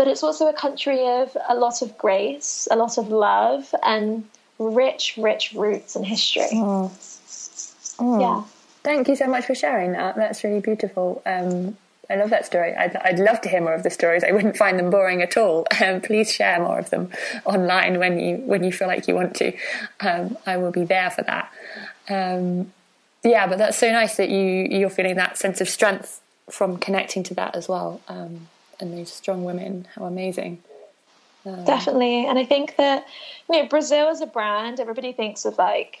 But 0.00 0.08
it's 0.08 0.22
also 0.22 0.48
a 0.48 0.54
country 0.54 1.06
of 1.06 1.36
a 1.46 1.54
lot 1.54 1.82
of 1.82 1.98
grace, 1.98 2.66
a 2.70 2.74
lot 2.74 2.96
of 2.96 3.10
love, 3.10 3.74
and 3.82 4.24
rich, 4.58 5.18
rich 5.18 5.52
roots 5.52 5.94
and 5.94 6.06
history. 6.06 6.48
Mm. 6.54 6.88
Mm. 7.98 8.20
Yeah. 8.22 8.42
Thank 8.82 9.08
you 9.08 9.14
so 9.14 9.26
much 9.26 9.44
for 9.44 9.54
sharing 9.54 9.92
that. 9.92 10.16
That's 10.16 10.42
really 10.42 10.60
beautiful. 10.60 11.20
Um, 11.26 11.76
I 12.08 12.16
love 12.16 12.30
that 12.30 12.46
story. 12.46 12.74
I'd, 12.74 12.96
I'd, 12.96 13.18
love 13.18 13.42
to 13.42 13.50
hear 13.50 13.60
more 13.60 13.74
of 13.74 13.82
the 13.82 13.90
stories. 13.90 14.24
I 14.24 14.32
wouldn't 14.32 14.56
find 14.56 14.78
them 14.78 14.88
boring 14.88 15.20
at 15.20 15.36
all. 15.36 15.66
Um, 15.82 16.00
please 16.00 16.32
share 16.32 16.58
more 16.58 16.78
of 16.78 16.88
them 16.88 17.10
online 17.44 17.98
when 17.98 18.18
you 18.18 18.36
when 18.38 18.64
you 18.64 18.72
feel 18.72 18.88
like 18.88 19.06
you 19.06 19.14
want 19.14 19.36
to. 19.36 19.52
Um, 20.00 20.38
I 20.46 20.56
will 20.56 20.72
be 20.72 20.84
there 20.84 21.10
for 21.10 21.24
that. 21.24 21.52
Um, 22.08 22.72
yeah, 23.22 23.46
but 23.46 23.58
that's 23.58 23.76
so 23.76 23.92
nice 23.92 24.16
that 24.16 24.30
you 24.30 24.66
you're 24.70 24.88
feeling 24.88 25.16
that 25.16 25.36
sense 25.36 25.60
of 25.60 25.68
strength 25.68 26.22
from 26.48 26.78
connecting 26.78 27.22
to 27.24 27.34
that 27.34 27.54
as 27.54 27.68
well. 27.68 28.00
Um, 28.08 28.48
and 28.80 28.96
those 28.96 29.12
strong 29.12 29.44
women, 29.44 29.86
how 29.94 30.04
amazing. 30.04 30.62
Um, 31.46 31.64
Definitely, 31.64 32.26
and 32.26 32.38
I 32.38 32.44
think 32.44 32.76
that 32.76 33.06
you 33.48 33.56
know 33.56 33.68
Brazil 33.68 34.08
as 34.08 34.20
a 34.20 34.26
brand, 34.26 34.80
everybody 34.80 35.12
thinks 35.12 35.44
of 35.44 35.58
like 35.58 36.00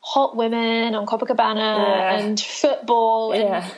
hot 0.00 0.36
women 0.36 0.94
on 0.94 1.06
Copacabana 1.06 1.56
yeah. 1.56 2.18
and 2.18 2.38
football 2.38 3.32
and 3.32 3.42
yeah 3.42 3.70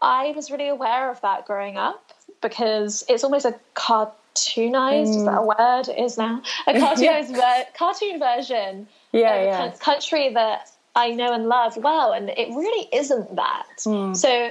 I 0.00 0.32
was 0.32 0.50
really 0.50 0.68
aware 0.68 1.10
of 1.10 1.20
that 1.22 1.46
growing 1.46 1.76
up 1.76 2.12
because 2.42 3.04
it's 3.08 3.24
almost 3.24 3.46
a 3.46 3.54
cartoonized, 3.74 5.06
mm. 5.06 5.16
is 5.16 5.24
that 5.24 5.38
a 5.38 5.40
mm. 5.40 5.58
word? 5.58 5.88
It 5.88 6.00
is 6.02 6.18
now. 6.18 6.42
A 6.66 6.72
cartoonized 6.74 7.34
ver- 7.34 7.66
cartoon 7.76 8.18
version 8.18 8.88
yeah, 9.12 9.34
of 9.34 9.44
yeah. 9.46 9.64
a 9.74 9.78
country 9.78 10.32
that 10.34 10.70
I 10.94 11.10
know 11.10 11.32
and 11.32 11.48
love 11.48 11.76
well, 11.76 12.12
and 12.12 12.28
it 12.30 12.48
really 12.48 12.88
isn't 12.92 13.36
that. 13.36 13.66
Mm. 13.80 14.16
So 14.16 14.50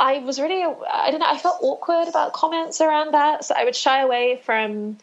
I 0.00 0.18
was 0.18 0.40
really, 0.40 0.64
I 0.64 1.10
don't 1.10 1.20
know, 1.20 1.26
I 1.28 1.36
felt 1.36 1.58
awkward 1.60 2.08
about 2.08 2.32
comments 2.32 2.80
around 2.80 3.12
that. 3.12 3.44
So 3.44 3.54
I 3.56 3.64
would 3.64 3.76
shy 3.76 4.00
away 4.00 4.40
from, 4.44 4.96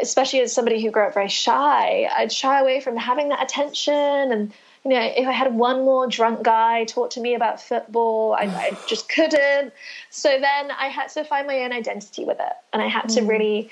especially 0.00 0.40
as 0.42 0.52
somebody 0.52 0.82
who 0.82 0.90
grew 0.90 1.04
up 1.04 1.14
very 1.14 1.28
shy, 1.28 2.08
I'd 2.14 2.30
shy 2.30 2.60
away 2.60 2.80
from 2.80 2.96
having 2.96 3.30
that 3.30 3.42
attention 3.42 3.94
and 3.94 4.52
you 4.84 4.90
know, 4.92 5.00
if 5.00 5.26
I 5.26 5.32
had 5.32 5.54
one 5.54 5.84
more 5.84 6.06
drunk 6.06 6.42
guy 6.42 6.84
talk 6.84 7.10
to 7.10 7.20
me 7.20 7.34
about 7.34 7.60
football, 7.60 8.32
I, 8.32 8.44
I 8.44 8.78
just 8.86 9.08
couldn't. 9.08 9.72
So 10.10 10.28
then 10.28 10.70
I 10.70 10.86
had 10.86 11.08
to 11.10 11.24
find 11.24 11.46
my 11.46 11.58
own 11.60 11.72
identity 11.72 12.24
with 12.24 12.38
it, 12.40 12.52
and 12.72 12.80
I 12.80 12.86
had 12.86 13.08
to 13.10 13.20
mm. 13.20 13.28
really 13.28 13.70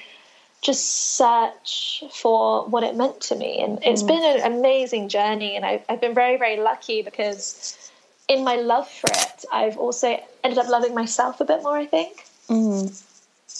just 0.62 1.16
search 1.16 2.02
for 2.12 2.66
what 2.66 2.82
it 2.82 2.96
meant 2.96 3.20
to 3.20 3.36
me. 3.36 3.60
And 3.60 3.78
it's 3.82 4.02
mm. 4.02 4.08
been 4.08 4.40
an 4.40 4.52
amazing 4.52 5.08
journey, 5.08 5.56
and 5.56 5.64
I've, 5.64 5.84
I've 5.88 6.00
been 6.00 6.14
very, 6.14 6.36
very 6.36 6.58
lucky 6.58 7.02
because 7.02 7.85
in 8.28 8.44
my 8.44 8.56
love 8.56 8.88
for 8.88 9.10
it, 9.10 9.44
I've 9.52 9.76
also 9.76 10.20
ended 10.42 10.58
up 10.58 10.68
loving 10.68 10.94
myself 10.94 11.40
a 11.40 11.44
bit 11.44 11.62
more. 11.62 11.76
I 11.76 11.86
think. 11.86 12.24
Mm. 12.48 13.02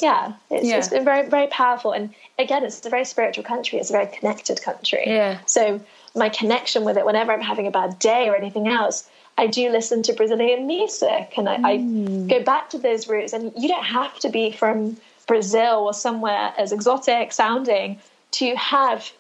Yeah, 0.01 0.35
it's, 0.51 0.67
yeah. 0.67 0.79
it's 0.79 0.89
been 0.89 1.05
very, 1.05 1.29
very 1.29 1.47
powerful. 1.47 1.93
And 1.93 2.15
again, 2.39 2.65
it's 2.65 2.85
a 2.85 2.91
very 2.91 3.05
spiritual 3.05 3.45
country. 3.45 3.79
It's 3.79 3.91
a 3.91 3.93
very 3.93 4.07
connected 4.07 4.61
country. 4.63 5.05
Yeah. 5.07 5.39
So 5.47 5.81
my 6.15 6.29
connection 6.29 6.85
with 6.85 6.97
it 6.97 7.07
whenever 7.07 7.33
I'm 7.33 7.41
having 7.41 7.67
a 7.67 7.71
bad 7.71 7.99
day 7.99 8.29
or 8.29 8.37
anything 8.37 8.69
else. 8.69 9.09
I 9.39 9.47
do 9.47 9.71
listen 9.71 10.03
to 10.05 10.15
Brazilian 10.15 10.67
music 10.67 11.35
and 11.37 11.49
I, 11.49 11.79
mm. 11.79 12.25
I 12.25 12.29
go 12.29 12.43
back 12.43 12.71
to 12.71 12.79
those 12.79 13.07
roots. 13.09 13.33
And 13.33 13.53
you 13.57 13.69
don't 13.69 13.85
have 13.85 14.19
to 14.21 14.29
be 14.29 14.51
from 14.51 14.97
Brazil 15.27 15.85
or 15.85 15.93
somewhere 15.93 16.55
as 16.57 16.73
exotic 16.73 17.33
sounding 17.33 17.99
to 18.33 18.55
have 18.57 19.11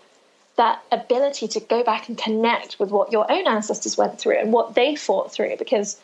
that 0.56 0.82
ability 0.90 1.48
to 1.48 1.60
go 1.60 1.84
back 1.84 2.08
and 2.08 2.16
connect 2.16 2.78
with 2.78 2.90
what 2.90 3.12
your 3.12 3.30
own 3.30 3.46
ancestors 3.46 3.96
went 3.96 4.18
through 4.18 4.38
and 4.38 4.52
what 4.52 4.74
they 4.74 4.96
fought 4.96 5.32
through 5.32 5.56
because 5.58 6.00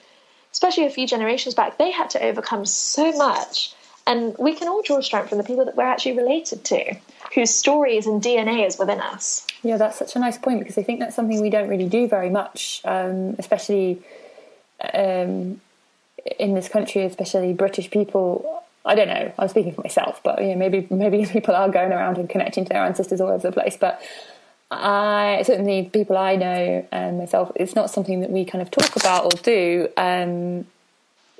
especially 0.52 0.84
a 0.84 0.90
few 0.90 1.06
generations 1.06 1.54
back 1.54 1.78
they 1.78 1.90
had 1.90 2.10
to 2.10 2.22
overcome 2.22 2.66
so 2.66 3.12
much 3.12 3.74
and 4.06 4.36
we 4.38 4.54
can 4.54 4.68
all 4.68 4.82
draw 4.82 5.00
strength 5.00 5.28
from 5.28 5.38
the 5.38 5.44
people 5.44 5.64
that 5.64 5.76
we're 5.76 5.84
actually 5.84 6.16
related 6.16 6.64
to 6.64 6.94
whose 7.34 7.50
stories 7.50 8.06
and 8.06 8.22
dna 8.22 8.66
is 8.66 8.78
within 8.78 9.00
us 9.00 9.46
yeah, 9.62 9.76
that's 9.76 9.98
such 9.98 10.16
a 10.16 10.18
nice 10.18 10.38
point 10.38 10.58
because 10.58 10.76
I 10.76 10.82
think 10.82 10.98
that's 10.98 11.14
something 11.14 11.40
we 11.40 11.50
don't 11.50 11.68
really 11.68 11.88
do 11.88 12.08
very 12.08 12.30
much, 12.30 12.80
um, 12.84 13.36
especially 13.38 14.02
um, 14.92 15.60
in 16.38 16.54
this 16.54 16.68
country, 16.68 17.04
especially 17.04 17.52
British 17.52 17.90
people. 17.90 18.64
I 18.84 18.96
don't 18.96 19.06
know. 19.06 19.32
I'm 19.38 19.46
speaking 19.46 19.72
for 19.72 19.82
myself, 19.82 20.20
but 20.24 20.42
you 20.42 20.48
know, 20.48 20.56
maybe 20.56 20.86
maybe 20.90 21.24
people 21.32 21.54
are 21.54 21.68
going 21.68 21.92
around 21.92 22.18
and 22.18 22.28
connecting 22.28 22.64
to 22.64 22.70
their 22.70 22.82
ancestors 22.82 23.20
all 23.20 23.28
over 23.28 23.48
the 23.48 23.52
place. 23.52 23.76
But 23.76 24.02
I 24.72 25.42
certainly 25.44 25.90
people 25.92 26.16
I 26.16 26.36
know 26.36 26.86
and 26.90 27.18
myself, 27.18 27.52
it's 27.54 27.74
not 27.74 27.90
something 27.90 28.20
that 28.20 28.30
we 28.30 28.44
kind 28.44 28.62
of 28.62 28.70
talk 28.70 28.96
about 28.96 29.24
or 29.24 29.42
do. 29.42 29.88
Um, 29.96 30.66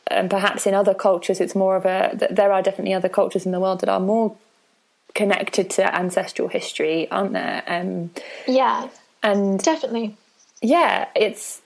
and 0.07 0.29
perhaps 0.29 0.67
in 0.67 0.75
other 0.75 0.95
cultures, 0.95 1.41
it's 1.41 1.55
more 1.55 1.77
of 1.77 1.87
a. 1.87 2.29
There 2.31 2.53
are 2.53 2.63
definitely 2.63 2.95
other 2.95 3.09
cultures 3.09 3.47
in 3.47 3.53
the 3.53 3.61
world 3.61 3.81
that 3.81 3.89
are 3.89 4.01
more 4.01 4.37
connected 5.15 5.71
to 5.71 5.95
ancestral 5.95 6.49
history, 6.49 7.11
aren't 7.11 7.33
there? 7.33 7.63
Um, 7.67 8.11
yeah, 8.47 8.89
and 9.23 9.63
definitely, 9.63 10.17
yeah, 10.61 11.09
it's 11.15 11.63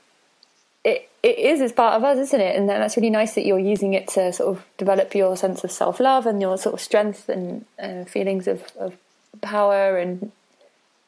it 0.84 1.08
it 1.22 1.38
is 1.38 1.60
as 1.60 1.72
part 1.72 1.94
of 1.94 2.04
us, 2.04 2.18
isn't 2.18 2.40
it? 2.40 2.54
And 2.56 2.68
that's 2.68 2.96
really 2.96 3.10
nice 3.10 3.34
that 3.34 3.44
you're 3.44 3.58
using 3.58 3.94
it 3.94 4.06
to 4.08 4.32
sort 4.32 4.56
of 4.56 4.64
develop 4.78 5.14
your 5.14 5.36
sense 5.36 5.64
of 5.64 5.72
self 5.72 5.98
love 5.98 6.26
and 6.26 6.40
your 6.40 6.56
sort 6.56 6.74
of 6.74 6.80
strength 6.80 7.28
and 7.28 7.64
uh, 7.82 8.04
feelings 8.04 8.46
of, 8.46 8.62
of 8.78 8.96
power. 9.40 9.98
And 9.98 10.30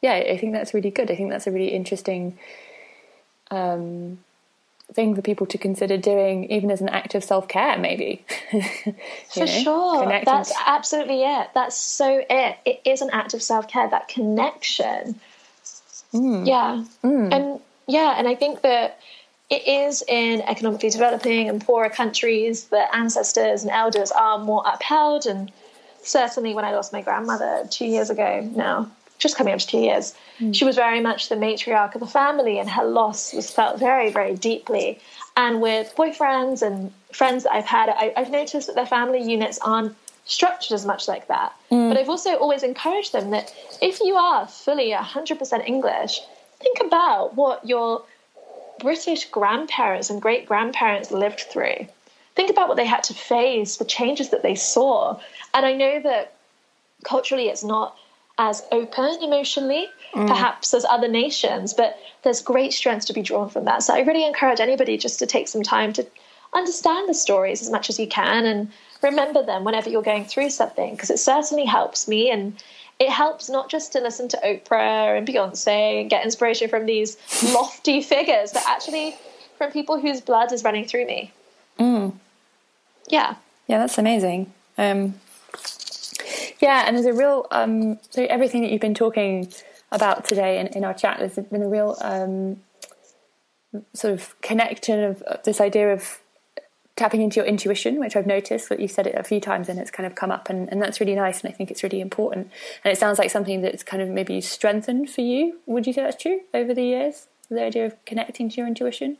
yeah, 0.02 0.14
I 0.14 0.36
think 0.38 0.52
that's 0.52 0.74
really 0.74 0.90
good. 0.90 1.10
I 1.10 1.16
think 1.16 1.30
that's 1.30 1.46
a 1.46 1.50
really 1.50 1.68
interesting. 1.68 2.38
Um, 3.50 4.18
thing 4.92 5.14
for 5.14 5.22
people 5.22 5.46
to 5.46 5.58
consider 5.58 5.98
doing, 5.98 6.50
even 6.50 6.70
as 6.70 6.80
an 6.80 6.88
act 6.88 7.14
of 7.14 7.22
self 7.22 7.48
care, 7.48 7.78
maybe. 7.78 8.24
for 9.30 9.40
know, 9.40 9.46
sure. 9.46 10.22
That's 10.24 10.50
to... 10.50 10.56
absolutely 10.66 11.22
it. 11.22 11.48
That's 11.54 11.76
so 11.76 12.22
it. 12.28 12.58
It 12.64 12.80
is 12.84 13.02
an 13.02 13.10
act 13.12 13.34
of 13.34 13.42
self 13.42 13.68
care, 13.68 13.88
that 13.88 14.08
connection. 14.08 15.20
Mm. 16.12 16.46
Yeah. 16.46 16.84
Mm. 17.04 17.32
And 17.34 17.60
yeah, 17.86 18.14
and 18.16 18.26
I 18.26 18.34
think 18.34 18.62
that 18.62 18.98
it 19.50 19.66
is 19.66 20.02
in 20.06 20.42
economically 20.42 20.90
developing 20.90 21.48
and 21.48 21.60
poorer 21.64 21.88
countries 21.88 22.64
that 22.64 22.94
ancestors 22.94 23.62
and 23.62 23.70
elders 23.70 24.10
are 24.10 24.38
more 24.38 24.62
upheld. 24.66 25.26
And 25.26 25.50
certainly 26.02 26.54
when 26.54 26.64
I 26.64 26.74
lost 26.74 26.92
my 26.92 27.02
grandmother 27.02 27.66
two 27.70 27.86
years 27.86 28.10
ago 28.10 28.40
now, 28.54 28.90
just 29.18 29.36
coming 29.36 29.52
up 29.52 29.60
to 29.60 29.66
two 29.66 29.78
years, 29.78 30.14
mm. 30.38 30.54
she 30.54 30.64
was 30.64 30.76
very 30.76 31.00
much 31.00 31.28
the 31.28 31.34
matriarch 31.34 31.94
of 31.94 32.00
the 32.00 32.06
family, 32.06 32.58
and 32.58 32.70
her 32.70 32.84
loss 32.84 33.32
was 33.32 33.50
felt 33.50 33.78
very, 33.78 34.10
very 34.10 34.34
deeply. 34.34 34.98
And 35.36 35.60
with 35.60 35.94
boyfriends 35.96 36.62
and 36.62 36.92
friends 37.12 37.44
that 37.44 37.52
I've 37.52 37.66
had, 37.66 37.88
I, 37.88 38.12
have 38.16 38.30
noticed 38.30 38.66
that 38.66 38.76
their 38.76 38.86
family 38.86 39.22
units 39.22 39.58
aren't 39.58 39.94
structured 40.24 40.74
as 40.74 40.84
much 40.84 41.08
like 41.08 41.26
that. 41.28 41.52
Mm. 41.70 41.88
But 41.88 41.98
I've 41.98 42.08
also 42.08 42.36
always 42.36 42.62
encouraged 42.62 43.12
them 43.12 43.30
that 43.30 43.54
if 43.80 44.00
you 44.00 44.16
are 44.16 44.46
fully 44.46 44.90
100% 44.90 45.66
English, 45.66 46.20
think 46.60 46.78
about 46.80 47.34
what 47.34 47.66
your 47.66 48.02
British 48.78 49.24
grandparents 49.26 50.10
and 50.10 50.22
great 50.22 50.46
grandparents 50.46 51.10
lived 51.10 51.40
through. 51.40 51.86
Think 52.34 52.50
about 52.50 52.68
what 52.68 52.76
they 52.76 52.86
had 52.86 53.02
to 53.04 53.14
face, 53.14 53.78
the 53.78 53.84
changes 53.84 54.30
that 54.30 54.42
they 54.42 54.54
saw. 54.54 55.18
And 55.54 55.66
I 55.66 55.74
know 55.74 56.00
that 56.00 56.34
culturally 57.04 57.48
it's 57.48 57.64
not 57.64 57.96
as 58.38 58.62
open 58.70 59.18
emotionally, 59.22 59.88
mm. 60.14 60.26
perhaps 60.26 60.72
as 60.72 60.84
other 60.84 61.08
nations, 61.08 61.74
but 61.74 61.98
there's 62.22 62.40
great 62.40 62.72
strength 62.72 63.06
to 63.06 63.12
be 63.12 63.22
drawn 63.22 63.48
from 63.48 63.64
that. 63.64 63.82
So 63.82 63.94
I 63.94 64.00
really 64.00 64.24
encourage 64.24 64.60
anybody 64.60 64.96
just 64.96 65.18
to 65.18 65.26
take 65.26 65.48
some 65.48 65.62
time 65.62 65.92
to 65.94 66.06
understand 66.54 67.08
the 67.08 67.14
stories 67.14 67.60
as 67.60 67.70
much 67.70 67.90
as 67.90 67.98
you 67.98 68.06
can 68.06 68.46
and 68.46 68.70
remember 69.02 69.44
them 69.44 69.64
whenever 69.64 69.90
you're 69.90 70.02
going 70.02 70.24
through 70.24 70.50
something, 70.50 70.92
because 70.92 71.10
it 71.10 71.18
certainly 71.18 71.64
helps 71.64 72.08
me 72.08 72.30
and 72.30 72.62
it 72.98 73.10
helps 73.10 73.48
not 73.48 73.68
just 73.68 73.92
to 73.92 74.00
listen 74.00 74.28
to 74.28 74.36
Oprah 74.38 75.18
and 75.18 75.26
Beyonce 75.26 76.00
and 76.00 76.10
get 76.10 76.24
inspiration 76.24 76.68
from 76.68 76.86
these 76.86 77.16
lofty 77.52 78.02
figures, 78.02 78.52
but 78.52 78.62
actually 78.66 79.14
from 79.56 79.72
people 79.72 80.00
whose 80.00 80.20
blood 80.20 80.52
is 80.52 80.64
running 80.64 80.84
through 80.84 81.06
me. 81.06 81.32
Mm. 81.78 82.14
Yeah. 83.08 83.34
Yeah, 83.66 83.78
that's 83.78 83.98
amazing. 83.98 84.52
Um, 84.76 85.14
yeah, 86.60 86.84
and 86.86 86.96
there's 86.96 87.06
a 87.06 87.12
real, 87.12 87.46
um, 87.50 87.98
so 88.10 88.24
everything 88.24 88.62
that 88.62 88.70
you've 88.70 88.80
been 88.80 88.94
talking 88.94 89.52
about 89.90 90.24
today 90.24 90.58
in, 90.60 90.66
in 90.68 90.84
our 90.84 90.94
chat, 90.94 91.18
there's 91.18 91.34
been 91.34 91.62
a 91.62 91.68
real 91.68 91.96
um, 92.00 92.60
sort 93.94 94.14
of 94.14 94.40
connection 94.40 95.02
of, 95.04 95.22
this 95.44 95.60
idea 95.60 95.92
of 95.92 96.20
tapping 96.96 97.22
into 97.22 97.36
your 97.36 97.46
intuition, 97.46 98.00
which 98.00 98.16
I've 98.16 98.26
noticed 98.26 98.68
that 98.68 98.80
you've 98.80 98.90
said 98.90 99.06
it 99.06 99.14
a 99.14 99.22
few 99.22 99.40
times 99.40 99.68
and 99.68 99.78
it's 99.78 99.90
kind 99.90 100.06
of 100.06 100.14
come 100.14 100.30
up, 100.30 100.50
and, 100.50 100.70
and 100.70 100.82
that's 100.82 101.00
really 101.00 101.14
nice. 101.14 101.42
And 101.42 101.52
I 101.52 101.56
think 101.56 101.70
it's 101.70 101.82
really 101.82 102.00
important. 102.00 102.50
And 102.84 102.92
it 102.92 102.98
sounds 102.98 103.18
like 103.18 103.30
something 103.30 103.62
that's 103.62 103.84
kind 103.84 104.02
of 104.02 104.08
maybe 104.08 104.40
strengthened 104.40 105.08
for 105.10 105.20
you. 105.20 105.60
Would 105.66 105.86
you 105.86 105.92
say 105.92 106.02
that's 106.02 106.20
true 106.20 106.40
over 106.52 106.74
the 106.74 106.82
years? 106.82 107.28
The 107.50 107.62
idea 107.62 107.86
of 107.86 108.04
connecting 108.04 108.50
to 108.50 108.56
your 108.56 108.66
intuition? 108.66 109.16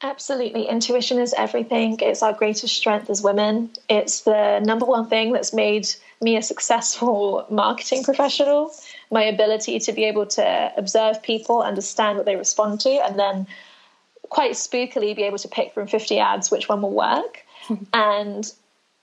Absolutely. 0.00 0.68
Intuition 0.68 1.18
is 1.18 1.34
everything. 1.36 1.98
It's 2.00 2.22
our 2.22 2.32
greatest 2.32 2.76
strength 2.76 3.10
as 3.10 3.20
women. 3.20 3.70
It's 3.88 4.20
the 4.20 4.60
number 4.60 4.86
one 4.86 5.08
thing 5.08 5.32
that's 5.32 5.52
made 5.52 5.88
me 6.20 6.36
a 6.36 6.42
successful 6.42 7.44
marketing 7.50 8.04
professional. 8.04 8.72
My 9.10 9.24
ability 9.24 9.80
to 9.80 9.92
be 9.92 10.04
able 10.04 10.26
to 10.26 10.72
observe 10.76 11.22
people, 11.22 11.62
understand 11.62 12.16
what 12.16 12.26
they 12.26 12.36
respond 12.36 12.80
to, 12.82 12.90
and 12.90 13.18
then 13.18 13.48
quite 14.28 14.52
spookily 14.52 15.16
be 15.16 15.24
able 15.24 15.38
to 15.38 15.48
pick 15.48 15.74
from 15.74 15.88
50 15.88 16.18
ads 16.20 16.50
which 16.50 16.68
one 16.68 16.80
will 16.82 16.94
work. 16.94 17.44
and 17.92 18.52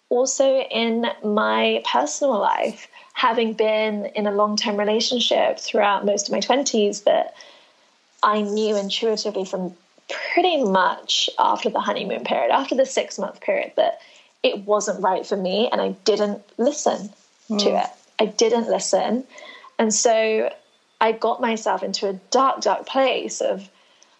also 0.08 0.60
in 0.60 1.08
my 1.26 1.84
personal 1.92 2.40
life, 2.40 2.88
having 3.14 3.52
been 3.52 4.06
in 4.16 4.28
a 4.28 4.32
long 4.32 4.56
term 4.56 4.78
relationship 4.78 5.60
throughout 5.60 6.06
most 6.06 6.30
of 6.30 6.32
my 6.32 6.40
20s, 6.40 7.04
that 7.04 7.36
I 8.24 8.42
knew 8.42 8.78
intuitively 8.78 9.44
from 9.44 9.76
pretty 10.10 10.64
much 10.64 11.30
after 11.40 11.70
the 11.70 11.80
honeymoon 11.80 12.24
period, 12.24 12.52
after 12.52 12.76
the 12.76 12.86
six 12.86 13.18
month 13.18 13.42
period, 13.42 13.74
that 13.76 14.00
it 14.44 14.60
wasn't 14.60 15.02
right 15.02 15.26
for 15.26 15.36
me 15.36 15.70
and 15.72 15.82
I 15.82 15.90
didn't 16.06 16.44
listen 16.58 17.10
mm. 17.50 17.60
to 17.60 17.70
it. 17.70 17.90
I 18.20 18.26
didn't 18.28 18.70
listen. 18.70 19.26
And 19.80 19.94
so 19.94 20.54
I 21.02 21.12
got 21.12 21.42
myself 21.42 21.84
into 21.84 22.08
a 22.08 22.14
dark, 22.32 22.62
dark 22.62 22.86
place 22.86 23.42
of 23.42 23.70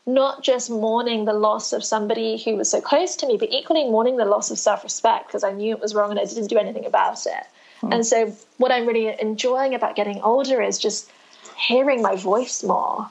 not 0.06 0.44
just 0.44 0.70
mourning 0.70 1.26
the 1.26 1.34
loss 1.34 1.74
of 1.74 1.84
somebody 1.84 2.38
who 2.38 2.56
was 2.56 2.70
so 2.70 2.82
close 2.82 3.16
to 3.18 3.28
me, 3.28 3.38
but 3.38 3.52
equally 3.52 3.84
mourning 3.86 4.18
the 4.18 4.26
loss 4.26 4.52
of 4.52 4.60
self 4.60 4.84
respect 4.84 5.28
because 5.28 5.44
I 5.44 5.52
knew 5.52 5.74
it 5.74 5.82
was 5.82 5.96
wrong 5.96 6.12
and 6.12 6.20
I 6.20 6.26
didn't 6.26 6.48
do 6.48 6.58
anything 6.58 6.86
about 6.86 7.26
it. 7.26 7.44
Hmm. 7.82 7.94
And 7.94 8.06
so, 8.06 8.36
what 8.58 8.72
I'm 8.72 8.86
really 8.86 9.16
enjoying 9.20 9.74
about 9.74 9.96
getting 9.96 10.22
older 10.22 10.62
is 10.62 10.78
just 10.78 11.10
hearing 11.58 12.02
my 12.02 12.16
voice 12.16 12.64
more, 12.64 13.10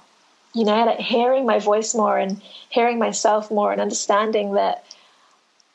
you 0.54 0.64
know, 0.64 0.84
like 0.84 1.00
hearing 1.00 1.44
my 1.44 1.58
voice 1.58 1.94
more 1.94 2.16
and 2.16 2.40
hearing 2.70 2.98
myself 2.98 3.50
more 3.50 3.72
and 3.72 3.80
understanding 3.80 4.54
that 4.54 4.84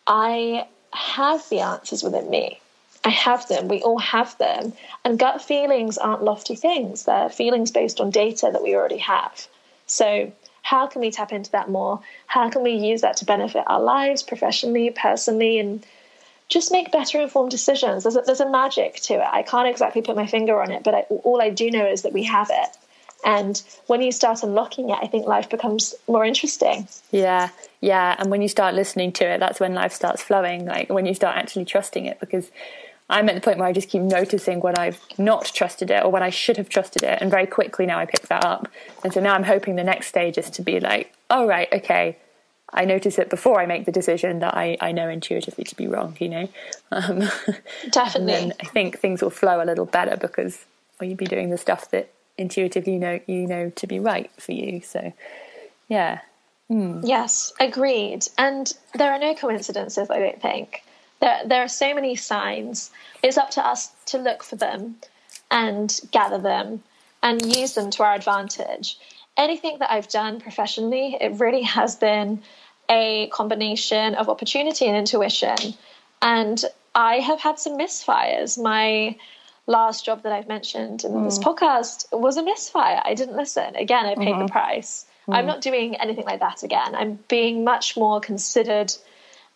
I 0.08 0.68
have 0.94 1.48
the 1.50 1.60
answers 1.60 2.02
within 2.02 2.30
me. 2.30 2.60
I 3.04 3.10
have 3.10 3.48
them. 3.48 3.68
We 3.68 3.82
all 3.82 4.00
have 4.00 4.38
them. 4.38 4.74
And 5.06 5.20
gut 5.20 5.42
feelings 5.42 5.98
aren't 5.98 6.24
lofty 6.24 6.56
things, 6.56 7.04
they're 7.04 7.30
feelings 7.30 7.72
based 7.72 8.00
on 8.00 8.10
data 8.10 8.50
that 8.52 8.64
we 8.64 8.76
already 8.76 8.98
have. 8.98 9.48
So, 9.86 10.32
how 10.62 10.88
can 10.88 11.02
we 11.02 11.12
tap 11.12 11.32
into 11.32 11.52
that 11.52 11.70
more? 11.70 12.02
How 12.28 12.50
can 12.50 12.64
we 12.64 12.72
use 12.72 13.02
that 13.02 13.18
to 13.18 13.26
benefit 13.26 13.64
our 13.68 13.82
lives 13.82 14.24
professionally, 14.24 14.92
personally, 14.92 15.58
and 15.58 15.86
just 16.48 16.72
make 16.72 16.92
better 16.92 17.20
informed 17.20 17.52
decisions? 17.52 18.04
There's 18.04 18.16
a, 18.16 18.22
there's 18.22 18.42
a 18.42 18.50
magic 18.50 18.96
to 19.04 19.16
it. 19.16 19.28
I 19.32 19.42
can't 19.44 19.68
exactly 19.68 20.02
put 20.02 20.16
my 20.16 20.28
finger 20.28 20.62
on 20.62 20.72
it, 20.72 20.84
but 20.84 20.94
I, 20.94 21.00
all 21.24 21.42
I 21.42 21.50
do 21.50 21.72
know 21.72 21.88
is 21.88 22.04
that 22.04 22.14
we 22.14 22.24
have 22.24 22.50
it. 22.52 22.78
And 23.26 23.62
when 23.88 24.02
you 24.02 24.12
start 24.12 24.44
unlocking 24.44 24.90
it, 24.90 24.98
I 25.02 25.08
think 25.08 25.26
life 25.26 25.50
becomes 25.50 25.94
more 26.08 26.24
interesting. 26.24 26.88
Yeah, 27.12 27.50
yeah. 27.82 28.16
And 28.18 28.32
when 28.32 28.42
you 28.42 28.48
start 28.48 28.76
listening 28.76 29.12
to 29.14 29.26
it, 29.26 29.40
that's 29.40 29.60
when 29.60 29.74
life 29.74 29.94
starts 29.94 30.22
flowing. 30.22 30.66
Like 30.66 30.90
when 30.90 31.06
you 31.06 31.14
start 31.14 31.36
actually 31.36 31.66
trusting 31.66 32.06
it, 32.06 32.20
because 32.20 32.50
I'm 33.10 33.28
at 33.28 33.36
the 33.36 33.42
point 33.42 33.58
where 33.58 33.68
I 33.68 33.74
just 33.74 33.90
keep 33.90 34.02
noticing 34.02 34.60
when 34.60 34.78
I've 34.78 35.00
not 35.18 35.46
trusted 35.46 35.90
it 35.90 36.04
or 36.04 36.12
when 36.12 36.24
I 36.24 36.30
should 36.30 36.58
have 36.58 36.70
trusted 36.70 37.04
it. 37.04 37.18
And 37.22 37.32
very 37.32 37.48
quickly 37.48 37.86
now 37.86 38.00
I 38.00 38.06
pick 38.06 38.28
that 38.28 38.46
up. 38.46 38.70
And 39.04 39.12
so 39.12 39.20
now 39.20 39.34
I'm 39.34 39.44
hoping 39.44 39.76
the 39.76 39.84
next 39.84 40.08
stage 40.08 40.38
is 40.38 40.50
to 40.52 40.62
be 40.62 40.80
like, 40.80 41.14
oh, 41.30 41.48
right, 41.48 41.68
okay. 41.74 42.18
I 42.72 42.86
notice 42.86 43.18
it 43.18 43.32
before 43.32 43.60
I 43.60 43.66
make 43.66 43.86
the 43.86 43.92
decision 43.92 44.40
that 44.40 44.56
I, 44.56 44.78
I 44.80 44.92
know 44.92 45.10
intuitively 45.10 45.64
to 45.64 45.76
be 45.76 45.88
wrong, 45.88 46.16
you 46.20 46.30
know? 46.30 46.50
Um, 46.92 47.30
Definitely. 47.92 48.34
and 48.34 48.54
I 48.60 48.66
think 48.66 48.98
things 48.98 49.22
will 49.22 49.30
flow 49.30 49.62
a 49.62 49.66
little 49.66 49.86
better 49.86 50.18
because 50.18 50.66
well, 51.00 51.08
you'd 51.08 51.20
be 51.20 51.26
doing 51.26 51.52
the 51.52 51.58
stuff 51.58 51.92
that 51.92 52.12
intuitively 52.40 52.94
you 52.94 53.00
know, 53.00 53.20
you 53.28 53.48
know 53.48 53.70
to 53.72 53.88
be 53.88 54.00
right 54.00 54.32
for 54.38 54.54
you. 54.54 54.82
So, 54.82 55.14
yeah. 55.88 56.22
Mm. 56.72 57.02
Yes, 57.04 57.52
agreed. 57.60 58.28
And 58.38 58.72
there 58.94 59.12
are 59.12 59.20
no 59.20 59.34
coincidences, 59.34 60.10
I 60.10 60.20
don't 60.20 60.42
think. 60.42 60.84
There, 61.20 61.42
there 61.46 61.64
are 61.64 61.68
so 61.68 61.94
many 61.94 62.16
signs. 62.16 62.92
It's 63.24 63.38
up 63.38 63.50
to 63.52 63.66
us 63.66 63.92
to 64.08 64.18
look 64.18 64.44
for 64.44 64.56
them 64.56 64.96
and 65.52 66.00
gather 66.12 66.38
them 66.38 66.84
and 67.22 67.56
use 67.56 67.74
them 67.74 67.90
to 67.92 68.04
our 68.04 68.14
advantage. 68.14 68.98
Anything 69.36 69.80
that 69.80 69.92
I've 69.92 70.10
done 70.10 70.40
professionally, 70.40 71.18
it 71.20 71.40
really 71.40 71.64
has 71.64 71.96
been 71.96 72.42
a 72.90 73.28
combination 73.28 74.16
of 74.16 74.30
opportunity 74.30 74.86
and 74.86 74.96
intuition. 74.96 75.74
And 76.22 76.64
I 76.96 77.16
have 77.16 77.40
had 77.40 77.60
some 77.60 77.78
misfires. 77.78 78.62
My 78.62 79.16
last 79.68 80.06
job 80.06 80.24
that 80.24 80.32
I've 80.32 80.48
mentioned 80.48 81.04
in 81.04 81.12
mm. 81.12 81.24
this 81.26 81.40
podcast 81.40 82.06
was 82.12 82.38
a 82.38 82.44
misfire. 82.44 83.02
I 83.04 83.14
didn't 83.14 83.36
listen. 83.36 83.76
Again, 83.76 84.06
I 84.06 84.16
paid 84.16 84.30
mm-hmm. 84.30 84.46
the 84.46 84.52
price. 84.52 85.06
Mm. 85.28 85.36
I'm 85.36 85.46
not 85.46 85.62
doing 85.62 85.96
anything 85.96 86.26
like 86.26 86.40
that 86.40 86.64
again. 86.64 86.96
I'm 86.96 87.20
being 87.28 87.64
much 87.64 87.96
more 87.96 88.20
considered 88.20 88.94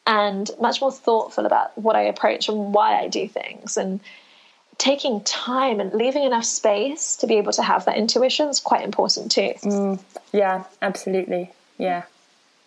and 0.06 0.50
much 0.60 0.82
more 0.82 0.92
thoughtful 0.92 1.46
about 1.46 1.78
what 1.78 1.96
I 1.96 2.02
approach 2.04 2.50
and 2.50 2.74
why 2.74 3.00
I 3.00 3.08
do 3.08 3.28
things. 3.28 3.78
And 3.78 4.00
taking 4.78 5.22
time 5.24 5.80
and 5.80 5.94
leaving 5.94 6.24
enough 6.24 6.46
space 6.46 7.16
to 7.18 7.28
be 7.28 7.36
able 7.36 7.54
to 7.54 7.64
have 7.64 7.86
that 7.86 7.98
intuition 7.98 8.50
is 8.50 8.60
quite 8.60 8.84
important 8.84 9.32
too. 9.32 9.54
Mm, 9.64 10.00
yeah, 10.32 10.66
absolutely. 10.82 11.52
Yeah. 11.78 12.04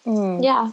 Mm. 0.06 0.42
Yeah. 0.42 0.72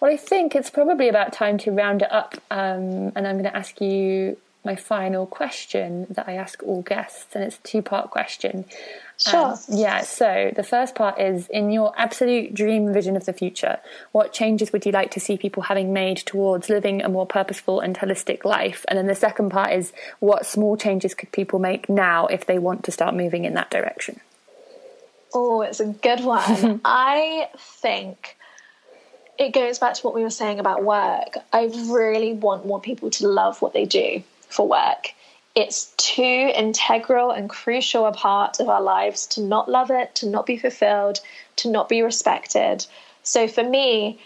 Well, 0.00 0.10
I 0.10 0.16
think 0.16 0.56
it's 0.56 0.70
probably 0.70 1.08
about 1.08 1.32
time 1.32 1.58
to 1.58 1.70
round 1.70 2.02
it 2.02 2.10
up. 2.10 2.34
Um, 2.50 3.12
and 3.14 3.28
I'm 3.28 3.36
going 3.36 3.44
to 3.44 3.56
ask 3.56 3.80
you 3.80 4.36
my 4.64 4.76
final 4.76 5.26
question 5.26 6.06
that 6.10 6.28
I 6.28 6.34
ask 6.34 6.62
all 6.62 6.82
guests, 6.82 7.34
and 7.34 7.42
it's 7.42 7.56
a 7.56 7.62
two 7.62 7.82
part 7.82 8.10
question. 8.10 8.64
Sure. 9.16 9.52
Um, 9.52 9.58
yeah, 9.68 10.02
so 10.02 10.52
the 10.54 10.62
first 10.62 10.94
part 10.94 11.20
is 11.20 11.48
in 11.48 11.70
your 11.70 11.92
absolute 11.96 12.54
dream 12.54 12.92
vision 12.92 13.16
of 13.16 13.24
the 13.24 13.32
future, 13.32 13.78
what 14.12 14.32
changes 14.32 14.72
would 14.72 14.84
you 14.84 14.92
like 14.92 15.10
to 15.12 15.20
see 15.20 15.36
people 15.36 15.64
having 15.64 15.92
made 15.92 16.18
towards 16.18 16.68
living 16.68 17.02
a 17.02 17.08
more 17.08 17.26
purposeful 17.26 17.80
and 17.80 17.96
holistic 17.96 18.44
life? 18.44 18.84
And 18.88 18.98
then 18.98 19.06
the 19.06 19.14
second 19.14 19.50
part 19.50 19.72
is 19.72 19.92
what 20.20 20.46
small 20.46 20.76
changes 20.76 21.14
could 21.14 21.30
people 21.30 21.58
make 21.58 21.88
now 21.88 22.26
if 22.26 22.46
they 22.46 22.58
want 22.58 22.84
to 22.84 22.92
start 22.92 23.14
moving 23.14 23.44
in 23.44 23.54
that 23.54 23.70
direction? 23.70 24.20
Oh, 25.34 25.62
it's 25.62 25.80
a 25.80 25.86
good 25.86 26.20
one. 26.20 26.80
I 26.84 27.48
think 27.56 28.36
it 29.38 29.52
goes 29.52 29.78
back 29.78 29.94
to 29.94 30.02
what 30.02 30.14
we 30.14 30.22
were 30.22 30.30
saying 30.30 30.58
about 30.58 30.84
work. 30.84 31.36
I 31.52 31.70
really 31.90 32.32
want 32.32 32.66
more 32.66 32.80
people 32.80 33.10
to 33.10 33.28
love 33.28 33.62
what 33.62 33.72
they 33.72 33.84
do 33.86 34.22
for 34.52 34.68
work. 34.68 35.12
It's 35.54 35.92
too 35.96 36.50
integral 36.54 37.30
and 37.30 37.48
crucial 37.48 38.06
a 38.06 38.12
part 38.12 38.60
of 38.60 38.68
our 38.68 38.80
lives 38.80 39.26
to 39.28 39.42
not 39.42 39.68
love 39.68 39.90
it, 39.90 40.14
to 40.16 40.28
not 40.28 40.46
be 40.46 40.56
fulfilled, 40.56 41.20
to 41.56 41.70
not 41.70 41.88
be 41.88 42.02
respected. 42.02 42.86
So 43.22 43.48
for 43.48 43.62
me, 43.62 44.18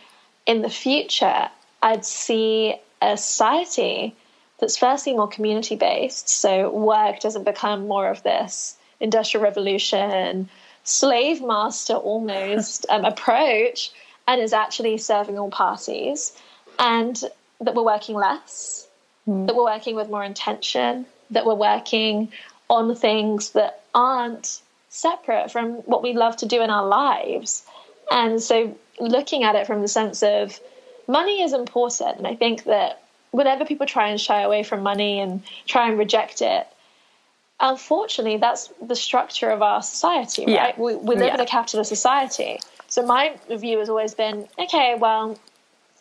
in 0.47 0.62
the 0.62 0.70
future, 0.70 1.49
I'd 1.83 2.05
see 2.05 2.77
a 3.03 3.16
society 3.16 4.14
that's 4.59 4.79
firstly 4.79 5.14
more 5.14 5.29
community 5.29 5.77
based. 5.77 6.29
So 6.29 6.70
work 6.70 7.20
doesn't 7.20 7.45
become 7.45 7.89
more 7.89 8.09
of 8.09 8.22
this 8.22 8.77
industrial 9.01 9.45
revolution, 9.45 10.49
slave 10.85 11.43
master 11.43 11.95
almost 11.95 12.87
um, 12.89 13.05
approach, 13.05 13.91
and 14.29 14.41
is 14.41 14.53
actually 14.53 14.99
serving 14.99 15.39
all 15.39 15.51
parties. 15.51 16.33
And 16.79 17.20
that 17.61 17.74
we're 17.74 17.85
working 17.85 18.14
less 18.14 18.86
mm. 19.27 19.47
that 19.47 19.55
we're 19.55 19.64
working 19.64 19.97
with 19.97 20.09
more 20.09 20.24
intention, 20.24 21.07
that 21.31 21.47
we're 21.47 21.55
working 21.55 22.33
on 22.68 22.95
things 22.95 23.51
that 23.51 23.83
aren't 23.95 24.61
separate 24.89 25.51
from 25.51 25.74
what 25.87 26.03
we 26.03 26.14
love 26.14 26.37
to 26.39 26.47
do 26.47 26.62
in 26.62 26.70
our 26.70 26.87
lives. 26.87 27.64
And 28.11 28.43
so 28.43 28.77
looking 29.01 29.45
at 29.45 29.55
it 29.55 29.66
from 29.66 29.83
the 29.83 29.89
sense 29.89 30.22
of 30.22 30.59
money 31.07 31.43
is 31.43 31.53
important. 31.53 32.18
And 32.18 32.27
I 32.27 32.35
think 32.35 32.64
that 32.64 33.03
whenever 33.31 33.64
people 33.64 33.87
try 33.87 34.09
and 34.09 34.20
shy 34.20 34.43
away 34.43 34.62
from 34.62 34.83
money 34.83 35.20
and 35.20 35.43
try 35.66 35.89
and 35.89 35.99
reject 35.99 36.43
it, 36.43 36.66
unfortunately, 37.61 38.39
that's 38.39 38.72
the 38.83 38.97
structure 38.97 39.51
of 39.51 39.62
our 39.62 39.83
society, 39.83 40.47
right? 40.47 40.74
Yeah. 40.77 40.81
We, 40.81 40.97
we 40.97 41.14
live 41.16 41.27
yeah. 41.27 41.35
in 41.35 41.41
a 41.41 41.47
capitalist 41.47 41.89
society. 41.89 42.61
So 42.89 43.05
my 43.05 43.37
view 43.51 43.79
has 43.81 43.89
always 43.89 44.14
been 44.14 44.49
okay, 44.59 44.97
well, 44.99 45.39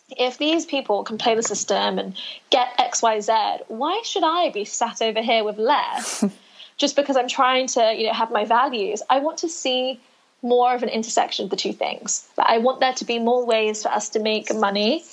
if 0.09 0.37
these 0.37 0.65
people 0.65 1.03
can 1.03 1.17
play 1.17 1.35
the 1.35 1.43
system 1.43 1.97
and 1.97 2.15
get 2.49 2.77
XYZ, 2.77 3.63
why 3.67 4.01
should 4.03 4.23
I 4.23 4.51
be 4.51 4.65
sat 4.65 5.01
over 5.01 5.21
here 5.21 5.43
with 5.43 5.57
less 5.57 6.23
just 6.77 6.95
because 6.95 7.17
I'm 7.17 7.27
trying 7.27 7.67
to, 7.67 7.93
you 7.95 8.07
know, 8.07 8.13
have 8.13 8.31
my 8.31 8.45
values? 8.45 9.01
I 9.09 9.19
want 9.19 9.39
to 9.39 9.49
see 9.49 9.99
more 10.41 10.75
of 10.75 10.83
an 10.83 10.89
intersection 10.89 11.45
of 11.45 11.49
the 11.49 11.55
two 11.55 11.73
things. 11.73 12.27
I 12.37 12.59
want 12.59 12.79
there 12.79 12.93
to 12.93 13.05
be 13.05 13.17
more 13.17 13.45
ways 13.45 13.81
for 13.81 13.89
us 13.89 14.09
to 14.09 14.19
make 14.19 14.53
money 14.53 15.03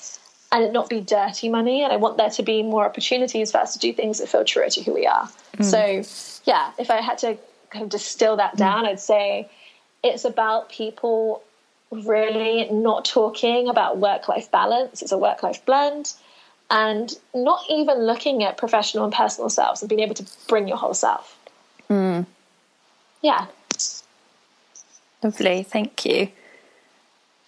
and 0.52 0.62
it 0.62 0.72
not 0.72 0.90
be 0.90 1.00
dirty 1.00 1.48
money. 1.48 1.82
And 1.82 1.92
I 1.92 1.96
want 1.96 2.18
there 2.18 2.28
to 2.28 2.42
be 2.42 2.62
more 2.62 2.84
opportunities 2.84 3.50
for 3.50 3.58
us 3.58 3.72
to 3.72 3.78
do 3.78 3.94
things 3.94 4.18
that 4.18 4.28
feel 4.28 4.44
true 4.44 4.68
to 4.68 4.82
who 4.82 4.92
we 4.92 5.06
are. 5.06 5.28
Mm. 5.56 5.64
So, 5.64 6.42
yeah, 6.44 6.72
if 6.78 6.90
I 6.90 7.00
had 7.00 7.16
to 7.18 7.38
kind 7.70 7.84
of 7.84 7.88
distill 7.88 8.36
that 8.36 8.56
down, 8.56 8.84
mm. 8.84 8.88
I'd 8.88 9.00
say 9.00 9.48
it's 10.04 10.26
about 10.26 10.68
people 10.68 11.42
really 11.92 12.68
not 12.70 13.04
talking 13.04 13.68
about 13.68 13.98
work 13.98 14.28
life 14.28 14.50
balance. 14.50 15.02
It's 15.02 15.12
a 15.12 15.18
work 15.18 15.42
life 15.42 15.64
blend. 15.64 16.14
And 16.70 17.12
not 17.34 17.64
even 17.68 18.06
looking 18.06 18.42
at 18.44 18.56
professional 18.56 19.04
and 19.04 19.12
personal 19.12 19.50
selves 19.50 19.82
and 19.82 19.88
being 19.90 20.00
able 20.00 20.14
to 20.14 20.26
bring 20.48 20.68
your 20.68 20.78
whole 20.78 20.94
self. 20.94 21.38
Mm. 21.90 22.24
Yeah. 23.20 23.46
Lovely. 25.22 25.62
Thank 25.64 26.06
you. 26.06 26.28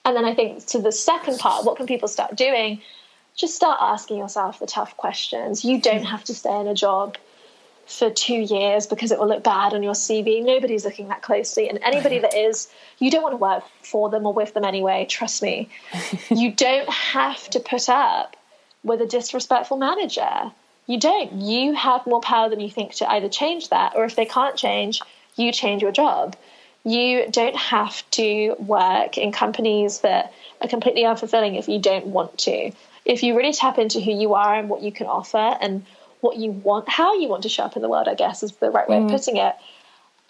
And 0.05 0.15
then 0.15 0.27
I 0.27 0.35
think 0.35 0.67
to 0.67 0.79
the 0.79 0.93
second 0.93 1.39
part, 1.39 1.65
what 1.65 1.77
can 1.77 1.87
people 1.87 2.09
start 2.09 2.37
doing? 2.37 2.83
Just 3.35 3.57
start 3.57 3.79
asking 3.81 4.19
yourself 4.19 4.59
the 4.59 4.67
tough 4.67 4.97
questions. 4.99 5.65
You 5.65 5.81
don't 5.81 6.05
have 6.05 6.25
to 6.25 6.35
stay 6.35 6.61
in 6.61 6.69
a 6.69 6.75
job 6.75 7.17
for 7.87 8.11
two 8.11 8.35
years 8.41 8.87
because 8.87 9.13
it 9.13 9.19
will 9.19 9.29
look 9.29 9.45
bad 9.45 9.75
on 9.75 9.83
your 9.83 9.93
CV. 9.93 10.43
Nobody's 10.43 10.85
looking 10.85 11.09
that 11.09 11.23
closely. 11.23 11.69
And 11.69 11.79
anybody 11.83 12.19
that 12.19 12.35
is, 12.35 12.69
you 12.99 13.11
don't 13.11 13.23
want 13.23 13.35
to 13.35 13.39
work 13.39 13.65
for 13.83 14.09
them 14.09 14.27
or 14.27 14.33
with 14.33 14.55
them 14.55 14.65
anyway. 14.65 15.07
Trust 15.09 15.43
me. 15.43 15.69
you 16.31 16.51
don't 16.53 16.89
have 16.89 17.49
to 17.51 17.61
put 17.61 17.89
up 17.89 18.37
with 18.83 19.01
a 19.01 19.07
disrespectful 19.07 19.77
manager. 19.77 20.53
You 20.87 21.01
don't. 21.01 21.33
You 21.33 21.75
have 21.75 22.07
more 22.07 22.21
power 22.21 22.49
than 22.49 22.61
you 22.61 22.71
think 22.71 22.95
to 22.97 23.11
either 23.11 23.29
change 23.29 23.71
that, 23.71 23.95
or 23.97 24.05
if 24.05 24.17
they 24.17 24.27
can't 24.27 24.57
change, 24.57 25.01
you 25.37 25.51
change 25.53 25.83
your 25.83 25.93
job. 25.93 26.37
You 26.85 27.27
don't 27.31 27.57
have 27.57 28.09
to 28.13 28.55
work 28.59 29.17
in 29.17 29.33
companies 29.33 30.01
that 30.01 30.35
are 30.61 30.69
completely 30.69 31.03
unfulfilling 31.03 31.59
if 31.59 31.69
you 31.69 31.79
don't 31.79 32.09
want 32.09 32.37
to. 32.41 32.73
If 33.07 33.23
you 33.23 33.37
really 33.37 33.55
tap 33.55 33.79
into 33.79 34.01
who 34.01 34.13
you 34.13 34.35
are 34.35 34.55
and 34.55 34.69
what 34.69 34.83
you 34.83 34.93
can 34.93 35.07
offer 35.07 35.57
and 35.61 35.87
what 36.25 36.39
you 36.39 36.53
want, 36.53 36.89
how 36.89 37.15
you 37.15 37.29
want 37.29 37.43
to 37.43 37.51
show 37.51 37.65
up 37.65 37.77
in 37.77 37.83
the 37.83 37.89
world, 37.89 38.09
I 38.09 38.15
guess 38.15 38.43
is 38.43 38.53
the 38.53 38.71
right 38.71 38.89
way 38.89 38.97
mm. 38.97 39.05
of 39.05 39.11
putting 39.11 39.37
it. 39.37 39.55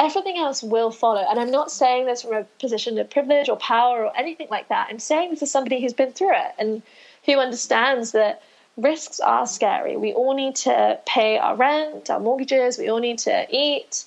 Everything 0.01 0.36
else 0.36 0.61
will 0.61 0.90
follow. 0.90 1.24
And 1.30 1.38
I'm 1.38 1.53
not 1.53 1.70
saying 1.70 2.07
this 2.07 2.22
from 2.22 2.34
a 2.34 2.45
position 2.59 2.99
of 2.99 3.09
privilege 3.09 3.49
or 3.49 3.57
power 3.57 4.05
or 4.05 4.16
anything 4.16 4.49
like 4.51 4.68
that. 4.70 4.88
I'm 4.90 4.99
saying 4.99 5.30
this 5.30 5.42
as 5.42 5.53
somebody 5.53 5.80
who's 5.80 5.92
been 5.92 6.11
through 6.11 6.34
it 6.34 6.53
and 6.59 6.82
who 7.26 7.38
understands 7.38 8.11
that 8.11 8.42
risks 8.76 9.20
are 9.20 9.47
scary. 9.47 9.97
We 9.97 10.12
all 10.12 10.34
need 10.34 10.57
to 10.57 10.99
pay 11.07 11.38
our 11.38 11.55
rent, 11.55 12.11
our 12.11 12.18
mortgages, 12.18 12.76
we 12.76 12.88
all 12.88 12.99
need 12.99 13.20
to 13.20 13.47
eat. 13.49 14.05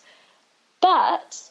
But 0.81 1.41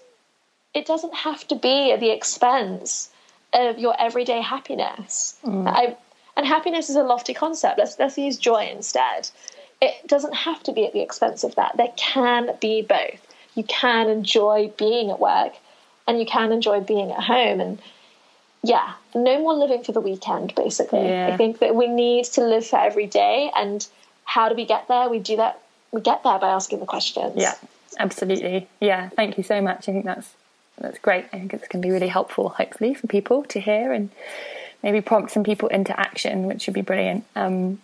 it 0.74 0.84
doesn't 0.84 1.14
have 1.14 1.49
to 1.49 1.55
be 1.55 1.93
at 1.93 2.01
the 2.01 2.11
expense 2.11 3.09
of 3.55 3.78
your 3.78 3.95
everyday 3.99 4.43
happiness. 4.43 5.39
Mm. 5.43 5.66
I, 5.66 5.97
and 6.37 6.47
happiness 6.47 6.91
is 6.91 6.97
a 6.97 7.03
lofty 7.03 7.32
concept. 7.32 7.78
Let's, 7.78 7.99
let's 7.99 8.18
use 8.18 8.37
joy 8.37 8.68
instead 8.70 9.30
it 9.81 10.07
doesn't 10.07 10.35
have 10.35 10.62
to 10.64 10.72
be 10.72 10.87
at 10.87 10.93
the 10.93 11.01
expense 11.01 11.45
of 11.45 11.55
that. 11.57 11.77
There 11.77 11.93
can 11.97 12.51
be 12.61 12.83
both. 12.83 13.20
You 13.55 13.64
can 13.64 14.09
enjoy 14.09 14.72
being 14.77 15.11
at 15.11 15.20
work 15.20 15.55
and 16.07 16.18
you 16.18 16.27
can 16.27 16.53
enjoy 16.53 16.81
being 16.81 17.11
at 17.11 17.22
home. 17.22 17.61
And 17.61 17.79
yeah, 18.62 18.95
no 19.14 19.39
more 19.39 19.55
living 19.55 19.83
for 19.83 19.93
the 19.93 20.01
weekend, 20.01 20.55
basically. 20.55 21.09
Yeah. 21.09 21.31
I 21.33 21.37
think 21.37 21.59
that 21.59 21.74
we 21.74 21.89
need 21.89 22.24
to 22.27 22.43
live 22.43 22.66
for 22.66 22.79
every 22.79 23.07
day. 23.07 23.51
And 23.55 23.87
how 24.24 24.49
do 24.49 24.55
we 24.55 24.66
get 24.66 24.89
there? 24.89 25.09
We 25.09 25.18
do 25.18 25.37
that, 25.37 25.61
we 25.93 26.01
get 26.01 26.22
there 26.22 26.39
by 26.39 26.49
asking 26.49 26.81
the 26.81 26.87
questions. 26.87 27.35
Yeah, 27.37 27.55
absolutely. 27.99 28.68
Yeah, 28.81 29.09
thank 29.11 29.37
you 29.37 29.45
so 29.45 29.61
much. 29.61 29.89
I 29.89 29.93
think 29.93 30.05
that's 30.05 30.31
that's 30.79 30.99
great. 30.99 31.24
I 31.33 31.39
think 31.39 31.55
it's 31.55 31.68
going 31.68 31.81
to 31.81 31.87
be 31.87 31.93
really 31.93 32.09
helpful, 32.09 32.51
hopefully, 32.51 32.93
for 32.93 33.07
people 33.07 33.45
to 33.45 33.61
hear 33.61 33.93
and 33.93 34.11
maybe 34.83 35.01
prompt 35.01 35.31
some 35.31 35.43
people 35.43 35.68
into 35.68 35.99
action, 35.99 36.47
which 36.47 36.66
would 36.66 36.74
be 36.74 36.83
brilliant. 36.83 37.24
Um, 37.35 37.81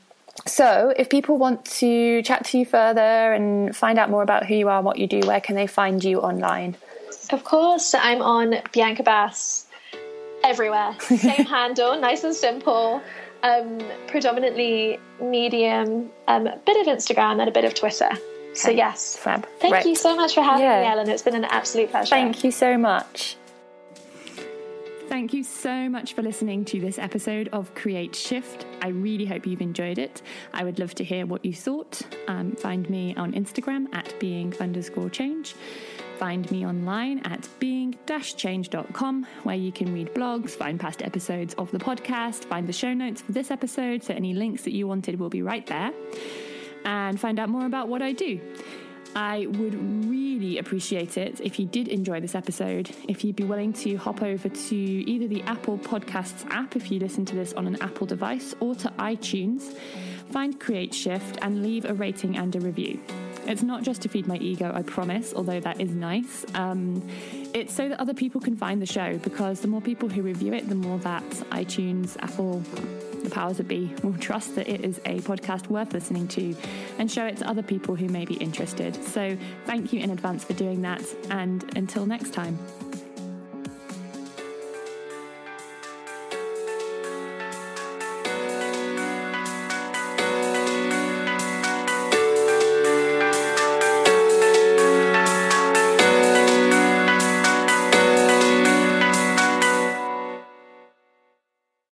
so, 0.47 0.93
if 0.97 1.09
people 1.09 1.37
want 1.37 1.65
to 1.65 2.23
chat 2.23 2.45
to 2.47 2.59
you 2.59 2.67
further 2.67 3.01
and 3.01 3.75
find 3.77 3.99
out 3.99 4.11
more 4.11 4.23
about 4.23 4.47
who 4.47 4.55
you 4.55 4.69
are 4.69 4.79
and 4.79 4.87
what 4.87 4.99
you 4.99 5.07
do, 5.07 5.21
where 5.21 5.41
can 5.41 5.57
they 5.57 5.67
find 5.67 6.03
you 6.03 6.21
online? 6.21 6.77
Of 7.31 7.45
course, 7.45 7.95
I'm 7.95 8.23
on 8.23 8.57
Bianca 8.73 9.03
Bass 9.03 9.67
everywhere. 10.43 10.97
Same 11.01 11.47
handle, 11.47 11.99
nice 12.01 12.25
and 12.25 12.35
simple. 12.35 13.03
Um, 13.43 13.81
predominantly 14.07 14.99
Medium, 15.21 16.11
um, 16.29 16.47
a 16.47 16.57
bit 16.59 16.87
of 16.87 16.95
Instagram 16.95 17.41
and 17.41 17.49
a 17.49 17.53
bit 17.53 17.65
of 17.65 17.75
Twitter. 17.75 18.11
So 18.55 18.71
yes, 18.71 19.17
fab. 19.17 19.47
Thank 19.61 19.75
right. 19.75 19.87
you 19.87 19.97
so 19.97 20.15
much 20.15 20.35
for 20.35 20.43
having 20.43 20.65
yeah. 20.65 20.83
me, 20.83 20.87
Ellen. 20.87 21.09
It's 21.09 21.23
been 21.23 21.35
an 21.35 21.47
absolute 21.47 21.91
pleasure. 21.91 22.11
Thank 22.11 22.45
you 22.45 22.51
so 22.51 22.77
much. 22.77 23.37
Thank 25.13 25.35
you 25.35 25.45
so 25.45 25.91
much 25.91 26.15
for 26.15 26.23
listening 26.23 26.65
to 26.65 26.81
this 26.81 26.99
episode 26.99 27.51
of 27.53 27.75
Create 27.75 28.15
Shift. 28.15 28.65
I 28.81 28.89
really 28.89 29.27
hope 29.27 29.47
you've 29.47 29.61
enjoyed 29.61 29.99
it. 29.99 30.23
I 30.55 30.65
would 30.65 30.79
love 30.79 30.95
to 30.95 31.05
hear 31.05 31.27
what 31.27 31.45
you 31.45 31.53
thought. 31.53 32.01
Um, 32.29 32.53
find 32.53 32.89
me 32.89 33.15
on 33.17 33.33
Instagram 33.33 33.95
at 33.95 34.19
being 34.19 34.55
underscore 34.59 35.11
change. 35.11 35.55
Find 36.19 36.51
me 36.51 36.67
online 36.67 37.19
at 37.27 37.47
being 37.59 37.95
change.com, 38.09 39.27
where 39.43 39.55
you 39.55 39.71
can 39.71 39.93
read 39.93 40.15
blogs, 40.15 40.53
find 40.53 40.81
past 40.81 41.03
episodes 41.03 41.53
of 41.59 41.71
the 41.73 41.79
podcast, 41.79 42.47
find 42.47 42.67
the 42.67 42.73
show 42.73 42.95
notes 42.95 43.21
for 43.21 43.33
this 43.33 43.51
episode, 43.51 44.03
so 44.03 44.15
any 44.15 44.33
links 44.33 44.63
that 44.63 44.73
you 44.73 44.87
wanted 44.89 45.21
will 45.21 45.29
be 45.29 45.43
right 45.43 45.67
there, 45.67 45.93
and 46.87 47.21
find 47.21 47.39
out 47.39 47.51
more 47.51 47.67
about 47.67 47.87
what 47.87 48.01
I 48.01 48.13
do. 48.13 48.41
I 49.15 49.47
would 49.47 49.75
really 50.09 50.59
appreciate 50.59 51.17
it 51.17 51.41
if 51.41 51.59
you 51.59 51.67
did 51.67 51.89
enjoy 51.89 52.21
this 52.21 52.35
episode, 52.35 52.91
if 53.09 53.25
you'd 53.25 53.37
be 53.37 53.45
willing 53.45 53.73
to 53.75 53.97
hop 53.97 54.23
over 54.23 54.49
to 54.49 54.77
either 54.77 55.27
the 55.27 55.43
Apple 55.43 55.79
Podcasts 55.79 56.49
app 56.51 56.77
if 56.77 56.91
you 56.91 56.99
listen 56.99 57.25
to 57.27 57.35
this 57.35 57.53
on 57.53 57.67
an 57.67 57.81
Apple 57.83 58.07
device 58.07 58.55
or 58.61 58.75
to 58.77 58.89
iTunes, 58.99 59.75
find 60.31 60.59
Create 60.59 60.95
Shift 60.95 61.39
and 61.43 61.63
leave 61.63 61.85
a 61.85 61.95
rating 61.95 62.37
and 62.37 62.55
a 62.57 62.61
review. 62.61 63.01
It's 63.47 63.63
not 63.63 63.83
just 63.83 64.03
to 64.03 64.09
feed 64.09 64.27
my 64.27 64.37
ego, 64.37 64.71
I 64.73 64.83
promise, 64.83 65.35
although 65.35 65.61
that 65.61 65.81
is 65.81 65.91
nice. 65.91 66.45
Um, 66.55 67.07
it's 67.53 67.75
so 67.75 67.89
that 67.89 68.01
other 68.01 68.15
people 68.15 68.41
can 68.41 68.57
find 68.57 68.81
the 68.81 68.87
show 68.87 69.19
because 69.19 69.61
the 69.61 69.69
more 69.69 69.81
people 69.81 70.09
who 70.09 70.23
review 70.23 70.55
it, 70.55 70.69
the 70.69 70.77
more 70.77 70.99
that 71.01 71.29
iTunes, 71.51 72.17
Apple, 72.23 72.63
the 73.23 73.31
powers 73.31 73.57
that 73.59 73.69
be 73.69 73.95
will 74.03 74.17
trust 74.19 74.55
that 74.57 74.69
it 74.69 74.85
is 74.85 74.99
a 75.07 75.21
podcast 75.21 75.69
worth 75.69 75.93
listening 75.93 76.29
to 76.29 76.55
and 76.99 77.11
show 77.11 77.27
it 77.27 77.37
to 77.39 77.49
other 77.49 77.63
people 77.63 77.95
who 77.95 78.09
may 78.09 78.25
be 78.25 78.35
interested. 78.35 78.95
So, 79.05 79.37
thank 79.67 79.93
you 79.93 80.01
in 80.01 80.11
advance 80.11 80.45
for 80.45 80.55
doing 80.55 80.83
that, 80.83 81.03
and 81.31 81.65
until 81.77 82.07
next 82.07 82.33
time. 82.33 82.59